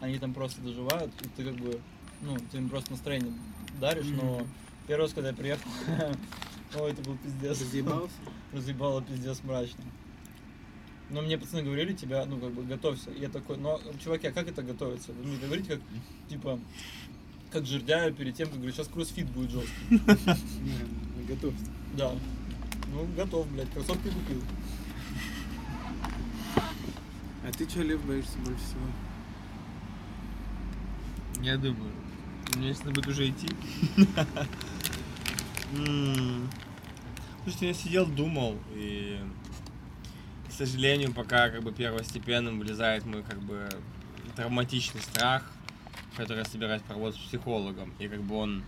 [0.02, 1.80] Они там просто доживают, и ты как бы,
[2.22, 3.34] ну, ты им просто настроение
[3.80, 4.46] даришь, но
[4.88, 5.70] первый раз, когда я приехал,
[6.76, 7.62] ой, это был пиздец.
[7.62, 8.14] Разъебался?
[8.54, 9.84] Разъебало пиздец мрачно.
[11.10, 13.12] Но мне пацаны говорили, тебя, ну, как бы, готовься.
[13.12, 15.14] И я такой, ну, чуваки, а как это готовиться?
[15.14, 15.82] Вы мне говорите, как,
[16.30, 16.60] типа,
[17.52, 20.02] как жердяю перед тем, как говорю, сейчас кроссфит будет жесткий.
[21.28, 21.66] Готовься.
[21.96, 22.14] Да.
[22.94, 24.42] Ну, готов, блядь, кроссовки купил.
[26.56, 28.82] А ты что, Лев, боишься больше всего?
[31.42, 31.92] Я думаю.
[32.56, 33.48] Мне если будет уже идти.
[37.44, 39.20] Слушайте, я сидел, думал, и,
[40.58, 43.70] сожалению, пока как бы первостепенным вылезает мой как бы
[44.36, 45.44] травматичный страх,
[46.16, 47.94] который я собираюсь проработать с психологом.
[48.00, 48.64] И как бы он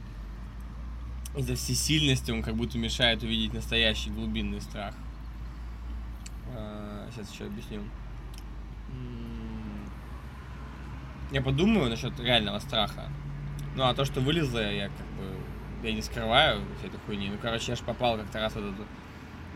[1.36, 4.94] из-за всесильности он как будто мешает увидеть настоящий глубинный страх.
[6.56, 7.82] А, Сейчас еще объясню.
[11.32, 13.10] Я подумаю насчет реального страха.
[13.76, 15.88] Ну, а то, что вылезло, я как бы...
[15.88, 17.30] Я не скрываю всей этой хуйни.
[17.30, 18.74] Ну, короче, я же попал как-то раз в эту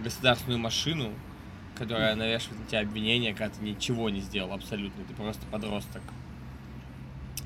[0.01, 1.11] государственную машину,
[1.77, 5.03] которая навешивает на тебя обвинения, когда ты ничего не сделал абсолютно.
[5.05, 6.01] Ты просто подросток.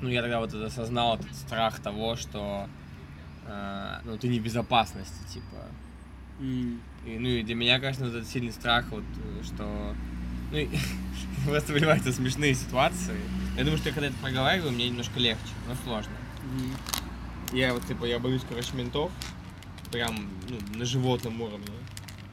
[0.00, 2.68] Ну, я тогда вот это осознал, этот страх того, что...
[3.46, 5.66] э, ну, ты не в безопасности, типа.
[6.40, 9.94] М, И, ну и для меня, конечно, этот сильный страх, вот, э, что...
[10.52, 10.68] Ну, и
[11.46, 13.18] просто выливаются смешные ситуации.
[13.56, 16.12] Я думаю, что я когда это проговариваю, мне немножко легче, но сложно.
[17.52, 19.10] я вот, типа, я боюсь, короче, ментов.
[19.90, 20.14] Прям,
[20.48, 21.66] ну, на животном уровне.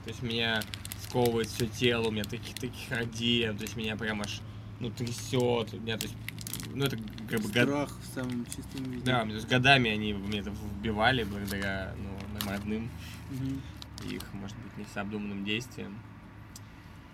[0.04, 0.62] То есть меня
[1.08, 4.42] сковывает все тело, у меня таких таких то есть меня прям аж,
[4.80, 5.74] ну, трясет.
[5.74, 6.16] У меня, то есть,
[6.74, 6.98] ну, это
[7.30, 9.06] как бы год- Страх в самом чистом виде.
[9.06, 12.90] Да, то есть годами они мне это вбивали благодаря, ну, моим родным
[13.32, 13.62] Мгм.
[14.10, 15.98] их, может быть, не сообдуманным действиям.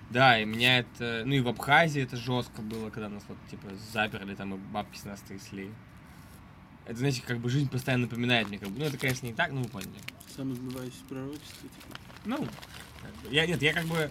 [0.10, 1.24] Да, и меня это...
[1.26, 4.98] Ну и в Абхазии это жестко было, когда нас вот, типа, заперли там, и бабки
[4.98, 5.72] с нас трясли.
[6.86, 9.52] Это, знаете, как бы жизнь постоянно напоминает мне, как бы, ну это, конечно, не так,
[9.52, 9.92] но вы поняли.
[10.36, 11.98] Самосбывающееся пророчество, типа.
[12.26, 12.48] Ну,
[13.30, 14.10] я, нет, я как бы...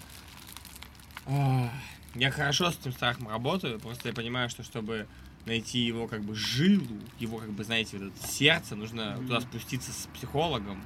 [2.14, 5.06] Я хорошо с этим страхом работаю, просто я понимаю, что чтобы
[5.46, 9.26] найти его как бы жилу, его как бы, знаете, вот это сердце, нужно Мгм.
[9.26, 10.82] туда спуститься с психологом.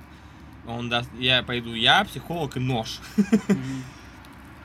[0.67, 3.01] Он даст, я пойду, я психолог и нож.
[3.49, 3.85] Мгм.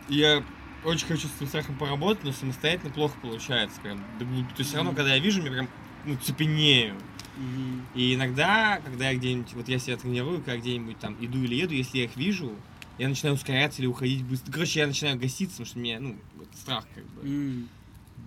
[0.10, 0.44] Я
[0.84, 3.80] очень хочу с этим страхом поработать, но самостоятельно плохо получается.
[3.82, 4.00] Прям.
[4.20, 4.26] То
[4.58, 5.68] есть все равно, когда я вижу, мне прям
[6.06, 6.96] ну, цепенею.
[7.38, 7.86] Мгм.
[7.96, 11.74] И иногда, когда я где-нибудь, вот я себя тренирую, когда где-нибудь там иду или еду,
[11.74, 12.56] если я их вижу,
[13.00, 14.52] я начинаю ускоряться или уходить быстро.
[14.52, 17.64] Короче, я начинаю гаситься, потому что мне, ну, это страх как бы.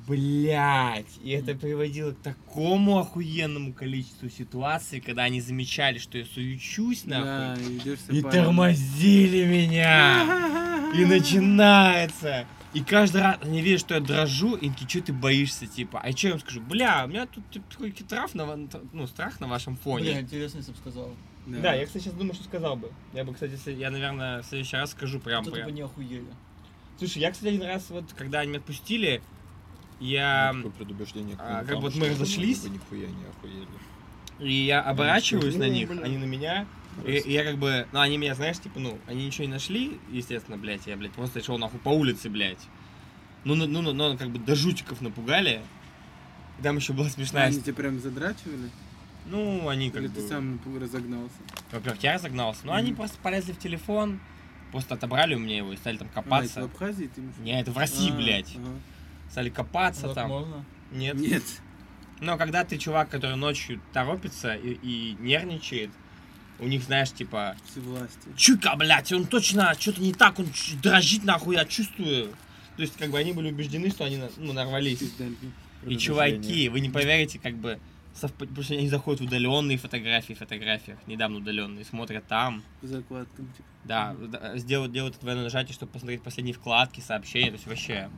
[0.09, 7.05] Блять, и это приводило к такому охуенному количеству ситуаций, когда они замечали, что я суючусь,
[7.05, 7.79] нахуй.
[7.85, 8.31] Да, И опалом.
[8.33, 10.91] тормозили меня.
[10.95, 12.47] И начинается.
[12.75, 16.01] И каждый раз они видят, что я дрожу, и такие, что ты боишься, типа.
[16.01, 16.61] А что я им скажу?
[16.63, 17.95] Бля, у меня тут типа, такой
[18.35, 20.21] на, ну, страх на вашем Бля, фоне.
[20.21, 21.15] интересно, если бы сказал.
[21.47, 22.91] Да, я, кстати, сейчас думаю, что сказал бы.
[23.13, 25.67] Я бы, кстати, если- я, наверное, в следующий раз скажу прям, Вот прям.
[25.67, 26.25] бы не охуели.
[26.99, 29.21] Слушай, я, кстати, один раз, вот, когда они меня отпустили,
[30.01, 30.53] я...
[30.55, 31.37] Такое предубеждение.
[31.39, 32.65] а, как вот что мы разошлись.
[32.65, 33.67] Нихуя не охуели.
[34.41, 36.03] И я оборачиваюсь на Ну, них, бля.
[36.03, 36.67] они на меня.
[37.07, 39.99] И, и я как бы, ну они меня, знаешь, типа, ну, они ничего не нашли,
[40.11, 42.59] естественно, блядь, я, блядь, просто шел нахуй по улице, блядь.
[43.45, 45.63] Ну, ну, ну, ну, ну, как бы до жутиков напугали.
[46.59, 47.47] И Там еще была смешная...
[47.47, 48.71] Они тебя прям задрачивали?
[49.27, 50.15] Ну, они как Или бы...
[50.15, 51.35] ты сам разогнался?
[51.71, 52.97] Во-первых, я разогнался, но они Мгм.
[52.97, 54.21] просто полезли в телефон,
[54.73, 56.61] просто отобрали у меня его и стали там А, это копаться.
[56.61, 57.47] в Абхазии ты имеешь в виду?
[57.47, 58.55] Не, это в России, А, блядь.
[58.57, 58.71] ага.
[59.31, 60.29] Стали копаться Так там.
[60.29, 60.65] можно?
[60.91, 61.15] Нет.
[61.15, 61.43] Нет.
[62.21, 65.91] Но когда ты чувак, который ночью торопится и, и нервничает,
[66.59, 68.35] у них, знаешь, типа, Всевластие.
[68.37, 70.47] Чуйка, блядь, он точно что-то не так, он
[70.83, 72.29] дрожит нахуй, я чувствую.
[72.77, 75.03] То есть, как бы они были убеждены, что они ну, нарвались.
[75.87, 77.81] И чуваки, вы не поверите, как бы,
[78.15, 83.69] совпад- потому что они заходят в удаленные фотографии, фотографиях, недавно удаленные, смотрят там, закладкам, типа.
[83.85, 88.11] да, да, сделают, делают двойное нажатие, чтобы посмотреть последние вкладки, сообщения, то есть вообще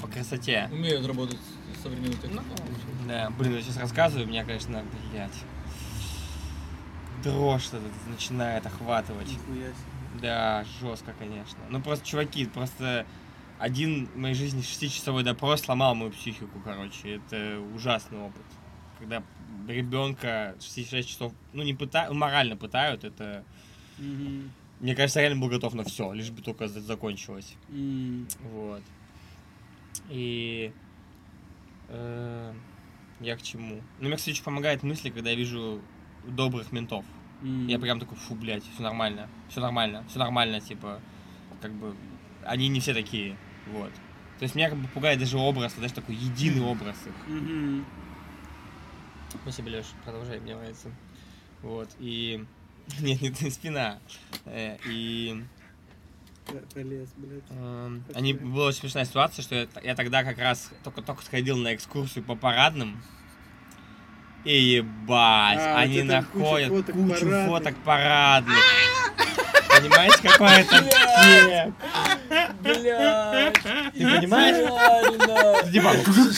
[0.00, 0.68] по красоте.
[0.72, 1.38] Умеют работать
[1.76, 2.44] с современной техникой.
[3.06, 5.30] Да, блин, я сейчас рассказываю, меня, конечно, блядь,
[7.22, 9.28] дрожь что-то начинает охватывать.
[9.28, 10.20] Нихуя себе.
[10.22, 11.58] Да, жестко, конечно.
[11.68, 13.06] Ну просто, чуваки, просто
[13.58, 17.16] один в моей жизни шестичасовой допрос сломал мою психику, короче.
[17.16, 18.42] Это ужасный опыт.
[18.98, 19.22] Когда
[19.68, 23.44] ребенка 66 часов, ну не пытают, морально пытают, это,
[23.98, 24.50] Мгм.
[24.80, 27.54] мне кажется, реально был готов на все, лишь бы только за- закончилось.
[27.70, 28.26] М.
[28.52, 28.82] Вот.
[30.10, 30.72] И
[31.88, 32.54] э,
[33.20, 33.82] я к чему?
[34.00, 35.80] Ну, мне, кстати, очень помогает мысли, когда я вижу
[36.26, 37.04] добрых ментов.
[37.42, 37.66] М.
[37.68, 41.00] Я прям такой, фу, блядь, все нормально, все нормально, все нормально, типа,
[41.60, 41.94] как бы,
[42.44, 43.36] они не все такие,
[43.72, 43.92] вот.
[44.38, 47.14] То есть меня как бы пугает даже образ, даже такой единый образ их.
[47.32, 47.84] Мгм.
[49.42, 50.88] Спасибо, Леш, продолжай, мне нравится.
[51.62, 52.44] Вот, и...
[53.00, 53.98] Нет, не ты, спина.
[54.46, 55.42] Э, И
[56.46, 57.42] Про- Пролез, блядь.
[57.50, 61.74] эм, они, была очень смешная ситуация, что я, я тогда как раз только-только сходил на
[61.74, 63.02] экскурсию по парадным,
[64.44, 67.46] и ебать, А, они находят фоток кучу парадных.
[67.48, 68.58] фоток парадных.
[69.68, 71.74] Понимаете, какой это?
[72.74, 73.54] Блядь!
[73.94, 74.56] Ты понимаешь?
[74.56, 75.72] Идеально!
[75.72, 75.90] Типа,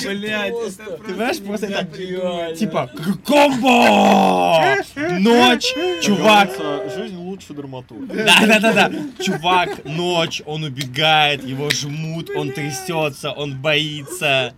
[0.08, 2.56] Блядь, Ты понимаешь, просто это Идеально.
[2.56, 2.90] типа
[3.26, 4.76] комбо!
[5.18, 6.50] Ночь, чувак.
[6.94, 8.06] Жизнь лучше драматург.
[8.06, 8.92] Да, да, да, да.
[9.22, 14.54] Чувак, ночь, он убегает, его жмут, он трясется, он боится.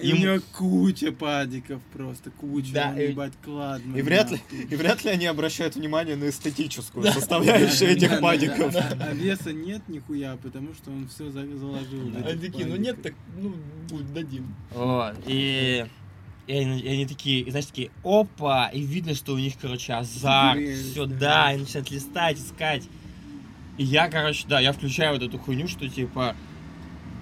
[0.00, 3.96] И у него куча падиков просто, куча, Да, и- ебать, кладно.
[3.96, 4.40] И вряд ли,
[4.70, 8.74] и вряд ли они обращают внимание на эстетическую составляющую этих падиков.
[8.74, 12.12] А веса нет нихуя, потому что он все заложил.
[12.24, 13.54] Они этих такие, ну нет, так, ну,
[14.14, 14.54] дадим.
[14.72, 15.84] Вот, и...
[16.50, 19.92] И они, и они такие, и знаешь, такие, опа, и видно, что у них, короче,
[19.92, 21.16] азарт, все, да.
[21.16, 22.82] да, они начинают листать, искать.
[23.78, 26.34] И я, короче, да, я включаю вот эту хуйню, что типа,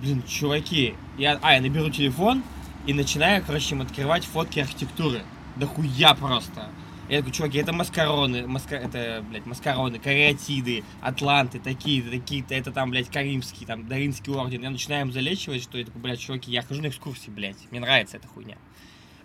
[0.00, 2.42] блин, чуваки, я, а, я наберу телефон
[2.86, 5.20] и начинаю, короче, им открывать фотки архитектуры.
[5.56, 6.70] Да хуя просто.
[7.10, 8.76] Я такой, чуваки, это маскароны, маска...
[8.76, 14.62] это, блядь, маскароны, кариатиды, атланты, такие-то, такие-то, это там, блядь, Каримский, там, Даринский орден.
[14.62, 17.80] Я начинаю им залечивать, что я такой, блядь, чуваки, я хожу на экскурсии, блядь, мне
[17.80, 18.56] нравится эта хуйня.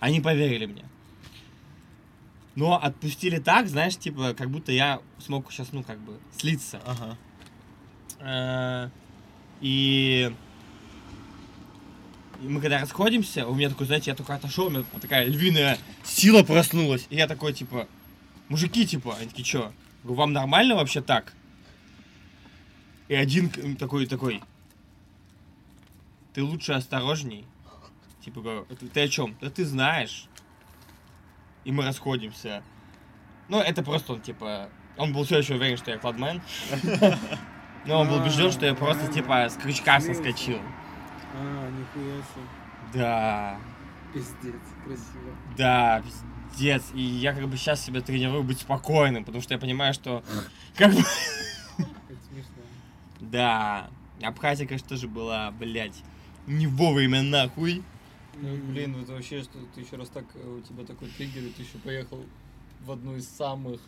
[0.03, 0.83] Они поверили мне.
[2.55, 6.81] Но отпустили так, знаешь, типа, как будто я смог сейчас, ну, как бы, слиться.
[6.85, 7.17] Ага.
[8.19, 8.89] Э,
[9.61, 10.29] И...
[12.41, 15.77] и мы когда расходимся, у меня такой, знаете, я только отошел, у меня такая львиная
[16.03, 17.07] сила проснулась.
[17.09, 17.87] И я такой, типа,
[18.49, 19.71] мужики, типа, они такие?
[20.03, 21.31] Говорю, вам нормально вообще так?
[23.07, 24.41] И один такой, такой,
[26.33, 27.45] ты лучше осторожней.
[28.23, 29.35] Типа, говорю, «Это ты о чем?
[29.41, 30.27] Да ты знаешь.
[31.65, 32.63] И мы расходимся.
[33.49, 36.41] Ну, это просто он, типа, он был все еще уверен, что я кладмен.
[37.85, 40.59] Но он был убежден, что я просто, типа, с крючка соскочил.
[41.35, 42.45] А, нихуя себе.
[42.93, 43.57] Да,
[44.13, 45.35] Пиздец, красиво.
[45.57, 46.01] да,
[46.51, 46.83] пиздец.
[46.93, 50.23] И я как бы сейчас себя тренирую быть спокойным, потому что я понимаю, что
[50.77, 50.99] как бы...
[50.99, 52.61] Это смешно.
[53.19, 53.89] Да,
[54.21, 56.03] Абхазия, конечно, тоже была, блядь,
[56.45, 57.83] не вовремя нахуй.
[58.41, 61.49] Ну, блин, это вообще, что ты еще раз так, э, у тебя такой триггер, и
[61.49, 62.19] ты еще поехал
[62.85, 63.79] в одну из самых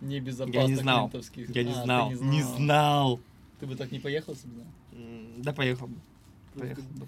[0.00, 1.02] небезопасных Я не знал.
[1.04, 1.54] ментовских.
[1.54, 3.20] Я не А, ты знал, не знал.
[3.58, 4.66] Ты бы так не поехал, если бы знал?
[4.92, 5.86] М, Да, поехал.
[5.88, 5.96] бы.
[6.54, 7.06] Поехал бы.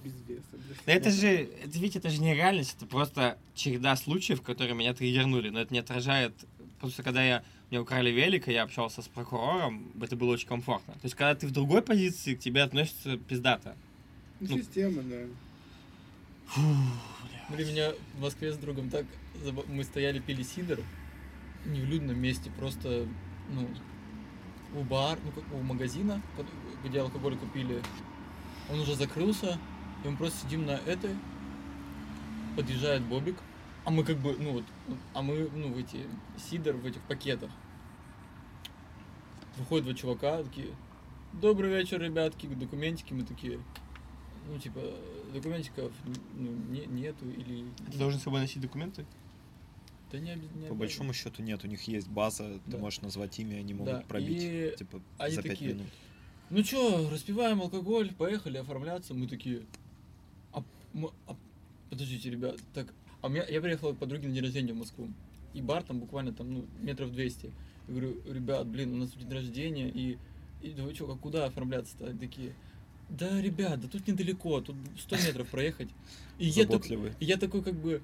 [0.86, 4.94] Да это же, это ведь это же не реальность, это просто череда случаев, которые меня
[4.94, 6.32] триггернули, но это не отражает,
[6.74, 10.48] потому что когда я, мне украли велик, и я общался с прокурором, это было очень
[10.48, 10.94] комфортно.
[10.94, 13.76] То есть, когда ты в другой позиции, к тебе относятся пиздато.
[14.40, 14.58] Ну, Ну.
[14.58, 15.26] система, да.
[16.56, 19.04] Блин, меня в Москве с другом так...
[19.68, 20.80] Мы стояли, пили сидр,
[21.64, 23.06] не в людном месте, просто,
[23.50, 23.68] ну,
[24.74, 26.20] у бар, ну, как у магазина,
[26.84, 27.80] где алкоголь купили.
[28.70, 29.58] Он уже закрылся,
[30.04, 31.14] и мы просто сидим на этой,
[32.56, 33.36] подъезжает Бобик,
[33.84, 34.64] а мы как бы, ну вот,
[35.14, 36.04] а мы, ну, в эти,
[36.50, 37.50] сидр в этих пакетах.
[39.56, 40.74] Выходят два чувака, такие,
[41.32, 43.60] добрый вечер, ребятки, документики, мы такие,
[44.48, 44.80] ну, типа,
[45.32, 45.92] документиков
[46.34, 47.66] ну, не- нету или...
[47.90, 49.04] Ты должен с собой носить документы?
[50.10, 52.78] Да не, не По большому счету нет, у них есть база, ты Да.
[52.78, 55.86] можешь назвать имя, они могут Да, пробить, и типа, они за пять такие, минут.
[56.50, 59.12] Ну чё, распиваем алкоголь, поехали оформляться.
[59.12, 59.66] Мы такие,
[60.52, 60.64] а,
[60.94, 61.36] мы- а,
[61.90, 65.08] подождите, ребят, так, а у меня, я приехал к подруге на день рождения в Москву.
[65.52, 67.46] И бар там буквально там, ну, метров 200.
[67.46, 67.52] Я
[67.94, 70.16] говорю, ребят, блин, у нас день рождения, и,
[70.62, 72.06] и да вы чё, а куда оформляться-то?
[72.06, 72.54] Они такие,
[73.08, 75.88] да, ребят, да тут недалеко, тут 100 метров проехать.
[76.38, 78.02] И я, так- и я такой как бы,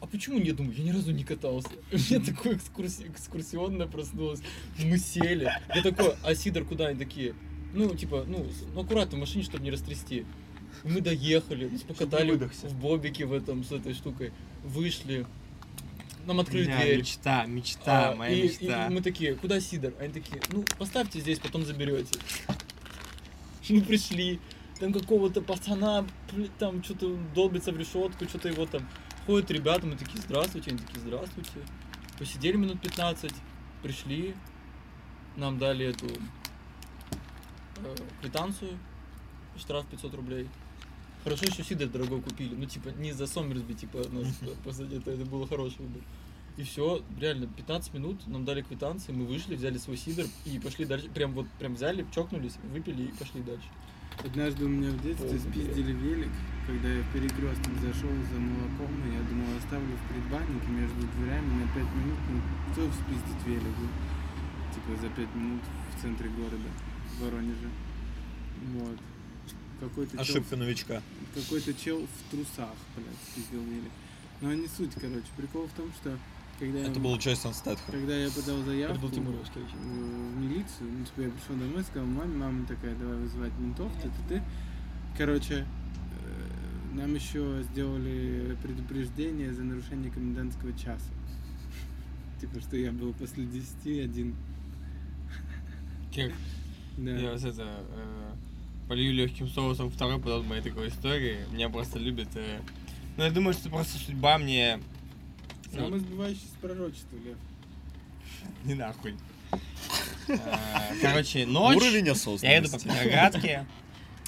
[0.00, 0.76] а почему не думаю?
[0.76, 1.70] Я ни разу не катался.
[1.92, 3.06] У меня такое экскурси...
[3.08, 4.40] экскурсионное проснулось.
[4.78, 5.50] Мы сели.
[5.74, 6.88] Я такой, а Сидор куда?
[6.88, 7.34] Они такие,
[7.72, 10.26] ну, типа, ну, ну аккуратно в машине, чтобы не растрясти.
[10.84, 14.32] И мы доехали, покатали в бобике в этом, с этой штукой.
[14.64, 15.26] Вышли.
[16.26, 16.98] Нам открыли Бля, дверь.
[16.98, 18.86] мечта, мечта, А, моя и, мечта.
[18.86, 19.92] и мы такие, куда Сидор?
[20.00, 22.18] Они такие, ну, поставьте здесь, потом заберете.
[23.68, 24.40] Мы пришли,
[24.80, 26.06] там какого-то пацана,
[26.58, 28.88] там что-то долбится в решетку, что-то его там.
[29.26, 31.50] Ходят ребята, мы такие, здравствуйте, они такие, здравствуйте.
[32.18, 33.32] Посидели минут 15,
[33.82, 34.34] пришли,
[35.36, 36.06] нам дали эту
[37.76, 38.78] э, квитанцию,
[39.56, 40.48] штраф 500 рублей.
[41.22, 44.26] Хорошо еще Сидор дорогой купили, ну типа не за Сомерсби, типа нас
[44.64, 46.02] посадили, это, это было хороший выбор.
[46.58, 50.84] И все, реально, 15 минут нам дали квитанции, мы вышли, взяли свой сидр и пошли
[50.84, 51.08] дальше.
[51.08, 53.66] Прям вот, прям взяли, чокнулись, выпили и пошли дальше.
[54.22, 56.30] Однажды у меня в детстве Ой, спиздили велик,
[56.66, 61.62] когда я в перекресток зашел за молоком, и я думал, оставлю в предбаннике между дверями
[61.62, 62.40] на 5 минут, ну
[62.72, 63.74] кто спиздит велик,
[64.74, 65.62] типа за 5 минут
[65.96, 66.68] в центре города,
[67.16, 67.70] в Воронеже.
[68.74, 68.98] Вот.
[69.80, 71.02] Какой-то чел, Ошибка новичка.
[71.34, 73.90] какой-то чел в трусах, блядь, спиздил велик.
[74.42, 75.26] Но не суть, короче.
[75.36, 76.18] Прикол в том, что
[76.58, 77.92] когда я, Это был Джейсон Стэтхэм.
[77.92, 79.68] когда я подал Это заявку, был Тимур Яскевич.
[79.72, 84.08] в милицию, ну, типа, я пришел домой, сказал маме, мама такая, давай вызывать ментов, ты
[84.08, 84.42] ты ты
[85.18, 91.12] Короче, э, нам еще сделали предупреждение за нарушение комендантского часа.
[92.40, 94.34] Типа, что я был после 10 один.
[96.14, 96.32] Как
[96.96, 97.10] Да.
[97.10, 98.32] Я вот это э,
[98.88, 101.38] полью легким соусом второй подал моей такой истории.
[101.52, 102.28] Меня просто любят.
[102.34, 102.60] э.
[103.16, 104.80] Ну, я думаю, что просто судьба мне...
[105.72, 107.36] Самое сбывающееся пророчество, Лев.
[108.64, 109.14] не нахуй.
[111.02, 111.76] Короче, ночь.
[111.76, 112.88] Уровень Я еду по осознанности.
[112.88, 113.66] Петроградке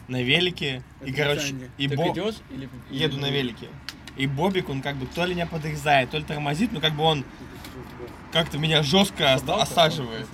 [0.09, 0.83] на велике.
[1.05, 2.69] И, короче, и Бо- идешь или...
[2.91, 3.69] еду на велике.
[4.17, 7.03] И Бобик, он как бы то ли меня подрезает, то ли тормозит, но как бы
[7.03, 7.25] он
[8.33, 10.27] как-то меня жестко оста- осаживает.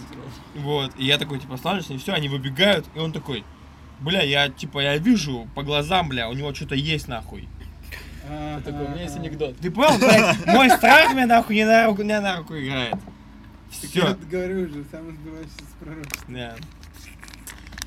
[0.55, 3.45] Вот, и я такой, типа, останавливаюсь, и все, они выбегают, и он такой,
[4.01, 7.49] бля, я, типа, я вижу по глазам, бля, у него что-то есть, нахуй.
[8.65, 9.57] Такой, у меня есть анекдот.
[9.59, 12.93] Ты понял, блядь, мой страх мне, нахуй, не на руку, не на руку играет.
[13.81, 14.15] Так я Все.
[14.31, 16.25] говорю уже, самое сбывающееся пророчество.
[16.29, 16.57] Да.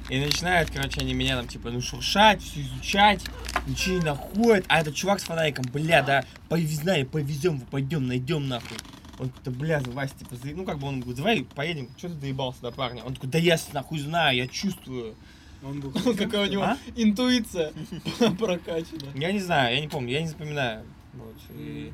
[0.10, 3.22] И начинают, короче, они меня там, типа, ну, шуршать, все изучать,
[3.68, 4.66] ничего не находят.
[4.68, 8.78] А этот чувак с фонариком, бля, да, повезна, повезем, пойдем, найдем, нахуй.
[9.20, 12.10] Он такой, да бля, Вася, типа, за- ну как бы он говорит, давай поедем, что
[12.10, 13.04] ты доебался до парня?
[13.04, 15.16] Он такой, да я с- нахуй знаю, я чувствую.
[15.64, 16.78] Он был Какая у него А?
[16.96, 17.72] интуиция
[18.40, 19.12] прокачана.
[19.16, 20.84] Я не знаю, я не помню, я не запоминаю.
[21.14, 21.36] Вот.
[21.58, 21.94] И,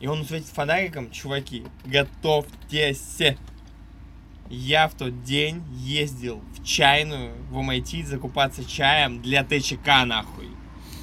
[0.00, 3.18] и он светит фонариком, чуваки, готовьтесь.
[4.50, 10.48] Я в тот день ездил в чайную в MIT закупаться чаем для ТЧК, нахуй.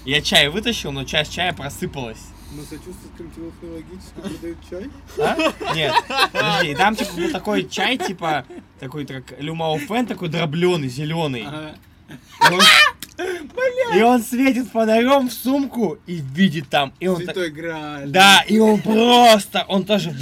[0.04, 2.28] Я чай вытащил, но часть чая просыпалась.
[2.52, 4.90] Массачусетском технологически продают чай.
[5.20, 5.74] А?
[5.76, 5.94] Нет,
[6.32, 8.46] подожди, и там типа был такой чай, типа,
[8.80, 11.44] такой как люмауфен, такой дробленый, зеленый.
[11.46, 11.76] Ага.
[12.10, 16.94] И он, и он светит фонарем в сумку и видит там.
[17.00, 18.10] И он так- Святой Грааль.
[18.10, 20.20] Да, и он просто, он тоже в!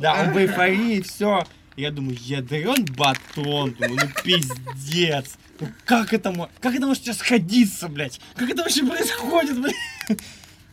[0.00, 1.42] Да, он в эйфории, все.
[1.76, 5.38] Я думаю, ядрен батон, думаю, ну пиздец.
[5.58, 8.20] Ну как это, как это может сейчас сходиться, блядь?
[8.34, 9.74] Как это вообще происходит, блядь?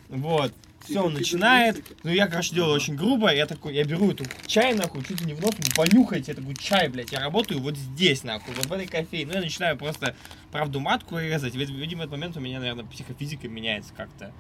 [0.09, 0.53] Вот.
[0.89, 1.83] Все, он начинает.
[2.03, 3.33] Ну, я, короче, делаю очень грубо.
[3.33, 6.31] Я такой, я беру эту чай, нахуй, чуть ли не в нос, понюхайте.
[6.31, 9.27] Я такой, чай, блядь, я работаю вот здесь, нахуй, вот в этой кофейне.
[9.27, 10.15] Ну, я начинаю просто
[10.51, 11.55] правду матку резать.
[11.55, 14.31] Вид- Видимо, в этот момент у меня, наверное, психофизика меняется как-то.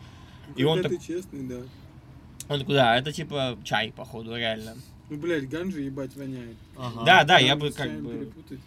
[0.55, 1.61] И он Когда так- ты честный, да.
[2.49, 4.75] Он такой, да, это типа чай, походу, реально.
[5.09, 6.55] Ну, блядь, ганжа ебать воняет.
[6.77, 7.03] Ага.
[7.03, 8.11] Да, да, я бы как бы...
[8.13, 8.59] перепутать.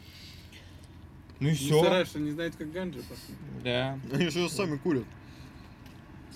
[1.39, 1.83] Ну и все.
[1.83, 3.65] Сараша не знает, как ганжа пахнет.
[3.65, 5.05] Да, Они же сами курят.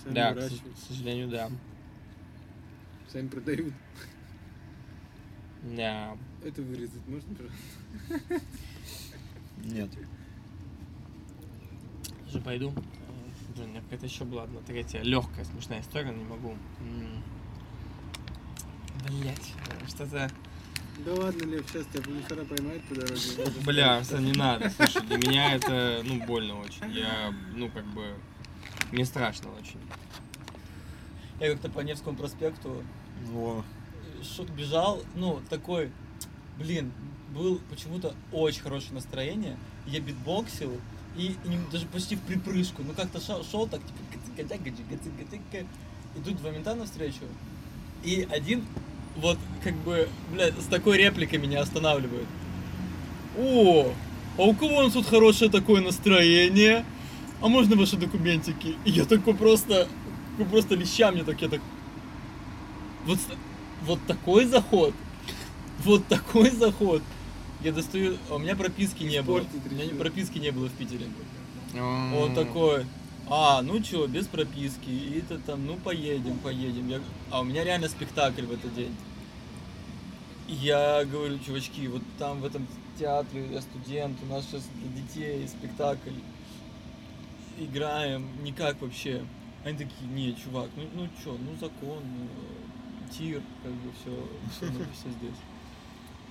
[0.05, 1.49] Сами да, к, выращивают, к сожалению, да.
[3.11, 3.73] сами продают.
[5.63, 6.15] Да.
[6.43, 8.41] Это вырезать можно, пожалуйста?
[9.63, 9.89] Нет.
[12.27, 12.71] Уже пойду.
[13.55, 16.55] Блин, у меня какая-то еще была одна третья легкая смешная история, но не могу.
[19.07, 19.53] Блять,
[19.87, 20.29] что-то.
[21.03, 23.21] Да ладно, Лев, сейчас тебя полицара поймает по дороге.
[23.65, 24.69] Бля, не надо.
[24.69, 26.89] Слушай, для меня это, ну, больно очень.
[26.91, 28.15] Я, ну, как бы,
[28.91, 29.79] мне страшно очень.
[31.39, 32.83] Я как-то по Невскому проспекту
[33.33, 33.63] О,
[34.23, 35.91] шо- бежал, ну, такой,
[36.57, 36.91] блин,
[37.33, 39.57] был почему-то очень хорошее настроение.
[39.85, 40.71] Я битбоксил
[41.17, 42.83] и, и даже почти в припрыжку.
[42.83, 43.99] Ну, как-то шел, шел так, типа,
[46.17, 47.25] Идут два мента навстречу.
[48.03, 48.63] И один,
[49.17, 52.27] вот, как бы, блядь, с такой репликой меня останавливает.
[53.37, 53.93] О,
[54.37, 56.85] а у кого у нас тут хорошее такое настроение?
[57.41, 58.75] А можно ваши документики?
[58.85, 59.87] И я такой просто,
[60.49, 61.61] просто леща мне так, я так...
[63.05, 63.19] Вот,
[63.83, 64.93] вот такой заход.
[65.83, 67.03] Вот такой заход.
[67.61, 68.17] Я достаю...
[68.29, 69.43] а У меня прописки не было.
[69.69, 71.05] У меня прописки не было в Питере.
[72.17, 72.85] Он такой,
[73.29, 76.87] а, ну чё, без прописки, и это там, ну поедем, поедем.
[76.87, 77.01] Я-
[77.31, 78.95] а у меня реально спектакль в этот день.
[80.47, 82.67] Я говорю, чувачки, вот там в этом
[82.99, 86.11] театре я студент, у нас сейчас для детей спектакль.
[87.57, 89.23] Играем, никак вообще.
[89.63, 92.27] Они такие, не, чувак, ну, ну чё, ну закон, ну,
[93.11, 95.39] тир, как бы все, все, все здесь.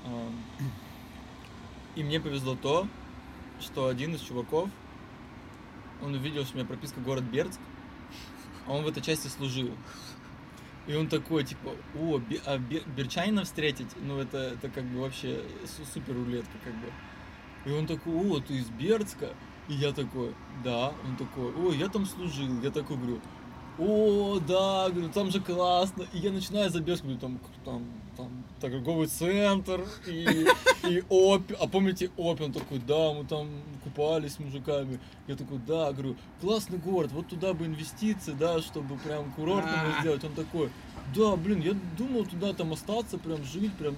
[0.06, 0.34] Ам,
[1.96, 2.86] И мне повезло то,
[3.60, 4.68] что один из чуваков,
[6.02, 7.58] он увидел, что у меня прописка город Бердск,
[8.66, 9.70] а он в этой части служил.
[10.86, 15.00] И он такой, типа, о, Бе- а Бе- берчанина встретить, ну это, это как бы
[15.00, 16.92] вообще су- супер рулетка, как бы.
[17.64, 19.34] И он такой, о, ты из Бердска?
[19.68, 20.92] И я такой, да.
[21.04, 22.60] Он такой, ой, я там служил.
[22.62, 23.20] Я такой говорю,
[23.78, 26.04] о, да, говорю, там же классно.
[26.12, 27.84] И я начинаю за Бердск, говорю, там, там,
[28.16, 30.46] там торговый центр и,
[30.88, 31.54] и опи.
[31.58, 32.44] А помните опи?
[32.44, 33.48] Он такой, да, мы там
[33.82, 35.00] купались с мужиками.
[35.26, 39.96] Я такой, да, говорю, классный город, вот туда бы инвестиции, да, чтобы прям курорт его
[39.96, 40.00] А.
[40.00, 40.24] сделать.
[40.24, 40.70] Он такой,
[41.14, 43.96] да, блин, я думал туда там остаться, прям жить, прям.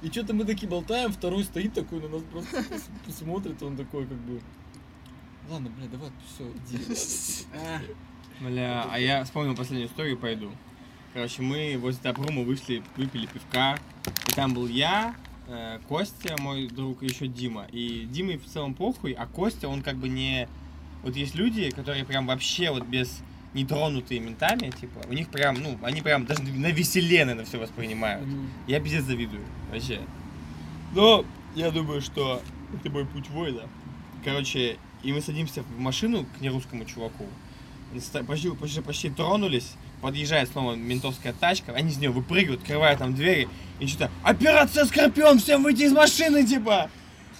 [0.00, 2.64] И что-то мы такие болтаем, второй стоит такой на нас просто
[3.10, 4.40] смотрит, он такой как бы.
[5.48, 7.86] Ладно, бля, давай, все, иди.
[8.40, 10.50] Бля, а я вспомнил последнюю историю, пойду.
[11.14, 13.78] Короче, мы возле Тапрума вышли, выпили пивка,
[14.28, 15.16] и там был я,
[15.46, 17.66] э, Костя, мой друг, и еще Дима.
[17.72, 20.48] И Диме в целом похуй, а Костя, он как бы не...
[21.02, 23.22] Вот есть люди, которые прям вообще вот без
[23.54, 28.28] нетронутые ментами, типа, у них прям, ну, они прям даже на веселе, наверное, все воспринимают.
[28.66, 30.02] Я пиздец завидую, вообще.
[30.94, 32.42] Но я думаю, что
[32.74, 33.62] это мой путь воина.
[34.22, 37.26] Короче, и мы садимся в машину к нерусскому чуваку.
[38.26, 39.72] Почти, почти, почти тронулись.
[40.02, 41.72] Подъезжает снова ментовская тачка.
[41.72, 43.48] Они из нее выпрыгивают, открывают там двери.
[43.80, 45.38] И что-то Операция Скорпион!
[45.38, 46.90] Всем выйти из машины, типа!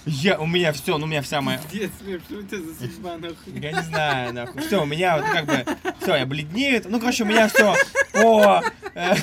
[0.08, 1.58] Я, у меня все, ну у меня вся моя...
[1.58, 3.60] Пиздец, Лев, что у тебя за судьба, нахуй?
[3.60, 4.62] Я не знаю, нахуй.
[4.62, 5.66] Все, у меня вот как бы...
[6.00, 6.82] Все, я бледнею.
[6.88, 7.74] Ну, короче, у меня все
[8.14, 9.14] э,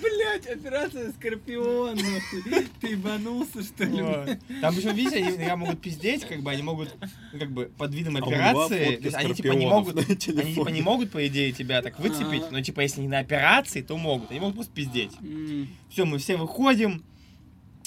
[0.00, 2.66] Блять, операция Скорпион, нахуй.
[2.80, 4.00] Ты ебанулся, что ли?
[4.02, 4.38] Вот.
[4.62, 6.88] Там еще, видите, они иногда могут пиздеть, как бы они могут,
[7.32, 10.16] ну, как бы, под видом А операции, фотки то есть они типа не могут, они
[10.16, 12.52] типа не могут, по идее, тебя так выцепить, Ага.
[12.52, 15.12] но типа если не на операции, то могут, они могут просто пиздеть.
[15.90, 17.04] Все, мы все выходим,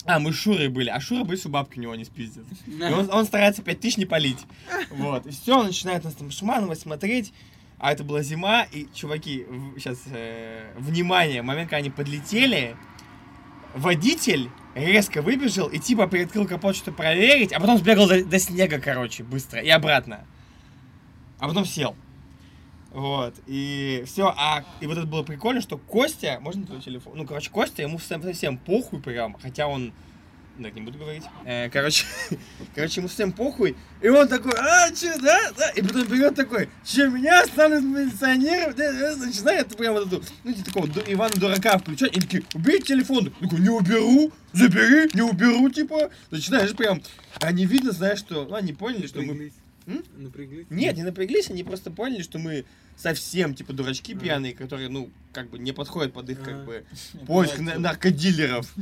[0.05, 2.45] а, мы Шурой были, а Шура что бабки у него не спиздят.
[2.67, 4.39] И он, он старается 5000 не палить.
[4.91, 5.25] Вот.
[5.25, 7.33] И все, он начинает нас там шмановать, смотреть.
[7.77, 9.45] А это была зима, и, чуваки,
[9.77, 10.01] сейчас,
[10.77, 12.77] внимание, момент, когда они подлетели,
[13.75, 18.79] водитель резко выбежал и типа приоткрыл капот, что проверить, а потом сбегал до, до снега,
[18.79, 20.25] короче, быстро, и обратно.
[21.39, 21.95] А потом сел.
[22.95, 27.17] Вот, и все, а, и вот это было прикольно, что Костя, можно твой телефон?
[27.17, 29.91] Ну, короче, Костя, ему совсем, совсем похуй прям, хотя он,
[30.63, 32.05] так, не буду говорить, Э, короче,
[32.73, 36.69] короче, ему совсем похуй, и он такой, а, че, да, да, и потом берет такой,
[36.85, 41.77] че, меня останут милиционером, да, да, начинает прям вот эту, ну, типа такого Ивана Дурака
[41.77, 47.01] включать, и такие, убери телефон, Я такой, не уберу, забери, не уберу, типа, начинаешь прям,
[47.41, 49.51] а не видно, знаешь, что, ну, они поняли, что мы.
[49.87, 50.03] М?
[50.17, 50.65] Напряглись?
[50.69, 52.65] нет, не напряглись, они просто поняли, что мы
[52.97, 54.17] совсем, типа, дурачки А.
[54.17, 56.63] пьяные, которые, ну, как бы не подходят под их, как А.
[56.63, 56.83] бы,
[57.27, 58.71] поиск на- наркодилеров.
[58.77, 58.81] А,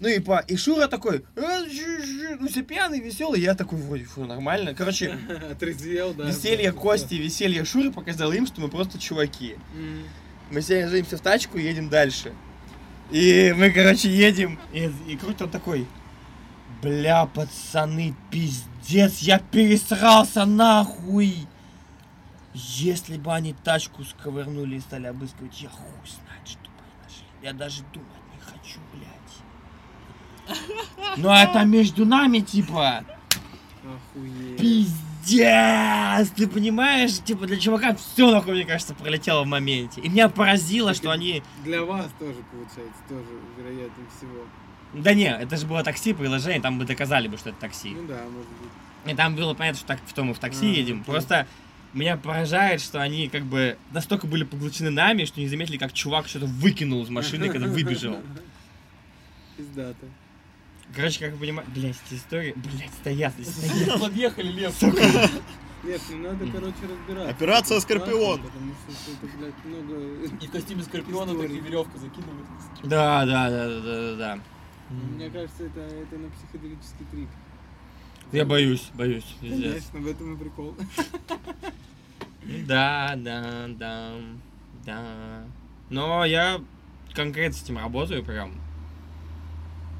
[0.00, 0.38] Ну и, по...
[0.40, 2.36] и Шура такой, «А, жу- жу».
[2.40, 4.74] ну все пьяный, веселый, я такой, вроде, фу, нормально.
[4.74, 5.16] Короче,
[5.52, 6.24] Отрезвел, да.
[6.28, 6.72] веселье.
[6.72, 9.56] Кости, веселье Шуры показало им, что мы просто чуваки.
[9.76, 10.02] М.
[10.50, 12.32] Мы садимся в тачку и едем дальше.
[13.12, 15.86] И мы, короче, едем, и, и Крут он такой,
[16.82, 21.46] бля, пацаны, пиздец, я пересрался нахуй.
[22.52, 27.24] Если бы они тачку сковырнули и стали обыскивать, я хуй знает, что бы они нашли.
[27.42, 29.36] Я даже думать не хочу, блядь.
[31.16, 33.04] Но это между нами, типа,
[33.84, 34.58] Охуеть.
[34.58, 37.20] пиздец, ты понимаешь?
[37.24, 40.00] Типа, для чувака все, нахуй, мне кажется, пролетело в моменте.
[40.00, 41.44] И меня поразило, что они...
[41.64, 44.44] Для вас тоже получается, тоже вероятнее всего.
[44.94, 47.90] Да не, это же было такси, приложение, там бы доказали бы, что это такси.
[47.90, 49.12] Ну да, может быть.
[49.12, 51.00] И там было понятно, что так, что мы в такси А, едем.
[51.00, 51.04] окей.
[51.12, 51.46] Просто
[51.94, 56.28] меня поражает, что они как бы настолько были поглощены нами, что не заметили, как чувак
[56.28, 58.18] что-то выкинул из машины, когда выбежал.
[59.56, 60.06] Пиздато.
[60.94, 64.00] Короче, как вы понимаете, блядь, эти истории, блядь, стоят, здесь стоят.
[64.00, 64.74] Подъехали, Лев.
[64.74, 65.00] Сука.
[65.82, 67.30] Нет, ну надо, короче, разбираться.
[67.30, 68.42] Операция Это «Скорпион».
[68.42, 70.24] Потому что это, блядь, много...
[70.40, 71.60] И в костюме Скорпиона так и Истории.
[71.60, 72.46] веревку закидывают.
[72.82, 74.38] Да, да, да, да, да, да.
[74.90, 77.28] Мне кажется, это, это на психоделический трик.
[78.32, 79.72] Я боюсь, боюсь, пиздец.
[79.72, 80.76] Конечно, в этом и прикол.
[82.66, 84.14] Да, да, да,
[84.84, 85.44] да.
[85.88, 86.60] Но я
[87.14, 88.52] конкретно с этим работаю прям.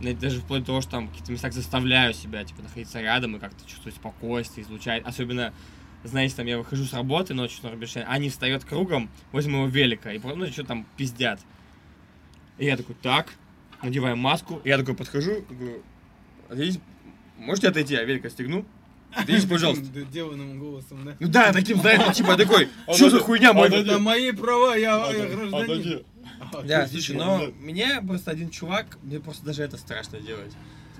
[0.00, 3.38] Даже вплоть до того, что там в каких-то местах заставляю себя, типа, находиться рядом и
[3.38, 5.04] как-то чувствовать спокойствие, излучать.
[5.04, 5.52] Особенно,
[6.02, 10.10] знаете, там я выхожу с работы ночью на рубеже, они встают кругом возле моего велика
[10.12, 11.38] и просто, ну, что там пиздят.
[12.56, 13.34] И я такой, так,
[13.82, 15.82] надеваю маску, и я такой подхожу, говорю,
[16.48, 16.80] отойдите,
[17.38, 18.64] можете отойти, я велик отстегну?
[19.12, 19.84] Отойдите, пожалуйста.
[19.92, 21.16] Да, Деланным голосом, да?
[21.18, 26.04] Ну да, таким, знаете, типа такой, что за хуйня, мой Это мои права, я, гражданин.
[26.64, 30.52] Да, слушай, но меня просто один чувак, мне просто даже это страшно делать.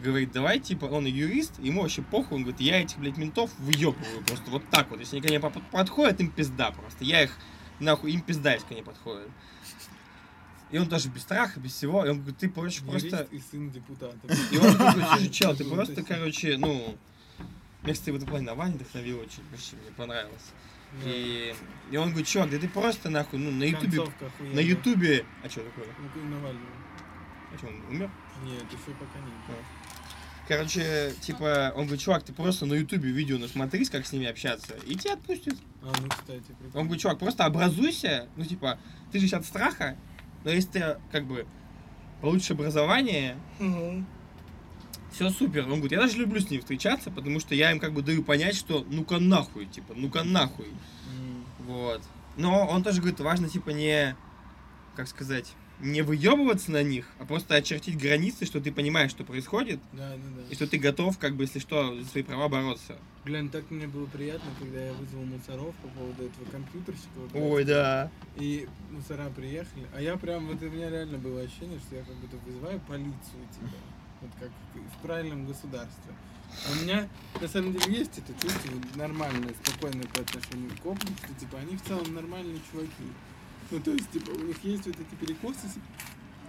[0.03, 4.25] Говорит, давай, типа, он юрист, ему вообще похуй, он говорит, я этих, блядь, ментов выебываю
[4.27, 4.99] просто вот так вот.
[4.99, 7.05] Если они ко мне по- подходят, им пизда просто.
[7.05, 7.37] Я их,
[7.81, 9.29] нахуй, им пизда, если ко мне подходят.
[10.71, 12.05] И он тоже без страха, без всего.
[12.05, 13.27] И он говорит, ты, короче, просто...
[13.31, 14.17] И сын депутата.
[14.53, 16.97] И он такой, слушай, чел, ты просто, короче, ну...
[17.83, 20.53] Мне, кстати, в этом плане на Ване вдохновил очень, вообще мне понравилось.
[21.05, 21.55] И,
[21.91, 24.03] и он говорит, чувак, да ты просто, нахуй, ну, на ютубе...
[24.53, 25.25] На ютубе...
[25.43, 25.87] А что такое?
[26.15, 26.67] Ну, Навального.
[27.53, 28.11] А что, он умер?
[28.45, 29.57] Нет, еще пока нет.
[30.51, 34.75] Короче, типа, он говорит, чувак, ты просто на ютубе видео насмотрись, как с ними общаться,
[34.85, 35.55] и тебя отпустят.
[35.83, 36.73] А, ну, кстати, прикольно.
[36.75, 38.79] Он говорит, чувак, просто образуйся, ну, типа,
[39.13, 39.97] ты же сейчас от страха,
[40.45, 41.47] но если ты, как бы,
[42.21, 43.37] получишь образование,
[45.13, 45.65] все супер.
[45.65, 48.23] Он говорит, я даже люблю с ним встречаться, потому что я им, как бы, даю
[48.23, 50.69] понять, что ну-ка нахуй, типа, ну-ка нахуй.
[50.69, 51.45] М.
[51.67, 52.03] Вот.
[52.37, 54.17] Но он тоже говорит, важно, типа, не,
[54.95, 59.81] как сказать, не выебываться на них, а просто очертить границы, что ты понимаешь, что происходит,
[59.93, 60.55] Да, да, и да.
[60.55, 62.97] что ты готов, как бы, если что, за свои права бороться.
[63.25, 67.09] Глянь, так мне было приятно, когда я вызвал мусоров по поводу этого компьютерщика.
[67.17, 68.11] вот Ой, да.
[68.37, 72.17] И мусора приехали, а я прям, вот у меня реально было ощущение, что я как
[72.17, 73.77] будто вызываю полицию, типа,
[74.23, 76.15] вот как в правильном государстве.
[76.67, 77.09] А у меня,
[77.41, 81.83] на самом деле, есть это чувство нормальное, спокойное по отношению к что, типа, они в
[81.83, 83.13] целом нормальные чуваки.
[83.71, 85.81] Ну, то есть, типа, у них есть вот эти перекосы си-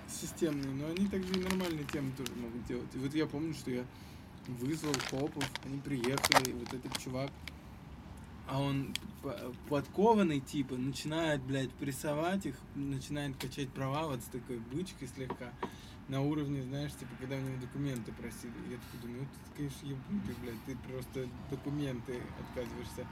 [0.09, 2.89] системные, но они также и нормальные темы тоже могут делать.
[2.95, 3.85] И вот я помню, что я
[4.47, 7.29] вызвал копов, они приехали, и вот этот чувак,
[8.47, 8.93] а он
[9.69, 15.53] подкованный типа начинает, блядь, прессовать их, начинает качать права вот с такой бычкой слегка.
[16.09, 18.51] На уровне, знаешь, типа, когда у него документы просили.
[18.69, 23.07] Я такой думаю, ну ты, конечно, ебутый, блядь, ты просто документы отказываешься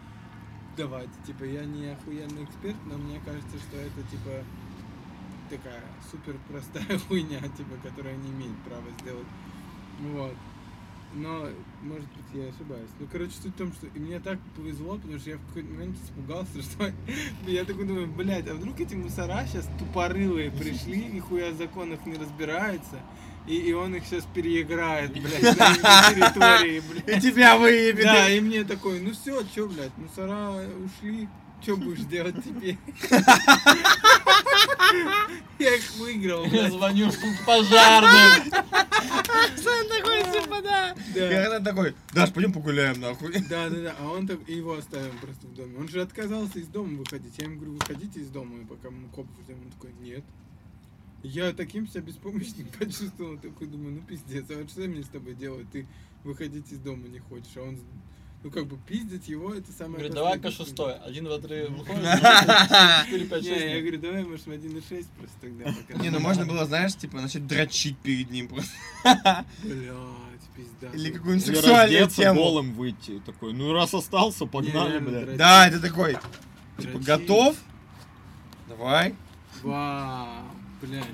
[0.79, 1.09] давать.
[1.27, 4.31] Типа, я не охуенный эксперт, но мне кажется, что это, типа,
[5.49, 9.27] такая супер простая хуйня, типа, которая не имеет права сделать.
[10.13, 10.33] Вот.
[11.15, 11.49] Но,
[11.81, 12.89] может быть, я ошибаюсь.
[12.99, 15.69] Ну, короче, суть в том, что и мне так повезло, потому что я в какой-то
[15.69, 16.93] момент испугался, что
[17.47, 22.15] я такой думаю, блядь, а вдруг эти мусора сейчас тупорылые пришли, нихуя в законах не
[22.15, 23.01] разбираются,
[23.49, 25.73] и, и он их сейчас переиграет, блядь, на
[26.09, 27.21] территории, блядь.
[27.21, 28.03] тебя выебет.
[28.05, 31.27] Да, и мне такой, ну все, чё, блядь, мусора ушли,
[31.61, 32.77] что будешь делать теперь?
[35.59, 37.11] Я их выиграл, Я звоню
[37.45, 38.51] пожарным.
[38.51, 40.95] такой, типа, да.
[41.15, 41.31] Да.
[41.31, 43.33] Я такой, Даш, пойдем погуляем, нахуй.
[43.49, 43.95] Да, да, да.
[43.99, 45.77] А он так и его оставил просто в доме.
[45.79, 47.33] Он же отказался из дома выходить.
[47.37, 49.57] Я ему говорю, выходите из дома, и пока мы копов ждем.
[49.65, 50.23] Он такой, нет.
[51.23, 53.37] Я таким себя беспомощным почувствовал.
[53.37, 55.67] Такой думаю, ну пиздец, а вот что мне с тобой делать?
[55.71, 55.87] Ты
[56.23, 57.79] выходить из дома не хочешь, а он,
[58.43, 60.95] ну как бы пиздить его, это самое Говорит, давай-ка шестой.
[60.95, 62.03] Один, два, три, выходит.
[63.05, 63.81] Четыре, пять, Не, я шесть.
[63.81, 65.65] говорю, давай, может, в 1.6 просто тогда.
[65.87, 66.01] пока».
[66.01, 68.73] Не, ну можно было, знаешь, типа, начать дрочить перед ним просто.
[69.63, 69.93] Блядь,
[70.55, 70.87] пизда.
[70.93, 72.41] Или какую-нибудь сексуальную раздеться тему.
[72.41, 73.21] голым выйти.
[73.25, 75.37] Такой, ну раз остался, погнали, блядь.
[75.37, 76.17] Да, это такой,
[76.77, 77.57] типа, готов?
[78.67, 79.15] Давай.
[79.63, 80.43] Вау,
[80.81, 81.05] блядь.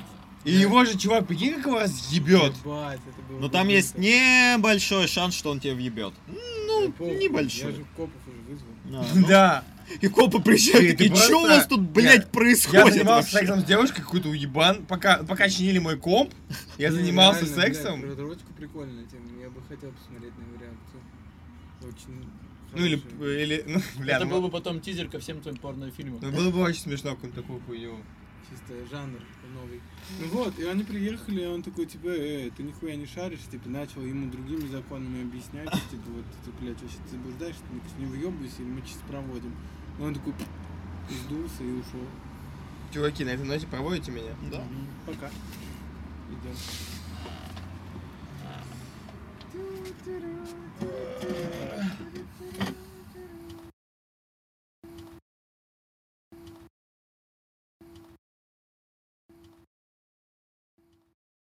[0.43, 2.53] И его же, чувак, прикинь, как его разъебет.
[2.63, 6.13] Ебать, это было Но там есть небольшой шанс, что он тебя въебет.
[6.27, 7.73] Ну, Я небольшой.
[7.73, 8.69] же копов уже вызвал.
[8.85, 9.27] Да, ну.
[9.27, 9.63] Да.
[10.01, 12.91] И копы приезжают, Ты- ты такие, что у просто- вас тут, блядь, Я- происходит Я
[12.91, 14.85] занимался вообще?» сексом с девушкой, какой-то уебан.
[14.85, 16.33] Пока, пока чинили мой комп,
[16.77, 18.01] я Не, занимался блядь, сексом.
[18.15, 19.25] Дрочку прикольная тема.
[19.41, 21.01] Я бы хотел посмотреть на реакцию.
[21.81, 22.29] Очень
[22.73, 26.19] Ну или, или, ну, бля, Это ну, был бы потом тизер ко всем твоим порнофильмам.
[26.21, 27.95] ну, было бы очень смешно, какую-то такую хуйню
[28.49, 29.19] чисто жанр
[29.53, 29.81] новый.
[30.19, 33.39] Ну вот, и они приехали, и он такой, типа, «Э, э, ты нихуя не шаришь,
[33.51, 38.07] типа, начал ему другими законами объяснять, типа, вот, ты, блядь, вообще ты заблуждаешься, ты не
[38.07, 39.53] выебывайся, или мы чисто проводим.
[39.99, 40.33] И он такой,
[41.09, 42.07] сдулся и ушел.
[42.91, 44.35] Чуваки, на этой ноте проводите меня?
[44.51, 44.59] Да.
[44.59, 45.13] Угу.
[45.13, 45.29] Пока.
[46.29, 46.55] Идем.